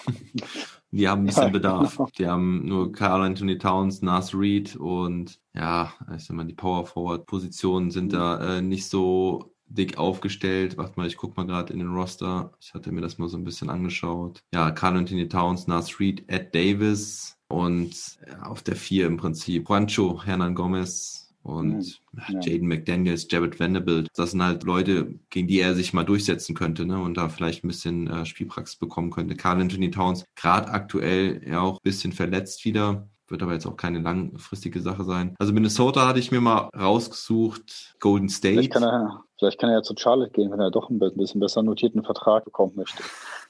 Die 0.93 1.09
haben 1.09 1.23
ein 1.23 1.27
bisschen 1.27 1.45
Ja, 1.45 1.49
Bedarf. 1.49 1.97
genau. 1.97 2.11
Die 2.19 2.27
haben 2.27 2.67
nur 2.67 2.93
Carl 2.93 3.23
Anthony 3.23 3.59
Towns, 3.59 4.03
Nas 4.03 4.35
Reed 4.35 4.77
und 4.77 5.41
ja, 5.55 5.93
ich 6.17 6.25
sag 6.25 6.37
mal, 6.37 6.45
die 6.45 6.55
Power 6.55 6.87
Forward 6.87 7.27
Positionen 7.27 7.91
sind 7.91 8.13
da 8.13 8.59
äh, 8.59 8.63
nicht 8.63 8.87
so 8.89 9.55
dick 9.67 9.97
aufgestellt. 9.99 10.77
Warte 10.77 10.95
mal, 11.01 11.07
ich 11.07 11.17
guck 11.17 11.37
mal 11.37 11.47
gerade 11.47 11.73
in 11.73 11.79
den 11.79 11.89
Roster. 11.95 12.53
Ich 12.61 12.75
hatte 12.75 12.93
mir 12.93 13.01
das 13.01 13.17
mal 13.19 13.29
so 13.29 13.39
ein 13.39 13.45
bisschen 13.45 13.71
angeschaut. 13.71 14.43
Ja, 14.53 14.71
Carl 14.71 14.97
Anthony 14.99 15.29
Towns, 15.29 15.67
Nas 15.67 15.99
Reed, 15.99 16.25
Ed 16.29 16.55
Davis 16.55 17.39
und 17.49 18.19
ja, 18.29 18.43
auf 18.43 18.63
der 18.63 18.77
vier 18.77 19.07
im 19.07 19.17
Prinzip 19.17 19.69
Juancho, 19.69 20.23
Hernan 20.25 20.55
Gomez 20.55 21.22
und 21.43 22.01
Ja. 22.29 22.41
Jaden 22.41 22.69
McDaniels, 22.69 23.27
Jared 23.31 23.59
Vanderbilt. 23.59 24.09
Das 24.15 24.33
sind 24.33 24.43
halt 24.43 24.63
Leute, 24.65 25.19
gegen 25.31 25.49
die 25.49 25.61
er 25.61 25.75
sich 25.75 25.93
mal 25.93 26.05
durchsetzen 26.05 26.55
könnte 26.55 26.87
ne? 26.87 27.01
und 27.01 27.17
da 27.17 27.29
vielleicht 27.29 27.65
ein 27.65 27.69
bisschen 27.69 28.07
äh, 28.09 28.25
Spielpraxis 28.25 28.77
bekommen 28.77 29.11
könnte. 29.11 29.35
Carl 29.35 29.61
Anthony 29.61 29.91
Towns, 29.91 30.25
gerade 30.37 30.69
aktuell 30.69 31.43
ja 31.47 31.61
auch 31.61 31.79
ein 31.79 31.83
bisschen 31.83 32.13
verletzt 32.13 32.65
wieder. 32.65 33.09
Wird 33.29 33.43
aber 33.43 33.55
jetzt 33.55 33.67
auch 33.67 33.77
keine 33.77 34.01
langfristige 34.01 34.81
Sache 34.81 35.05
sein. 35.05 35.35
Also 35.39 35.55
Minnesota 35.55 36.07
hatte 36.07 36.19
ich 36.19 36.31
mir 36.31 36.43
mal 36.43 36.69
rausgesucht. 36.79 37.95
Golden 37.99 38.29
State. 38.29 38.55
Vielleicht 38.55 38.73
kann, 38.73 38.83
er, 38.83 39.25
vielleicht 39.39 39.59
kann 39.59 39.71
er 39.71 39.77
ja 39.77 39.83
zu 39.83 39.95
Charlotte 39.97 40.33
gehen, 40.33 40.51
wenn 40.51 40.61
er 40.61 40.71
doch 40.71 40.91
ein 40.91 40.99
bisschen 40.99 41.41
besser 41.41 41.63
notierten 41.63 42.05
Vertrag 42.05 42.45
bekommen 42.45 42.75
möchte. 42.77 43.03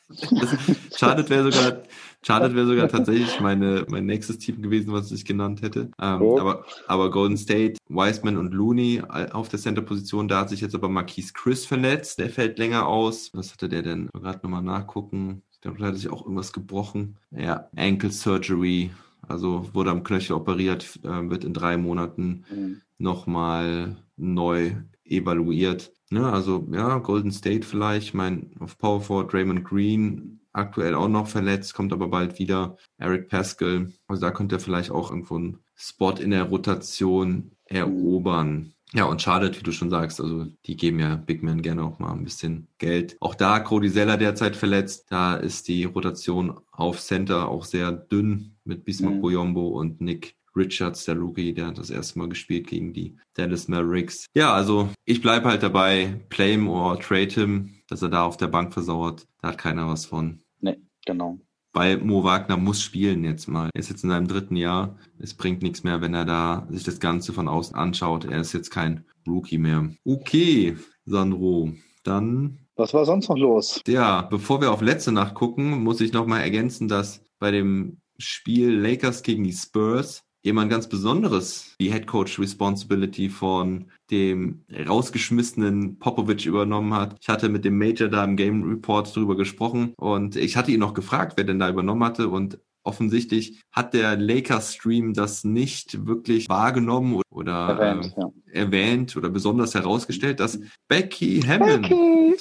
Charlotte 0.96 1.30
wäre 1.30 1.50
sogar, 1.50 1.82
Charlotte 2.22 2.54
wäre 2.54 2.66
sogar 2.66 2.88
tatsächlich 2.88 3.40
meine, 3.40 3.84
mein 3.88 4.06
nächstes 4.06 4.38
Team 4.38 4.60
gewesen, 4.62 4.92
was 4.92 5.10
ich 5.10 5.24
genannt 5.24 5.62
hätte. 5.62 5.90
Ähm, 6.00 6.22
Oh. 6.22 6.38
aber, 6.38 6.64
aber 6.86 7.10
Golden 7.10 7.36
State, 7.36 7.78
Wiseman 7.88 8.36
und 8.36 8.52
Looney 8.52 9.02
auf 9.32 9.48
der 9.48 9.58
Center-Position, 9.58 10.28
da 10.28 10.40
hat 10.40 10.50
sich 10.50 10.60
jetzt 10.60 10.74
aber 10.74 10.88
Marquise 10.88 11.32
Chris 11.34 11.64
verletzt, 11.64 12.18
der 12.18 12.30
fällt 12.30 12.58
länger 12.58 12.86
aus. 12.86 13.30
Was 13.32 13.52
hatte 13.52 13.68
der 13.68 13.82
denn? 13.82 14.08
Gerade 14.12 14.40
nochmal 14.42 14.62
nachgucken. 14.62 15.42
Ich 15.52 15.60
glaube, 15.60 15.78
da 15.78 15.86
hat 15.86 15.96
sich 15.96 16.10
auch 16.10 16.22
irgendwas 16.22 16.52
gebrochen. 16.52 17.16
Ja, 17.30 17.68
Ankle 17.76 18.10
Surgery. 18.10 18.90
Also 19.28 19.70
wurde 19.72 19.90
am 19.92 20.02
Knöchel 20.02 20.34
operiert, 20.34 20.98
äh, 21.04 21.30
wird 21.30 21.44
in 21.44 21.54
drei 21.54 21.76
Monaten 21.76 22.44
Mhm. 22.50 22.80
nochmal 22.98 23.96
neu 24.16 24.72
evaluiert. 25.04 25.92
Ne, 26.10 26.30
also 26.30 26.68
ja, 26.72 26.98
Golden 26.98 27.30
State 27.32 27.66
vielleicht, 27.66 28.08
ich 28.08 28.14
meine, 28.14 28.50
auf 28.60 28.76
Power 28.76 29.00
Forward 29.00 29.32
Raymond 29.32 29.64
Green 29.64 30.40
aktuell 30.52 30.94
auch 30.94 31.08
noch 31.08 31.26
verletzt, 31.26 31.74
kommt 31.74 31.92
aber 31.92 32.08
bald 32.08 32.38
wieder. 32.38 32.76
Eric 32.98 33.28
Pascal, 33.28 33.92
also 34.06 34.20
da 34.20 34.30
könnte 34.30 34.56
er 34.56 34.60
vielleicht 34.60 34.90
auch 34.90 35.10
irgendwo 35.10 35.36
einen 35.36 35.58
Spot 35.74 36.12
in 36.12 36.30
der 36.30 36.44
Rotation 36.44 37.52
erobern. 37.64 38.74
Ja, 38.94 39.04
und 39.06 39.22
Charlotte, 39.22 39.58
wie 39.58 39.62
du 39.62 39.72
schon 39.72 39.88
sagst, 39.88 40.20
also 40.20 40.46
die 40.66 40.76
geben 40.76 40.98
ja 40.98 41.16
Big 41.16 41.42
Man 41.42 41.62
gerne 41.62 41.82
auch 41.82 41.98
mal 41.98 42.12
ein 42.12 42.24
bisschen 42.24 42.68
Geld. 42.76 43.16
Auch 43.20 43.34
da 43.34 43.58
Cody 43.60 43.90
Zeller 43.90 44.18
derzeit 44.18 44.54
verletzt, 44.54 45.06
da 45.08 45.34
ist 45.34 45.66
die 45.68 45.84
Rotation 45.84 46.60
auf 46.72 47.00
Center 47.00 47.48
auch 47.48 47.64
sehr 47.64 47.90
dünn 47.90 48.56
mit 48.64 48.84
Bismarck 48.84 49.14
Mhm. 49.14 49.20
Boyombo 49.22 49.68
und 49.68 50.02
Nick 50.02 50.36
Richards, 50.56 51.04
der 51.04 51.16
Rookie, 51.16 51.52
der 51.54 51.66
hat 51.66 51.78
das 51.78 51.90
erste 51.90 52.18
Mal 52.18 52.28
gespielt 52.28 52.66
gegen 52.66 52.92
die 52.92 53.16
Dallas 53.34 53.68
Mavericks. 53.68 54.26
Ja, 54.34 54.52
also 54.52 54.88
ich 55.04 55.22
bleibe 55.22 55.48
halt 55.48 55.62
dabei, 55.62 56.20
play 56.28 56.52
him 56.52 56.68
or 56.68 56.98
trade 57.00 57.30
him, 57.32 57.74
dass 57.88 58.02
er 58.02 58.08
da 58.08 58.24
auf 58.24 58.36
der 58.36 58.48
Bank 58.48 58.72
versauert. 58.72 59.26
Da 59.40 59.48
hat 59.48 59.58
keiner 59.58 59.88
was 59.88 60.06
von. 60.06 60.40
Nee, 60.60 60.78
genau. 61.06 61.38
Weil 61.74 61.98
Mo 61.98 62.22
Wagner 62.22 62.58
muss 62.58 62.82
spielen 62.82 63.24
jetzt 63.24 63.48
mal. 63.48 63.70
Er 63.72 63.80
ist 63.80 63.88
jetzt 63.88 64.04
in 64.04 64.10
seinem 64.10 64.28
dritten 64.28 64.56
Jahr. 64.56 64.98
Es 65.18 65.32
bringt 65.34 65.62
nichts 65.62 65.84
mehr, 65.84 66.02
wenn 66.02 66.12
er 66.12 66.26
da 66.26 66.66
sich 66.70 66.84
das 66.84 67.00
Ganze 67.00 67.32
von 67.32 67.48
außen 67.48 67.74
anschaut. 67.74 68.26
Er 68.26 68.40
ist 68.40 68.52
jetzt 68.52 68.70
kein 68.70 69.04
Rookie 69.26 69.56
mehr. 69.58 69.90
Okay, 70.04 70.76
Sandro. 71.06 71.72
Dann 72.04 72.58
Was 72.76 72.92
war 72.92 73.06
sonst 73.06 73.28
noch 73.28 73.38
los? 73.38 73.80
ja, 73.86 74.22
bevor 74.22 74.60
wir 74.60 74.70
auf 74.72 74.82
letzte 74.82 75.12
Nacht 75.12 75.34
gucken, 75.34 75.82
muss 75.82 76.00
ich 76.00 76.12
nochmal 76.12 76.42
ergänzen, 76.42 76.88
dass 76.88 77.24
bei 77.38 77.50
dem 77.50 78.00
Spiel 78.18 78.70
Lakers 78.78 79.22
gegen 79.22 79.44
die 79.44 79.52
Spurs 79.52 80.24
jemand 80.42 80.70
ganz 80.70 80.88
Besonderes 80.88 81.74
die 81.81 81.92
Head 81.92 82.07
Coach 82.07 82.38
Responsibility 82.38 83.28
von 83.28 83.87
dem 84.11 84.64
rausgeschmissenen 84.87 85.98
Popovic 85.98 86.46
übernommen 86.46 86.94
hat. 86.94 87.16
Ich 87.20 87.28
hatte 87.28 87.48
mit 87.48 87.64
dem 87.64 87.78
Major 87.78 88.09
da 88.09 88.24
im 88.24 88.37
Game 88.37 88.62
Report 88.64 89.14
drüber 89.14 89.37
gesprochen 89.37 89.94
und 89.96 90.37
ich 90.37 90.57
hatte 90.57 90.72
ihn 90.72 90.81
noch 90.81 90.94
gefragt, 90.94 91.35
wer 91.37 91.44
denn 91.44 91.59
da 91.59 91.68
übernommen 91.68 92.05
hatte 92.05 92.28
und 92.28 92.59
Offensichtlich 92.85 93.62
hat 93.70 93.94
der 93.94 94.16
Lakers 94.16 94.74
Stream 94.74 95.14
das 95.14 95.44
nicht 95.44 96.05
wirklich 96.05 96.48
wahrgenommen 96.48 97.22
oder 97.31 97.78
Erwähnt, 97.78 98.07
äh, 98.16 98.20
ja. 98.20 98.33
erwähnt 98.46 99.16
oder 99.16 99.31
besonders 99.31 99.74
herausgestellt, 99.76 100.40
dass 100.40 100.59
Becky 100.88 101.42
Hammond 101.42 101.88
Becky! 101.88 102.35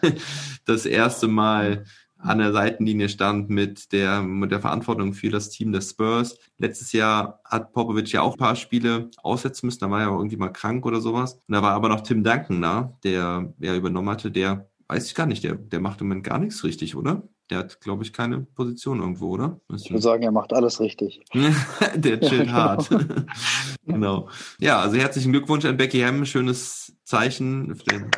das 0.64 0.86
erste 0.86 1.26
Mal 1.26 1.86
an 2.22 2.38
der 2.38 2.52
Seitenlinie 2.52 3.08
stand 3.08 3.50
mit 3.50 3.92
der, 3.92 4.22
mit 4.22 4.50
der 4.50 4.60
Verantwortung 4.60 5.14
für 5.14 5.30
das 5.30 5.50
Team 5.50 5.72
der 5.72 5.80
Spurs. 5.80 6.38
Letztes 6.58 6.92
Jahr 6.92 7.40
hat 7.44 7.72
Popovic 7.72 8.12
ja 8.12 8.22
auch 8.22 8.32
ein 8.32 8.38
paar 8.38 8.56
Spiele 8.56 9.10
aussetzen 9.22 9.66
müssen, 9.66 9.80
da 9.80 9.90
war 9.90 10.00
er 10.02 10.08
irgendwie 10.08 10.36
mal 10.36 10.48
krank 10.50 10.84
oder 10.86 11.00
sowas. 11.00 11.34
Und 11.34 11.54
da 11.54 11.62
war 11.62 11.72
aber 11.72 11.88
noch 11.88 12.02
Tim 12.02 12.22
Duncan 12.22 12.60
da, 12.62 12.92
der 13.04 13.52
er 13.60 13.76
übernommen 13.76 14.08
hatte, 14.10 14.30
der 14.30 14.68
weiß 14.88 15.06
ich 15.06 15.14
gar 15.14 15.26
nicht, 15.26 15.44
der, 15.44 15.54
der 15.54 15.80
macht 15.80 16.00
im 16.00 16.08
Moment 16.08 16.24
gar 16.24 16.38
nichts 16.38 16.64
richtig, 16.64 16.96
oder? 16.96 17.22
Der 17.48 17.58
hat, 17.58 17.80
glaube 17.80 18.02
ich, 18.04 18.12
keine 18.12 18.40
Position 18.40 19.00
irgendwo, 19.00 19.30
oder? 19.30 19.60
Ich 19.74 19.90
würde 19.90 20.02
sagen, 20.02 20.22
er 20.22 20.30
macht 20.32 20.52
alles 20.52 20.78
richtig. 20.80 21.20
der 21.94 22.20
chillt 22.20 22.46
Ja, 22.48 22.52
hart. 22.52 22.90
genau. 23.86 24.28
Ja, 24.58 24.80
also 24.80 24.96
herzlichen 24.96 25.32
Glückwunsch 25.32 25.64
an 25.64 25.76
Becky 25.76 26.00
Hamm. 26.00 26.24
Schönes 26.26 26.92
Zeichen. 27.04 27.74
für 27.74 27.84
den- 27.84 28.10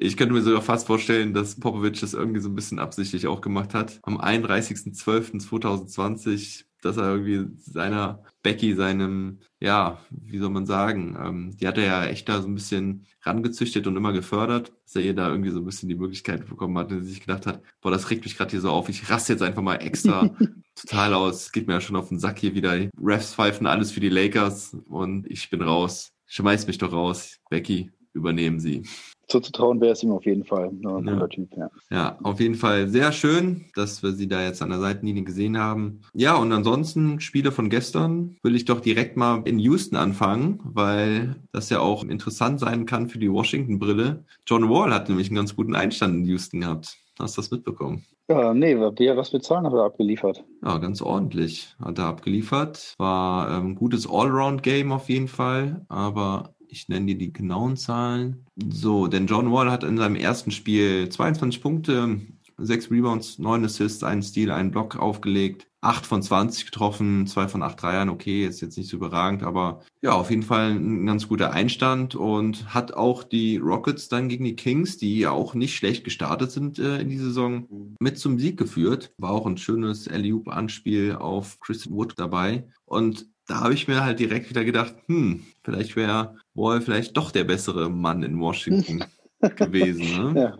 Ich 0.00 0.16
könnte 0.16 0.32
mir 0.32 0.42
sogar 0.42 0.62
fast 0.62 0.86
vorstellen, 0.86 1.34
dass 1.34 1.58
Popovic 1.58 1.98
das 2.00 2.14
irgendwie 2.14 2.38
so 2.38 2.48
ein 2.48 2.54
bisschen 2.54 2.78
absichtlich 2.78 3.26
auch 3.26 3.40
gemacht 3.40 3.74
hat. 3.74 3.98
Am 4.02 4.20
31.12.2020, 4.20 6.66
dass 6.82 6.96
er 6.96 7.16
irgendwie 7.16 7.48
seiner 7.56 8.22
Becky, 8.44 8.76
seinem, 8.76 9.40
ja, 9.58 9.98
wie 10.10 10.38
soll 10.38 10.50
man 10.50 10.66
sagen, 10.66 11.18
ähm, 11.20 11.56
die 11.56 11.66
hat 11.66 11.78
er 11.78 11.84
ja 11.84 12.04
echt 12.04 12.28
da 12.28 12.40
so 12.40 12.46
ein 12.46 12.54
bisschen 12.54 13.06
rangezüchtet 13.22 13.88
und 13.88 13.96
immer 13.96 14.12
gefördert, 14.12 14.72
dass 14.84 14.94
er 14.94 15.02
ihr 15.02 15.16
da 15.16 15.30
irgendwie 15.30 15.50
so 15.50 15.58
ein 15.58 15.64
bisschen 15.64 15.88
die 15.88 15.96
Möglichkeit 15.96 16.48
bekommen 16.48 16.78
hat, 16.78 16.92
dass 16.92 17.00
sie 17.00 17.10
sich 17.10 17.20
gedacht 17.20 17.46
hat, 17.46 17.60
boah, 17.80 17.90
das 17.90 18.08
regt 18.10 18.24
mich 18.24 18.36
gerade 18.36 18.52
hier 18.52 18.60
so 18.60 18.70
auf, 18.70 18.88
ich 18.88 19.10
raste 19.10 19.32
jetzt 19.32 19.42
einfach 19.42 19.62
mal 19.62 19.82
extra 19.82 20.30
total 20.76 21.12
aus, 21.12 21.50
geht 21.50 21.66
mir 21.66 21.72
ja 21.74 21.80
schon 21.80 21.96
auf 21.96 22.06
den 22.08 22.20
Sack 22.20 22.38
hier 22.38 22.54
wieder. 22.54 22.88
Refs 23.02 23.34
pfeifen 23.34 23.66
alles 23.66 23.90
für 23.90 23.98
die 23.98 24.10
Lakers 24.10 24.76
und 24.86 25.28
ich 25.28 25.50
bin 25.50 25.60
raus. 25.60 26.12
Schmeiß 26.26 26.68
mich 26.68 26.78
doch 26.78 26.92
raus, 26.92 27.40
Becky, 27.50 27.90
übernehmen 28.18 28.60
Sie. 28.60 28.82
Zuzutrauen 29.28 29.78
wäre 29.82 29.92
es 29.92 30.02
ihm 30.02 30.10
auf 30.12 30.24
jeden 30.24 30.44
Fall. 30.44 30.70
Ja, 30.80 30.96
ein 30.96 31.06
Ja. 31.06 31.12
guter 31.14 31.28
Typ, 31.28 31.50
ja. 31.54 31.70
Ja, 31.90 32.18
auf 32.22 32.40
jeden 32.40 32.54
Fall 32.54 32.88
sehr 32.88 33.12
schön, 33.12 33.66
dass 33.74 34.02
wir 34.02 34.12
sie 34.12 34.26
da 34.26 34.42
jetzt 34.42 34.62
an 34.62 34.70
der 34.70 34.78
Seitenlinie 34.80 35.22
gesehen 35.22 35.58
haben. 35.58 36.00
Ja, 36.14 36.36
und 36.36 36.50
ansonsten 36.50 37.20
Spiele 37.20 37.52
von 37.52 37.68
gestern 37.68 38.36
will 38.42 38.56
ich 38.56 38.64
doch 38.64 38.80
direkt 38.80 39.18
mal 39.18 39.42
in 39.44 39.58
Houston 39.58 39.96
anfangen, 39.96 40.60
weil 40.64 41.36
das 41.52 41.68
ja 41.68 41.80
auch 41.80 42.04
interessant 42.04 42.58
sein 42.58 42.86
kann 42.86 43.08
für 43.10 43.18
die 43.18 43.30
Washington-Brille. 43.30 44.24
John 44.46 44.70
Wall 44.70 44.94
hat 44.94 45.10
nämlich 45.10 45.28
einen 45.28 45.36
ganz 45.36 45.54
guten 45.54 45.74
Einstand 45.74 46.14
in 46.14 46.24
Houston 46.24 46.60
gehabt. 46.60 46.96
Hast 47.18 47.36
du 47.36 47.42
das 47.42 47.50
mitbekommen? 47.50 48.04
Ja, 48.30 48.54
nee, 48.54 48.76
was 48.78 49.30
für 49.30 49.40
Zahlen 49.40 49.66
hat 49.66 49.72
er 49.72 49.84
abgeliefert? 49.84 50.44
Ja, 50.62 50.78
ganz 50.78 51.02
ordentlich 51.02 51.74
hat 51.82 51.98
er 51.98 52.04
abgeliefert. 52.06 52.94
War 52.98 53.50
ähm, 53.58 53.68
ein 53.72 53.74
gutes 53.74 54.08
Allround-Game 54.08 54.92
auf 54.92 55.08
jeden 55.08 55.28
Fall, 55.28 55.84
aber 55.88 56.54
ich 56.68 56.88
nenne 56.88 57.06
dir 57.06 57.18
die 57.18 57.32
genauen 57.32 57.76
Zahlen. 57.76 58.46
So, 58.70 59.06
denn 59.06 59.26
John 59.26 59.52
Wall 59.52 59.70
hat 59.70 59.84
in 59.84 59.96
seinem 59.96 60.16
ersten 60.16 60.50
Spiel 60.50 61.08
22 61.08 61.60
Punkte, 61.60 62.20
6 62.58 62.90
Rebounds, 62.90 63.38
9 63.38 63.64
Assists, 63.64 64.02
einen 64.02 64.22
Steal, 64.22 64.50
einen 64.50 64.70
Block 64.70 64.96
aufgelegt. 64.96 65.66
8 65.80 66.06
von 66.06 66.22
20 66.22 66.64
getroffen, 66.66 67.26
2 67.28 67.46
von 67.46 67.62
8 67.62 67.80
Dreiern, 67.80 68.08
okay, 68.08 68.44
ist 68.44 68.60
jetzt 68.60 68.76
nicht 68.76 68.90
so 68.90 68.96
überragend, 68.96 69.44
aber 69.44 69.82
ja, 70.02 70.10
auf 70.10 70.30
jeden 70.30 70.42
Fall 70.42 70.72
ein 70.72 71.06
ganz 71.06 71.28
guter 71.28 71.52
Einstand 71.52 72.16
und 72.16 72.74
hat 72.74 72.94
auch 72.94 73.22
die 73.22 73.58
Rockets 73.58 74.08
dann 74.08 74.28
gegen 74.28 74.44
die 74.44 74.56
Kings, 74.56 74.96
die 74.96 75.20
ja 75.20 75.30
auch 75.30 75.54
nicht 75.54 75.76
schlecht 75.76 76.02
gestartet 76.02 76.50
sind 76.50 76.80
äh, 76.80 77.00
in 77.00 77.08
die 77.08 77.18
Saison, 77.18 77.94
mit 78.00 78.18
zum 78.18 78.40
Sieg 78.40 78.56
geführt. 78.58 79.12
War 79.18 79.30
auch 79.30 79.46
ein 79.46 79.56
schönes 79.56 80.08
Alley-Oop-Anspiel 80.08 81.14
auf 81.14 81.60
Chris 81.60 81.88
Wood 81.88 82.14
dabei 82.16 82.66
und 82.84 83.26
da 83.48 83.60
habe 83.60 83.74
ich 83.74 83.88
mir 83.88 84.04
halt 84.04 84.20
direkt 84.20 84.50
wieder 84.50 84.64
gedacht, 84.64 84.94
hm, 85.06 85.42
vielleicht 85.64 85.96
wäre 85.96 86.36
Wall 86.54 86.80
vielleicht 86.80 87.16
doch 87.16 87.30
der 87.30 87.44
bessere 87.44 87.90
Mann 87.90 88.22
in 88.22 88.38
Washington 88.38 89.04
gewesen, 89.56 90.34
ne? 90.34 90.52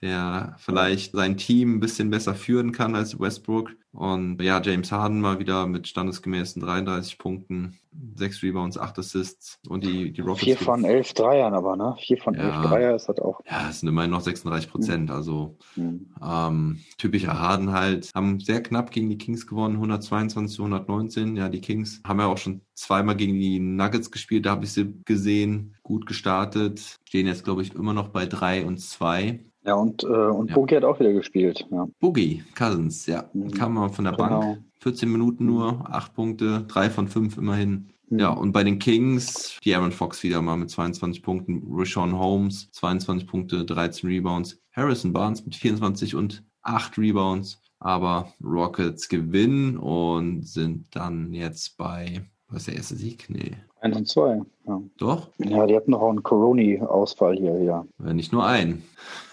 Ja, 0.00 0.56
der 0.56 0.56
vielleicht 0.58 1.12
sein 1.12 1.36
Team 1.36 1.76
ein 1.76 1.80
bisschen 1.80 2.10
besser 2.10 2.34
führen 2.34 2.72
kann 2.72 2.96
als 2.96 3.18
Westbrook. 3.18 3.70
Und 3.92 4.40
ja, 4.40 4.60
James 4.62 4.90
Harden 4.90 5.20
mal 5.20 5.38
wieder 5.38 5.66
mit 5.66 5.86
standesgemäßen 5.86 6.62
33 6.62 7.18
Punkten, 7.18 7.76
6 8.14 8.42
Rebounds, 8.42 8.78
8 8.78 8.98
Assists 8.98 9.58
und 9.68 9.84
die, 9.84 10.12
die 10.12 10.22
Rockets. 10.22 10.44
Vier 10.44 10.56
von 10.56 10.84
elf 10.84 11.12
Dreiern 11.12 11.52
aber, 11.52 11.76
ne? 11.76 11.94
Vier 12.00 12.16
von 12.16 12.34
elf 12.34 12.54
Ja. 12.54 12.62
Dreier 12.62 12.96
ist 12.96 13.08
halt 13.08 13.20
auch. 13.20 13.40
Ja, 13.44 13.68
es 13.68 13.80
sind 13.80 13.90
immerhin 13.90 14.10
noch 14.10 14.22
36 14.22 14.70
Prozent. 14.70 15.10
Also 15.10 15.58
Hm. 15.74 16.06
ähm, 16.26 16.80
typischer 16.96 17.38
Harden 17.38 17.72
halt. 17.72 18.10
Haben 18.14 18.40
sehr 18.40 18.62
knapp 18.62 18.92
gegen 18.92 19.10
die 19.10 19.18
Kings 19.18 19.46
gewonnen, 19.46 19.74
122 19.76 20.56
zu 20.56 20.62
119. 20.62 21.36
Ja, 21.36 21.50
die 21.50 21.60
Kings 21.60 22.00
haben 22.06 22.18
ja 22.20 22.26
auch 22.26 22.38
schon 22.38 22.62
zweimal 22.74 23.16
gegen 23.16 23.34
die 23.34 23.60
Nuggets 23.60 24.10
gespielt. 24.10 24.46
Da 24.46 24.52
habe 24.52 24.64
ich 24.64 24.72
sie 24.72 24.94
gesehen. 25.04 25.74
Gut 25.82 26.06
gestartet. 26.06 26.96
Stehen 27.06 27.26
jetzt, 27.26 27.44
glaube 27.44 27.60
ich, 27.60 27.74
immer 27.74 27.92
noch 27.92 28.08
bei 28.08 28.24
3 28.24 28.64
und 28.64 28.78
2. 28.80 29.44
Ja, 29.64 29.74
und, 29.74 30.02
äh, 30.02 30.06
und 30.06 30.48
Ja. 30.50 30.54
Boogie 30.56 30.76
hat 30.76 30.84
auch 30.84 30.98
wieder 30.98 31.12
gespielt. 31.12 31.66
Ja. 31.70 31.86
Boogie 32.00 32.42
Cousins, 32.56 33.06
ja. 33.06 33.28
Mhm. 33.32 33.50
Kam 33.52 33.74
mal 33.74 33.88
von 33.90 34.04
der 34.04 34.14
Genau. 34.14 34.40
Bank. 34.40 34.64
14 34.80 35.10
Minuten 35.10 35.46
nur, 35.46 35.88
8 35.88 36.14
Punkte, 36.14 36.64
3 36.66 36.90
von 36.90 37.06
5 37.08 37.36
immerhin. 37.38 37.90
Mhm. 38.08 38.18
Ja, 38.18 38.30
und 38.30 38.52
bei 38.52 38.64
den 38.64 38.78
Kings, 38.80 39.58
die 39.64 39.74
Aaron 39.74 39.92
Fox 39.92 40.22
wieder 40.24 40.42
mal 40.42 40.56
mit 40.56 40.70
22 40.70 41.22
Punkten, 41.22 41.62
Rashawn 41.70 42.18
Holmes, 42.18 42.68
22 42.72 43.26
Punkte, 43.28 43.64
13 43.64 44.08
Rebounds, 44.10 44.58
Harrison 44.72 45.12
Barnes 45.12 45.44
mit 45.44 45.54
24 45.54 46.14
und 46.16 46.42
8 46.62 46.98
Rebounds. 46.98 47.60
Aber 47.78 48.32
Rockets 48.44 49.08
gewinnen 49.08 49.76
und 49.76 50.46
sind 50.46 50.86
dann 50.94 51.32
jetzt 51.32 51.76
bei, 51.76 52.22
was 52.48 52.58
ist 52.62 52.68
der 52.68 52.76
erste 52.76 52.94
Sieg? 52.96 53.26
Nee. 53.28 53.56
Eins 53.82 53.96
und 53.96 54.08
zwei. 54.08 54.40
Ja. 54.66 54.80
Doch? 54.98 55.28
ja, 55.38 55.66
die 55.66 55.74
hatten 55.74 55.90
noch 55.90 56.08
einen 56.08 56.22
Coroni-Ausfall 56.22 57.36
hier, 57.36 57.60
ja. 57.62 57.84
Äh, 58.04 58.14
Nicht 58.14 58.32
nur 58.32 58.46
ein. 58.46 58.84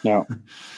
Ja. 0.02 0.26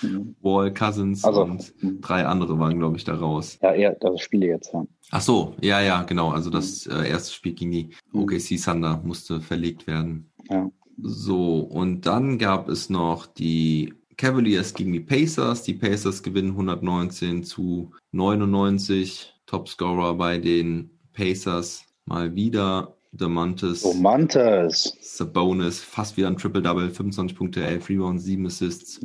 Wall, 0.41 0.73
Cousins 0.73 1.23
Also, 1.23 1.43
und 1.43 1.73
mhm. 1.81 2.01
drei 2.01 2.25
andere 2.25 2.59
waren, 2.59 2.77
glaube 2.77 2.97
ich, 2.97 3.05
da 3.05 3.15
raus. 3.15 3.57
ja, 3.61 3.71
eher 3.73 3.95
das 3.95 4.19
Spiele 4.21 4.47
jetzt, 4.47 4.73
ja. 4.73 4.85
Ach 5.11 5.21
so, 5.21 5.55
ja, 5.61 5.79
ja, 5.81 6.03
genau. 6.03 6.29
Also 6.31 6.49
das 6.49 6.85
äh, 6.85 7.09
erste 7.09 7.33
Spiel 7.33 7.53
gegen 7.53 7.71
die 7.71 7.89
Mhm. 8.11 8.23
OKC 8.23 8.61
Thunder 8.61 9.01
musste 9.05 9.39
verlegt 9.39 9.87
werden. 9.87 10.29
Ja. 10.49 10.69
So, 11.01 11.59
und 11.59 12.05
dann 12.05 12.37
gab 12.37 12.67
es 12.67 12.89
noch 12.89 13.25
die 13.25 13.93
Cavaliers 14.17 14.73
gegen 14.73 14.91
die 14.91 14.99
Pacers. 14.99 15.63
Die 15.63 15.73
Pacers 15.73 16.21
gewinnen 16.23 16.51
119 16.51 17.43
zu 17.43 17.91
99. 18.11 19.33
Topscorer 19.45 20.13
bei 20.15 20.37
den 20.37 20.91
Pacers 21.13 21.85
mal 22.05 22.35
wieder. 22.35 22.95
DeMontis 23.11 23.83
Oh, 23.83 23.93
Mantas. 23.93 24.97
Sabonis, 25.01 25.81
fast 25.81 26.17
wieder 26.17 26.27
ein 26.27 26.37
Triple-Double, 26.37 26.89
25 26.89 27.37
Punkte, 27.37 27.63
11 27.63 27.89
Rebounds, 27.89 28.23
7 28.23 28.45
Assists, 28.45 29.01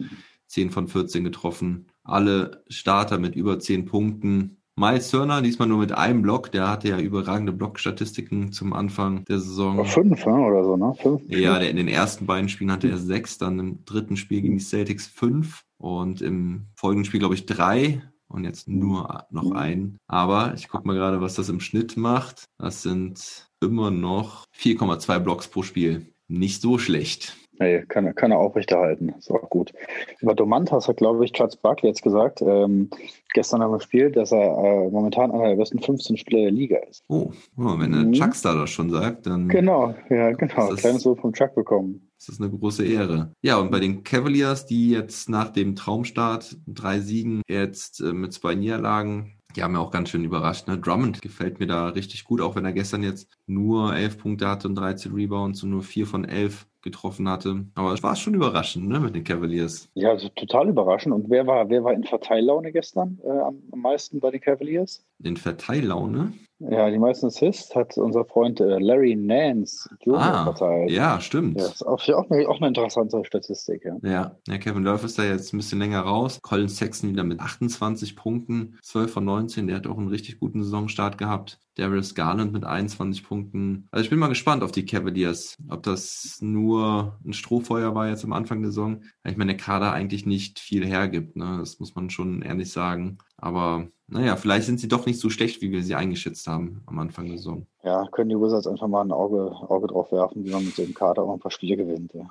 10 0.46 0.70
von 0.70 0.88
14 0.88 1.24
getroffen. 1.24 1.86
Alle 2.04 2.62
Starter 2.68 3.18
mit 3.18 3.34
über 3.34 3.58
10 3.58 3.84
Punkten. 3.84 4.58
Miles 4.78 5.10
Turner, 5.10 5.40
diesmal 5.40 5.68
nur 5.68 5.78
mit 5.78 5.92
einem 5.92 6.20
Block, 6.20 6.52
der 6.52 6.68
hatte 6.68 6.90
ja 6.90 6.98
überragende 6.98 7.52
Blockstatistiken 7.52 8.52
zum 8.52 8.74
Anfang 8.74 9.24
der 9.24 9.38
Saison. 9.38 9.82
Fünf, 9.86 10.26
ne, 10.26 10.34
oder 10.34 10.64
so, 10.64 10.76
ne? 10.76 10.92
Fünf. 11.00 11.22
Ja, 11.28 11.58
der 11.58 11.70
in 11.70 11.78
den 11.78 11.88
ersten 11.88 12.26
beiden 12.26 12.50
Spielen 12.50 12.70
hatte 12.70 12.90
er 12.90 12.98
sechs, 12.98 13.38
dann 13.38 13.58
im 13.58 13.84
dritten 13.86 14.18
Spiel 14.18 14.42
gegen 14.42 14.58
die 14.58 14.64
Celtics 14.64 15.06
fünf 15.06 15.64
und 15.78 16.20
im 16.20 16.66
folgenden 16.74 17.06
Spiel, 17.06 17.20
glaube 17.20 17.34
ich, 17.34 17.46
drei 17.46 18.02
und 18.28 18.44
jetzt 18.44 18.68
nur 18.68 19.26
noch 19.30 19.52
einen. 19.52 19.98
Aber 20.06 20.54
ich 20.54 20.68
gucke 20.68 20.86
mal 20.86 20.94
gerade, 20.94 21.20
was 21.20 21.34
das 21.34 21.48
im 21.48 21.60
Schnitt 21.60 21.96
macht. 21.96 22.44
Das 22.58 22.82
sind 22.82 23.48
immer 23.60 23.90
noch 23.90 24.44
4,2 24.58 25.18
Blocks 25.20 25.48
pro 25.48 25.62
Spiel. 25.62 26.12
Nicht 26.28 26.60
so 26.60 26.78
schlecht. 26.78 27.36
Nee, 27.58 27.84
kann, 27.88 28.06
er- 28.06 28.12
kann 28.14 28.32
er 28.32 28.38
aufrechterhalten. 28.38 29.10
Ist 29.18 29.30
auch 29.30 29.48
gut. 29.50 29.72
Über 30.20 30.34
Domantas 30.34 30.88
hat, 30.88 30.98
glaube 30.98 31.24
ich, 31.24 31.32
Charles 31.32 31.56
Barkley 31.56 31.88
jetzt 31.88 32.02
gesagt, 32.02 32.42
ähm, 32.42 32.90
gestern 33.34 33.62
haben 33.62 33.70
wir 33.72 33.78
gespielt, 33.78 34.16
dass 34.16 34.32
er 34.32 34.42
äh, 34.58 34.90
momentan 34.90 35.30
einer 35.30 35.48
der 35.48 35.56
besten 35.56 35.78
15 35.80 36.16
Spieler 36.16 36.42
der 36.42 36.50
Liga 36.50 36.78
ist. 36.88 37.02
Oh, 37.08 37.32
mal, 37.54 37.78
wenn 37.80 37.92
der 37.92 38.02
Mhm. 38.02 38.12
Chuckstar 38.12 38.54
das 38.56 38.70
schon 38.70 38.90
sagt, 38.90 39.26
dann 39.26 39.48
Genau, 39.48 39.94
ja, 40.10 40.32
genau. 40.32 40.54
Das 40.56 40.70
ist- 40.72 40.80
Kleines 40.80 41.04
Lob 41.04 41.20
vom 41.20 41.32
Chuck 41.32 41.54
bekommen. 41.54 42.08
ist 42.18 42.28
das 42.28 42.40
eine 42.40 42.50
große 42.50 42.84
Ehre. 42.84 43.32
Ja, 43.42 43.58
und 43.58 43.70
bei 43.70 43.80
den 43.80 44.02
Cavaliers, 44.04 44.66
die 44.66 44.90
jetzt 44.90 45.28
nach 45.28 45.50
dem 45.50 45.76
Traumstart 45.76 46.56
drei 46.66 47.00
Siegen 47.00 47.42
jetzt 47.48 48.00
äh, 48.00 48.12
mit 48.12 48.32
zwei 48.32 48.54
Niederlagen, 48.54 49.32
die 49.54 49.62
haben 49.62 49.72
ja 49.74 49.80
auch 49.80 49.90
ganz 49.90 50.10
schön 50.10 50.24
überrascht. 50.24 50.68
Ne? 50.68 50.76
Drummond 50.78 51.22
gefällt 51.22 51.60
mir 51.60 51.66
da 51.66 51.88
richtig 51.88 52.24
gut, 52.24 52.42
auch 52.42 52.56
wenn 52.56 52.66
er 52.66 52.72
gestern 52.72 53.02
jetzt 53.02 53.28
nur 53.46 53.94
elf 53.96 54.18
Punkte 54.18 54.48
hatte 54.48 54.68
und 54.68 54.74
13 54.74 55.12
Rebounds 55.12 55.62
und 55.62 55.70
nur 55.70 55.82
vier 55.82 56.06
von 56.06 56.26
elf 56.26 56.66
getroffen 56.86 57.28
hatte. 57.28 57.66
Aber 57.74 57.92
es 57.92 58.02
war 58.02 58.16
schon 58.16 58.34
überraschend 58.34 58.88
ne, 58.88 59.00
mit 59.00 59.14
den 59.14 59.24
Cavaliers. 59.24 59.90
Ja, 59.94 60.10
also 60.10 60.28
total 60.30 60.68
überraschend. 60.68 61.12
Und 61.14 61.28
wer 61.28 61.46
war, 61.46 61.68
wer 61.68 61.84
war 61.84 61.92
in 61.92 62.04
Verteillaune 62.04 62.72
gestern 62.72 63.18
äh, 63.24 63.28
am, 63.28 63.62
am 63.72 63.80
meisten 63.80 64.20
bei 64.20 64.30
den 64.30 64.40
Cavaliers? 64.40 65.04
In 65.22 65.36
Verteillaune. 65.36 66.32
Ja, 66.58 66.88
die 66.88 66.98
meisten 66.98 67.26
Assists 67.26 67.74
hat 67.74 67.98
unser 67.98 68.24
Freund 68.24 68.60
äh, 68.60 68.78
Larry 68.78 69.14
Nance 69.14 69.90
Jr. 70.00 70.18
Ah, 70.18 70.44
verteilt. 70.44 70.90
ja, 70.90 71.20
stimmt. 71.20 71.60
Ja, 71.60 71.66
ist 71.66 71.86
auch, 71.86 72.00
auch, 72.08 72.30
eine, 72.30 72.48
auch 72.48 72.56
eine 72.58 72.68
interessante 72.68 73.22
Statistik, 73.24 73.84
ja. 73.84 73.96
Ja, 74.02 74.36
ja, 74.48 74.58
Kevin 74.58 74.82
Love 74.82 75.04
ist 75.04 75.18
da 75.18 75.24
jetzt 75.24 75.52
ein 75.52 75.58
bisschen 75.58 75.80
länger 75.80 76.00
raus. 76.00 76.40
Colin 76.40 76.70
Sexton 76.70 77.10
wieder 77.10 77.24
mit 77.24 77.40
28 77.40 78.16
Punkten, 78.16 78.78
12 78.82 79.12
von 79.12 79.24
19. 79.26 79.66
Der 79.66 79.76
hat 79.76 79.86
auch 79.86 79.98
einen 79.98 80.08
richtig 80.08 80.40
guten 80.40 80.62
Saisonstart 80.62 81.18
gehabt. 81.18 81.58
Darius 81.76 82.14
Garland 82.14 82.54
mit 82.54 82.64
21 82.64 83.22
Punkten. 83.22 83.86
Also 83.90 84.04
ich 84.04 84.10
bin 84.10 84.18
mal 84.18 84.28
gespannt 84.28 84.62
auf 84.62 84.72
die 84.72 84.86
Cavaliers. 84.86 85.56
Ob 85.68 85.82
das 85.82 86.38
nur 86.40 86.75
ein 86.82 87.32
Strohfeuer 87.32 87.94
war 87.94 88.08
jetzt 88.08 88.24
am 88.24 88.32
Anfang 88.32 88.62
der 88.62 88.70
Saison. 88.70 89.02
Weil 89.22 89.32
ich 89.32 89.38
meine, 89.38 89.54
der 89.54 89.62
Kader 89.64 89.92
eigentlich 89.92 90.26
nicht 90.26 90.58
viel 90.58 90.86
hergibt. 90.86 91.36
Ne? 91.36 91.56
Das 91.58 91.80
muss 91.80 91.94
man 91.94 92.10
schon 92.10 92.42
ehrlich 92.42 92.72
sagen. 92.72 93.18
Aber 93.36 93.88
naja, 94.08 94.36
vielleicht 94.36 94.66
sind 94.66 94.80
sie 94.80 94.88
doch 94.88 95.06
nicht 95.06 95.20
so 95.20 95.30
schlecht, 95.30 95.62
wie 95.62 95.72
wir 95.72 95.82
sie 95.82 95.94
eingeschätzt 95.94 96.46
haben 96.46 96.82
am 96.86 96.98
Anfang 96.98 97.26
der 97.26 97.38
Saison. 97.38 97.66
Ja, 97.82 98.06
können 98.12 98.30
die 98.30 98.36
Wizards 98.36 98.66
einfach 98.66 98.88
mal 98.88 99.02
ein 99.02 99.12
Auge, 99.12 99.50
Auge 99.68 99.88
drauf 99.88 100.12
werfen, 100.12 100.44
wie 100.44 100.50
man 100.50 100.64
mit 100.64 100.78
dem 100.78 100.94
Kader 100.94 101.22
auch 101.22 101.32
ein 101.32 101.40
paar 101.40 101.50
Spiele 101.50 101.76
gewinnt. 101.76 102.12
Ja. 102.14 102.28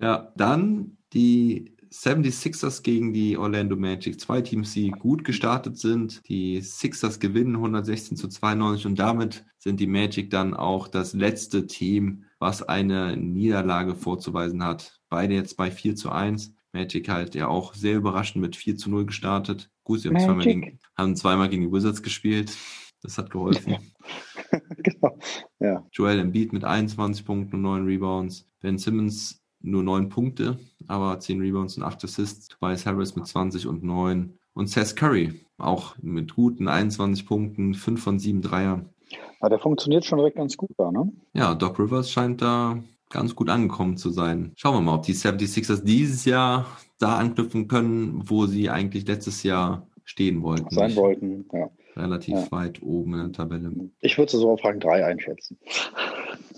Ja, 0.00 0.32
dann 0.36 0.96
die 1.12 1.76
76ers 1.92 2.82
gegen 2.82 3.12
die 3.12 3.36
Orlando 3.36 3.76
Magic. 3.76 4.18
Zwei 4.18 4.40
Teams, 4.40 4.72
die 4.72 4.90
gut 4.90 5.24
gestartet 5.24 5.78
sind. 5.78 6.26
Die 6.28 6.60
Sixers 6.60 7.20
gewinnen 7.20 7.56
116 7.56 8.16
zu 8.16 8.28
92 8.28 8.86
und 8.86 8.98
damit 8.98 9.44
sind 9.58 9.78
die 9.78 9.86
Magic 9.86 10.30
dann 10.30 10.54
auch 10.54 10.88
das 10.88 11.12
letzte 11.12 11.66
Team, 11.66 12.24
was 12.38 12.62
eine 12.62 13.16
Niederlage 13.16 13.94
vorzuweisen 13.94 14.64
hat. 14.64 15.00
Beide 15.08 15.34
jetzt 15.34 15.56
bei 15.56 15.70
4 15.70 15.94
zu 15.94 16.10
1. 16.10 16.54
Magic 16.72 17.08
halt 17.08 17.34
ja 17.34 17.48
auch 17.48 17.74
sehr 17.74 17.96
überraschend 17.96 18.40
mit 18.40 18.56
4 18.56 18.76
zu 18.76 18.90
0 18.90 19.06
gestartet. 19.06 19.70
Gut, 19.84 20.00
sie 20.00 20.08
haben 20.08 20.18
zweimal, 20.18 20.44
gegen, 20.44 20.78
haben 20.96 21.16
zweimal 21.16 21.48
gegen 21.50 21.62
die 21.62 21.72
Wizards 21.72 22.02
gespielt. 22.02 22.56
Das 23.02 23.18
hat 23.18 23.30
geholfen. 23.30 23.76
genau. 24.78 25.18
Ja. 25.58 25.86
Joel 25.92 26.20
Embiid 26.20 26.52
mit 26.52 26.64
21 26.64 27.24
Punkten 27.26 27.56
und 27.56 27.62
9 27.62 27.84
Rebounds. 27.84 28.46
Ben 28.60 28.78
Simmons 28.78 29.41
nur 29.62 29.82
9 29.82 30.08
Punkte, 30.08 30.58
aber 30.88 31.18
10 31.18 31.40
Rebounds 31.40 31.76
und 31.76 31.82
8 31.82 32.04
Assists. 32.04 32.48
Tobias 32.48 32.86
Harris 32.86 33.16
mit 33.16 33.26
20 33.26 33.66
und 33.66 33.82
9. 33.82 34.34
Und 34.54 34.68
Seth 34.68 34.96
Curry 34.96 35.40
auch 35.58 35.94
mit 36.02 36.34
guten 36.34 36.68
21 36.68 37.26
Punkten, 37.26 37.74
5 37.74 38.02
von 38.02 38.18
7 38.18 38.42
Dreier. 38.42 38.84
Aber 39.40 39.50
der 39.50 39.58
funktioniert 39.58 40.04
schon 40.04 40.18
direkt 40.18 40.36
ganz 40.36 40.56
gut 40.56 40.70
da, 40.76 40.90
ne? 40.90 41.12
Ja, 41.34 41.54
Doc 41.54 41.78
Rivers 41.78 42.10
scheint 42.10 42.42
da 42.42 42.78
ganz 43.10 43.34
gut 43.34 43.48
angekommen 43.50 43.96
zu 43.96 44.10
sein. 44.10 44.52
Schauen 44.56 44.74
wir 44.76 44.80
mal, 44.80 44.94
ob 44.96 45.02
die 45.04 45.14
76ers 45.14 45.84
dieses 45.84 46.24
Jahr 46.24 46.66
da 46.98 47.16
anknüpfen 47.18 47.68
können, 47.68 48.22
wo 48.28 48.46
sie 48.46 48.70
eigentlich 48.70 49.06
letztes 49.06 49.42
Jahr 49.42 49.86
stehen 50.04 50.42
wollten. 50.42 50.74
Sein 50.74 50.94
wollten, 50.96 51.44
ja. 51.52 51.70
Relativ 51.94 52.34
Ja. 52.34 52.50
weit 52.52 52.82
oben 52.82 53.12
in 53.14 53.20
der 53.20 53.32
Tabelle. 53.32 53.70
Ich 54.00 54.16
würde 54.16 54.32
sie 54.32 54.38
so 54.38 54.50
auf 54.50 54.64
Rang 54.64 54.80
3 54.80 55.04
einschätzen. 55.04 55.58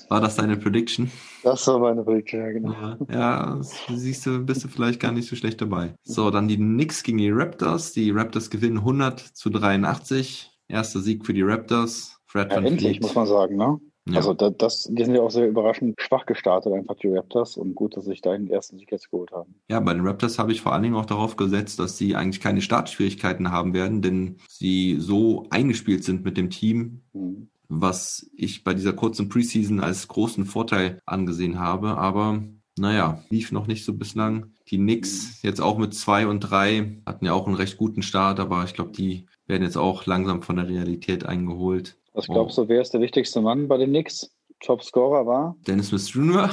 War 0.08 0.20
das 0.20 0.36
deine 0.36 0.56
Prediction? 0.56 1.10
Das 1.42 1.66
war 1.66 1.78
meine 1.78 2.02
Prediction, 2.02 2.40
ja, 2.40 2.50
genau. 2.52 2.72
Ja, 2.72 2.98
ja, 3.10 3.56
das 3.56 3.74
siehst 3.88 4.26
du, 4.26 4.44
bist 4.44 4.64
du 4.64 4.68
vielleicht 4.68 5.00
gar 5.00 5.12
nicht 5.12 5.28
so 5.28 5.36
schlecht 5.36 5.60
dabei. 5.60 5.94
So, 6.02 6.30
dann 6.30 6.48
die 6.48 6.56
Knicks 6.56 7.02
gegen 7.02 7.18
die 7.18 7.30
Raptors. 7.30 7.92
Die 7.92 8.10
Raptors 8.10 8.50
gewinnen 8.50 8.78
100 8.78 9.20
zu 9.20 9.50
83. 9.50 10.50
Erster 10.68 11.00
Sieg 11.00 11.26
für 11.26 11.34
die 11.34 11.42
Raptors. 11.42 12.18
Fred 12.26 12.50
Ja, 12.50 12.58
endlich, 12.58 13.00
muss 13.00 13.14
man 13.14 13.26
sagen, 13.26 13.56
ne? 13.56 13.78
Ja. 14.06 14.16
Also 14.16 14.34
da, 14.34 14.50
das, 14.50 14.86
die 14.90 15.02
sind 15.02 15.14
ja 15.14 15.22
auch 15.22 15.30
sehr 15.30 15.48
überraschend 15.48 15.98
schwach 15.98 16.26
gestartet, 16.26 16.74
einfach 16.74 16.96
die 16.96 17.08
Raptors. 17.08 17.56
Und 17.56 17.74
gut, 17.74 17.96
dass 17.96 18.04
sich 18.04 18.20
da 18.20 18.36
den 18.36 18.50
ersten 18.50 18.78
Sieg 18.78 18.92
jetzt 18.92 19.10
geholt 19.10 19.32
haben. 19.32 19.54
Ja, 19.70 19.80
bei 19.80 19.94
den 19.94 20.06
Raptors 20.06 20.38
habe 20.38 20.52
ich 20.52 20.60
vor 20.60 20.72
allen 20.72 20.82
Dingen 20.82 20.94
auch 20.94 21.06
darauf 21.06 21.36
gesetzt, 21.36 21.78
dass 21.78 21.96
sie 21.96 22.14
eigentlich 22.14 22.42
keine 22.42 22.60
Startschwierigkeiten 22.60 23.50
haben 23.50 23.72
werden, 23.72 24.02
denn 24.02 24.36
sie 24.48 24.96
so 24.98 25.46
eingespielt 25.50 26.04
sind 26.04 26.24
mit 26.24 26.36
dem 26.36 26.50
Team, 26.50 27.00
Mhm. 27.14 27.48
Was 27.68 28.30
ich 28.36 28.64
bei 28.64 28.74
dieser 28.74 28.92
kurzen 28.92 29.28
Preseason 29.28 29.80
als 29.80 30.08
großen 30.08 30.44
Vorteil 30.46 31.00
angesehen 31.06 31.58
habe. 31.58 31.96
Aber 31.96 32.42
naja, 32.78 33.22
lief 33.30 33.52
noch 33.52 33.66
nicht 33.66 33.84
so 33.84 33.94
bislang. 33.94 34.46
Die 34.68 34.78
Knicks 34.78 35.42
jetzt 35.42 35.60
auch 35.60 35.78
mit 35.78 35.94
zwei 35.94 36.26
und 36.26 36.40
drei 36.40 36.98
hatten 37.06 37.24
ja 37.26 37.32
auch 37.32 37.46
einen 37.46 37.56
recht 37.56 37.76
guten 37.76 38.02
Start, 38.02 38.40
aber 38.40 38.64
ich 38.64 38.74
glaube, 38.74 38.92
die 38.92 39.26
werden 39.46 39.62
jetzt 39.62 39.76
auch 39.76 40.06
langsam 40.06 40.42
von 40.42 40.56
der 40.56 40.68
Realität 40.68 41.26
eingeholt. 41.26 41.96
Was 42.14 42.26
glaubst 42.26 42.58
du, 42.58 42.68
wer 42.68 42.80
ist 42.80 42.94
der 42.94 43.00
wichtigste 43.00 43.40
Mann 43.40 43.68
bei 43.68 43.76
den 43.76 43.90
Knicks? 43.90 44.30
Top-Scorer 44.60 45.26
war? 45.26 45.56
Dennis 45.66 45.88
Smith 45.88 46.08
Jr. 46.14 46.50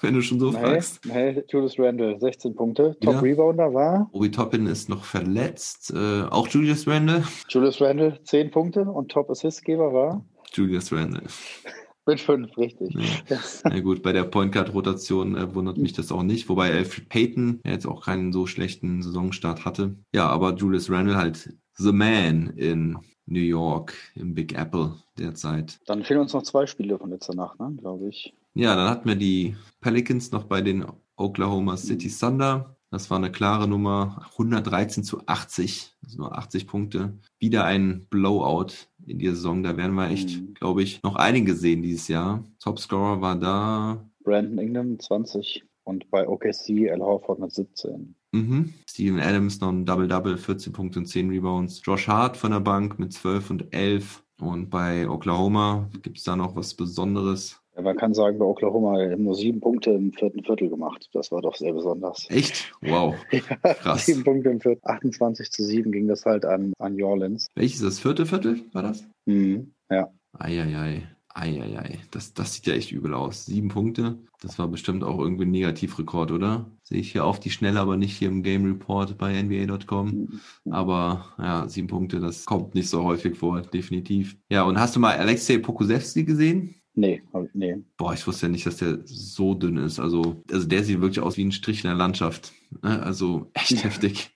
wenn 0.00 0.14
du 0.14 0.20
schon 0.22 0.40
so 0.40 0.50
Nee, 0.50 0.58
fragst. 0.58 1.00
nee, 1.06 1.42
Julius 1.48 1.78
Randle, 1.78 2.18
16 2.18 2.54
Punkte. 2.54 2.96
Ja. 3.02 3.12
Top 3.12 3.22
Rebounder 3.22 3.72
war 3.72 4.08
Obi 4.12 4.30
Toppin 4.30 4.66
ist 4.66 4.88
noch 4.88 5.04
verletzt. 5.04 5.92
Äh, 5.94 6.24
auch 6.30 6.48
Julius 6.48 6.86
Randle? 6.88 7.22
Julius 7.48 7.80
Randle, 7.80 8.18
10 8.24 8.50
Punkte. 8.50 8.82
Und 8.82 9.10
Top 9.12 9.30
Assistgeber 9.30 9.92
war 9.92 10.24
Julius 10.54 10.92
Randle. 10.92 11.24
mit 12.06 12.20
5, 12.20 12.56
richtig. 12.56 12.94
Ja. 13.28 13.38
Na 13.64 13.80
gut, 13.80 14.02
bei 14.02 14.12
der 14.12 14.24
Point 14.24 14.52
Guard 14.52 14.72
Rotation 14.74 15.36
äh, 15.36 15.54
wundert 15.54 15.78
mich 15.78 15.92
das 15.92 16.12
auch 16.12 16.22
nicht, 16.22 16.48
wobei 16.48 16.72
Alfred 16.72 17.08
Payton 17.08 17.60
ja 17.64 17.72
jetzt 17.72 17.86
auch 17.86 18.04
keinen 18.04 18.32
so 18.32 18.46
schlechten 18.46 19.02
Saisonstart 19.02 19.64
hatte. 19.64 19.96
Ja, 20.12 20.28
aber 20.28 20.54
Julius 20.54 20.90
Randle 20.90 21.16
halt 21.16 21.54
the 21.76 21.92
man 21.92 22.48
in 22.56 22.98
New 23.26 23.40
York 23.40 23.94
im 24.14 24.34
Big 24.34 24.56
Apple 24.56 24.96
derzeit. 25.18 25.80
Dann 25.86 26.04
fehlen 26.04 26.20
uns 26.20 26.32
noch 26.32 26.42
zwei 26.42 26.66
Spiele 26.66 26.98
von 26.98 27.10
letzter 27.10 27.34
Nacht, 27.34 27.58
ne, 27.58 27.74
glaube 27.78 28.08
ich. 28.08 28.34
Ja, 28.54 28.76
dann 28.76 28.88
hatten 28.88 29.08
wir 29.08 29.16
die 29.16 29.56
Pelicans 29.80 30.30
noch 30.30 30.44
bei 30.44 30.60
den 30.60 30.84
Oklahoma 31.16 31.76
City 31.76 32.08
Thunder. 32.08 32.73
Das 32.94 33.10
war 33.10 33.18
eine 33.18 33.32
klare 33.32 33.66
Nummer. 33.66 34.24
113 34.38 35.02
zu 35.02 35.26
80, 35.26 35.96
also 36.04 36.18
nur 36.18 36.38
80 36.38 36.68
Punkte. 36.68 37.18
Wieder 37.40 37.64
ein 37.64 38.06
Blowout 38.08 38.68
in 39.04 39.18
der 39.18 39.34
Saison. 39.34 39.64
Da 39.64 39.76
werden 39.76 39.96
wir 39.96 40.10
echt, 40.10 40.40
Mhm. 40.40 40.54
glaube 40.54 40.84
ich, 40.84 41.02
noch 41.02 41.16
einige 41.16 41.56
sehen 41.56 41.82
dieses 41.82 42.06
Jahr. 42.06 42.44
Topscorer 42.60 43.20
war 43.20 43.34
da 43.34 44.08
Brandon 44.22 44.58
Ingram 44.58 45.00
20 45.00 45.64
und 45.82 46.08
bei 46.12 46.28
OKC 46.28 46.88
Al 46.92 47.00
Horford 47.00 47.40
mit 47.40 47.50
17. 47.52 48.14
Mhm. 48.30 48.72
Steven 48.88 49.18
Adams 49.18 49.60
noch 49.60 49.70
ein 49.70 49.84
Double-Double, 49.84 50.36
14 50.38 50.72
Punkte 50.72 51.00
und 51.00 51.06
10 51.06 51.30
Rebounds. 51.30 51.80
Josh 51.84 52.06
Hart 52.06 52.36
von 52.36 52.52
der 52.52 52.60
Bank 52.60 53.00
mit 53.00 53.12
12 53.12 53.50
und 53.50 53.74
11. 53.74 54.22
Und 54.40 54.70
bei 54.70 55.08
Oklahoma 55.08 55.88
gibt 56.02 56.18
es 56.18 56.22
da 56.24 56.36
noch 56.36 56.54
was 56.54 56.74
Besonderes. 56.74 57.60
Ja, 57.76 57.82
man 57.82 57.96
kann 57.96 58.14
sagen, 58.14 58.38
bei 58.38 58.44
Oklahoma 58.44 58.98
haben 58.98 59.24
nur 59.24 59.34
sieben 59.34 59.60
Punkte 59.60 59.90
im 59.90 60.12
vierten 60.12 60.44
Viertel 60.44 60.68
gemacht. 60.68 61.08
Das 61.12 61.32
war 61.32 61.42
doch 61.42 61.56
sehr 61.56 61.72
besonders. 61.72 62.26
Echt? 62.30 62.72
Wow. 62.82 63.16
Krass. 63.62 64.06
Sieben 64.06 64.22
Punkte 64.22 64.50
im 64.50 64.60
vierten. 64.60 64.80
28 64.84 65.50
zu 65.50 65.64
7 65.64 65.90
ging 65.90 66.06
das 66.06 66.24
halt 66.24 66.44
an, 66.44 66.72
an 66.78 66.94
New 66.94 67.06
Orleans. 67.06 67.48
Welches 67.54 67.80
ist 67.80 67.84
das 67.84 67.98
vierte 68.00 68.26
Viertel? 68.26 68.62
War 68.72 68.82
das? 68.82 69.04
Mhm. 69.26 69.72
Ja. 69.90 70.08
Eieiei. 70.38 71.08
Eieiei. 71.34 71.98
Das, 72.12 72.32
das 72.32 72.54
sieht 72.54 72.66
ja 72.66 72.74
echt 72.74 72.92
übel 72.92 73.12
aus. 73.12 73.46
Sieben 73.46 73.68
Punkte. 73.68 74.18
Das 74.40 74.58
war 74.60 74.68
bestimmt 74.68 75.02
auch 75.02 75.18
irgendwie 75.18 75.44
ein 75.44 75.50
Negativrekord, 75.50 76.30
oder? 76.30 76.70
Sehe 76.84 77.00
ich 77.00 77.10
hier 77.10 77.24
auf 77.24 77.40
die 77.40 77.50
Schnelle, 77.50 77.80
aber 77.80 77.96
nicht 77.96 78.16
hier 78.16 78.28
im 78.28 78.44
Game 78.44 78.64
Report 78.64 79.18
bei 79.18 79.42
NBA.com. 79.42 80.40
Aber 80.70 81.24
ja, 81.38 81.68
sieben 81.68 81.88
Punkte, 81.88 82.20
das 82.20 82.44
kommt 82.44 82.76
nicht 82.76 82.88
so 82.88 83.02
häufig 83.02 83.36
vor, 83.36 83.62
definitiv. 83.62 84.36
Ja, 84.48 84.62
und 84.62 84.78
hast 84.78 84.94
du 84.94 85.00
mal 85.00 85.16
Alexei 85.16 85.58
Pokusevski 85.58 86.24
gesehen? 86.24 86.76
Nee, 86.96 87.22
nee. 87.54 87.76
Boah, 87.96 88.14
ich 88.14 88.24
wusste 88.26 88.46
ja 88.46 88.52
nicht, 88.52 88.66
dass 88.66 88.76
der 88.76 88.98
so 89.04 89.54
dünn 89.54 89.76
ist. 89.78 89.98
Also, 89.98 90.42
also 90.50 90.66
der 90.66 90.84
sieht 90.84 91.00
wirklich 91.00 91.20
aus 91.20 91.36
wie 91.36 91.44
ein 91.44 91.50
Strich 91.52 91.82
in 91.82 91.88
der 91.88 91.96
Landschaft. 91.96 92.52
Ne? 92.82 93.02
Also 93.02 93.50
echt 93.54 93.82
heftig. 93.82 94.30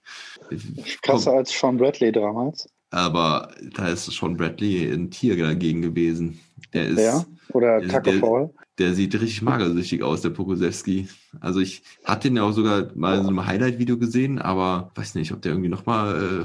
Krasser 1.02 1.32
als 1.34 1.50
Sean 1.56 1.76
Bradley 1.76 2.10
damals. 2.12 2.68
Aber 2.90 3.52
da 3.74 3.88
ist 3.88 4.12
schon 4.14 4.36
Bradley 4.36 4.90
ein 4.90 5.10
Tier 5.10 5.36
dagegen 5.36 5.82
gewesen. 5.82 6.40
Der 6.72 6.88
ist, 6.88 6.98
Ja. 6.98 7.24
Oder 7.52 7.80
der- 7.80 7.88
Taco 7.88 8.10
der- 8.10 8.20
Fall. 8.20 8.50
der 8.78 8.94
sieht 8.94 9.14
richtig 9.14 9.42
magersüchtig 9.42 10.02
aus, 10.02 10.22
der 10.22 10.30
Pokusewski. 10.30 11.08
Also 11.40 11.60
ich 11.60 11.82
hatte 12.04 12.28
ihn 12.28 12.36
ja 12.36 12.42
auch 12.42 12.52
sogar 12.52 12.88
mal 12.94 13.18
in 13.18 13.22
so 13.22 13.28
einem 13.28 13.46
Highlight-Video 13.46 13.98
gesehen, 13.98 14.38
aber 14.38 14.90
weiß 14.96 15.14
nicht, 15.14 15.32
ob 15.32 15.42
der 15.42 15.52
irgendwie 15.52 15.68
nochmal 15.70 16.42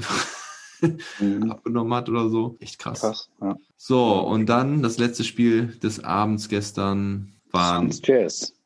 Mhm. 1.20 1.50
abgenommen 1.50 1.94
hat 1.94 2.08
oder 2.08 2.28
so. 2.28 2.56
Echt 2.60 2.78
krass. 2.78 3.00
Krass. 3.00 3.30
Ja. 3.40 3.56
So, 3.76 4.20
und 4.20 4.46
dann 4.46 4.82
das 4.82 4.98
letzte 4.98 5.24
Spiel 5.24 5.76
des 5.82 6.02
Abends 6.02 6.48
gestern 6.48 7.32
waren 7.50 7.90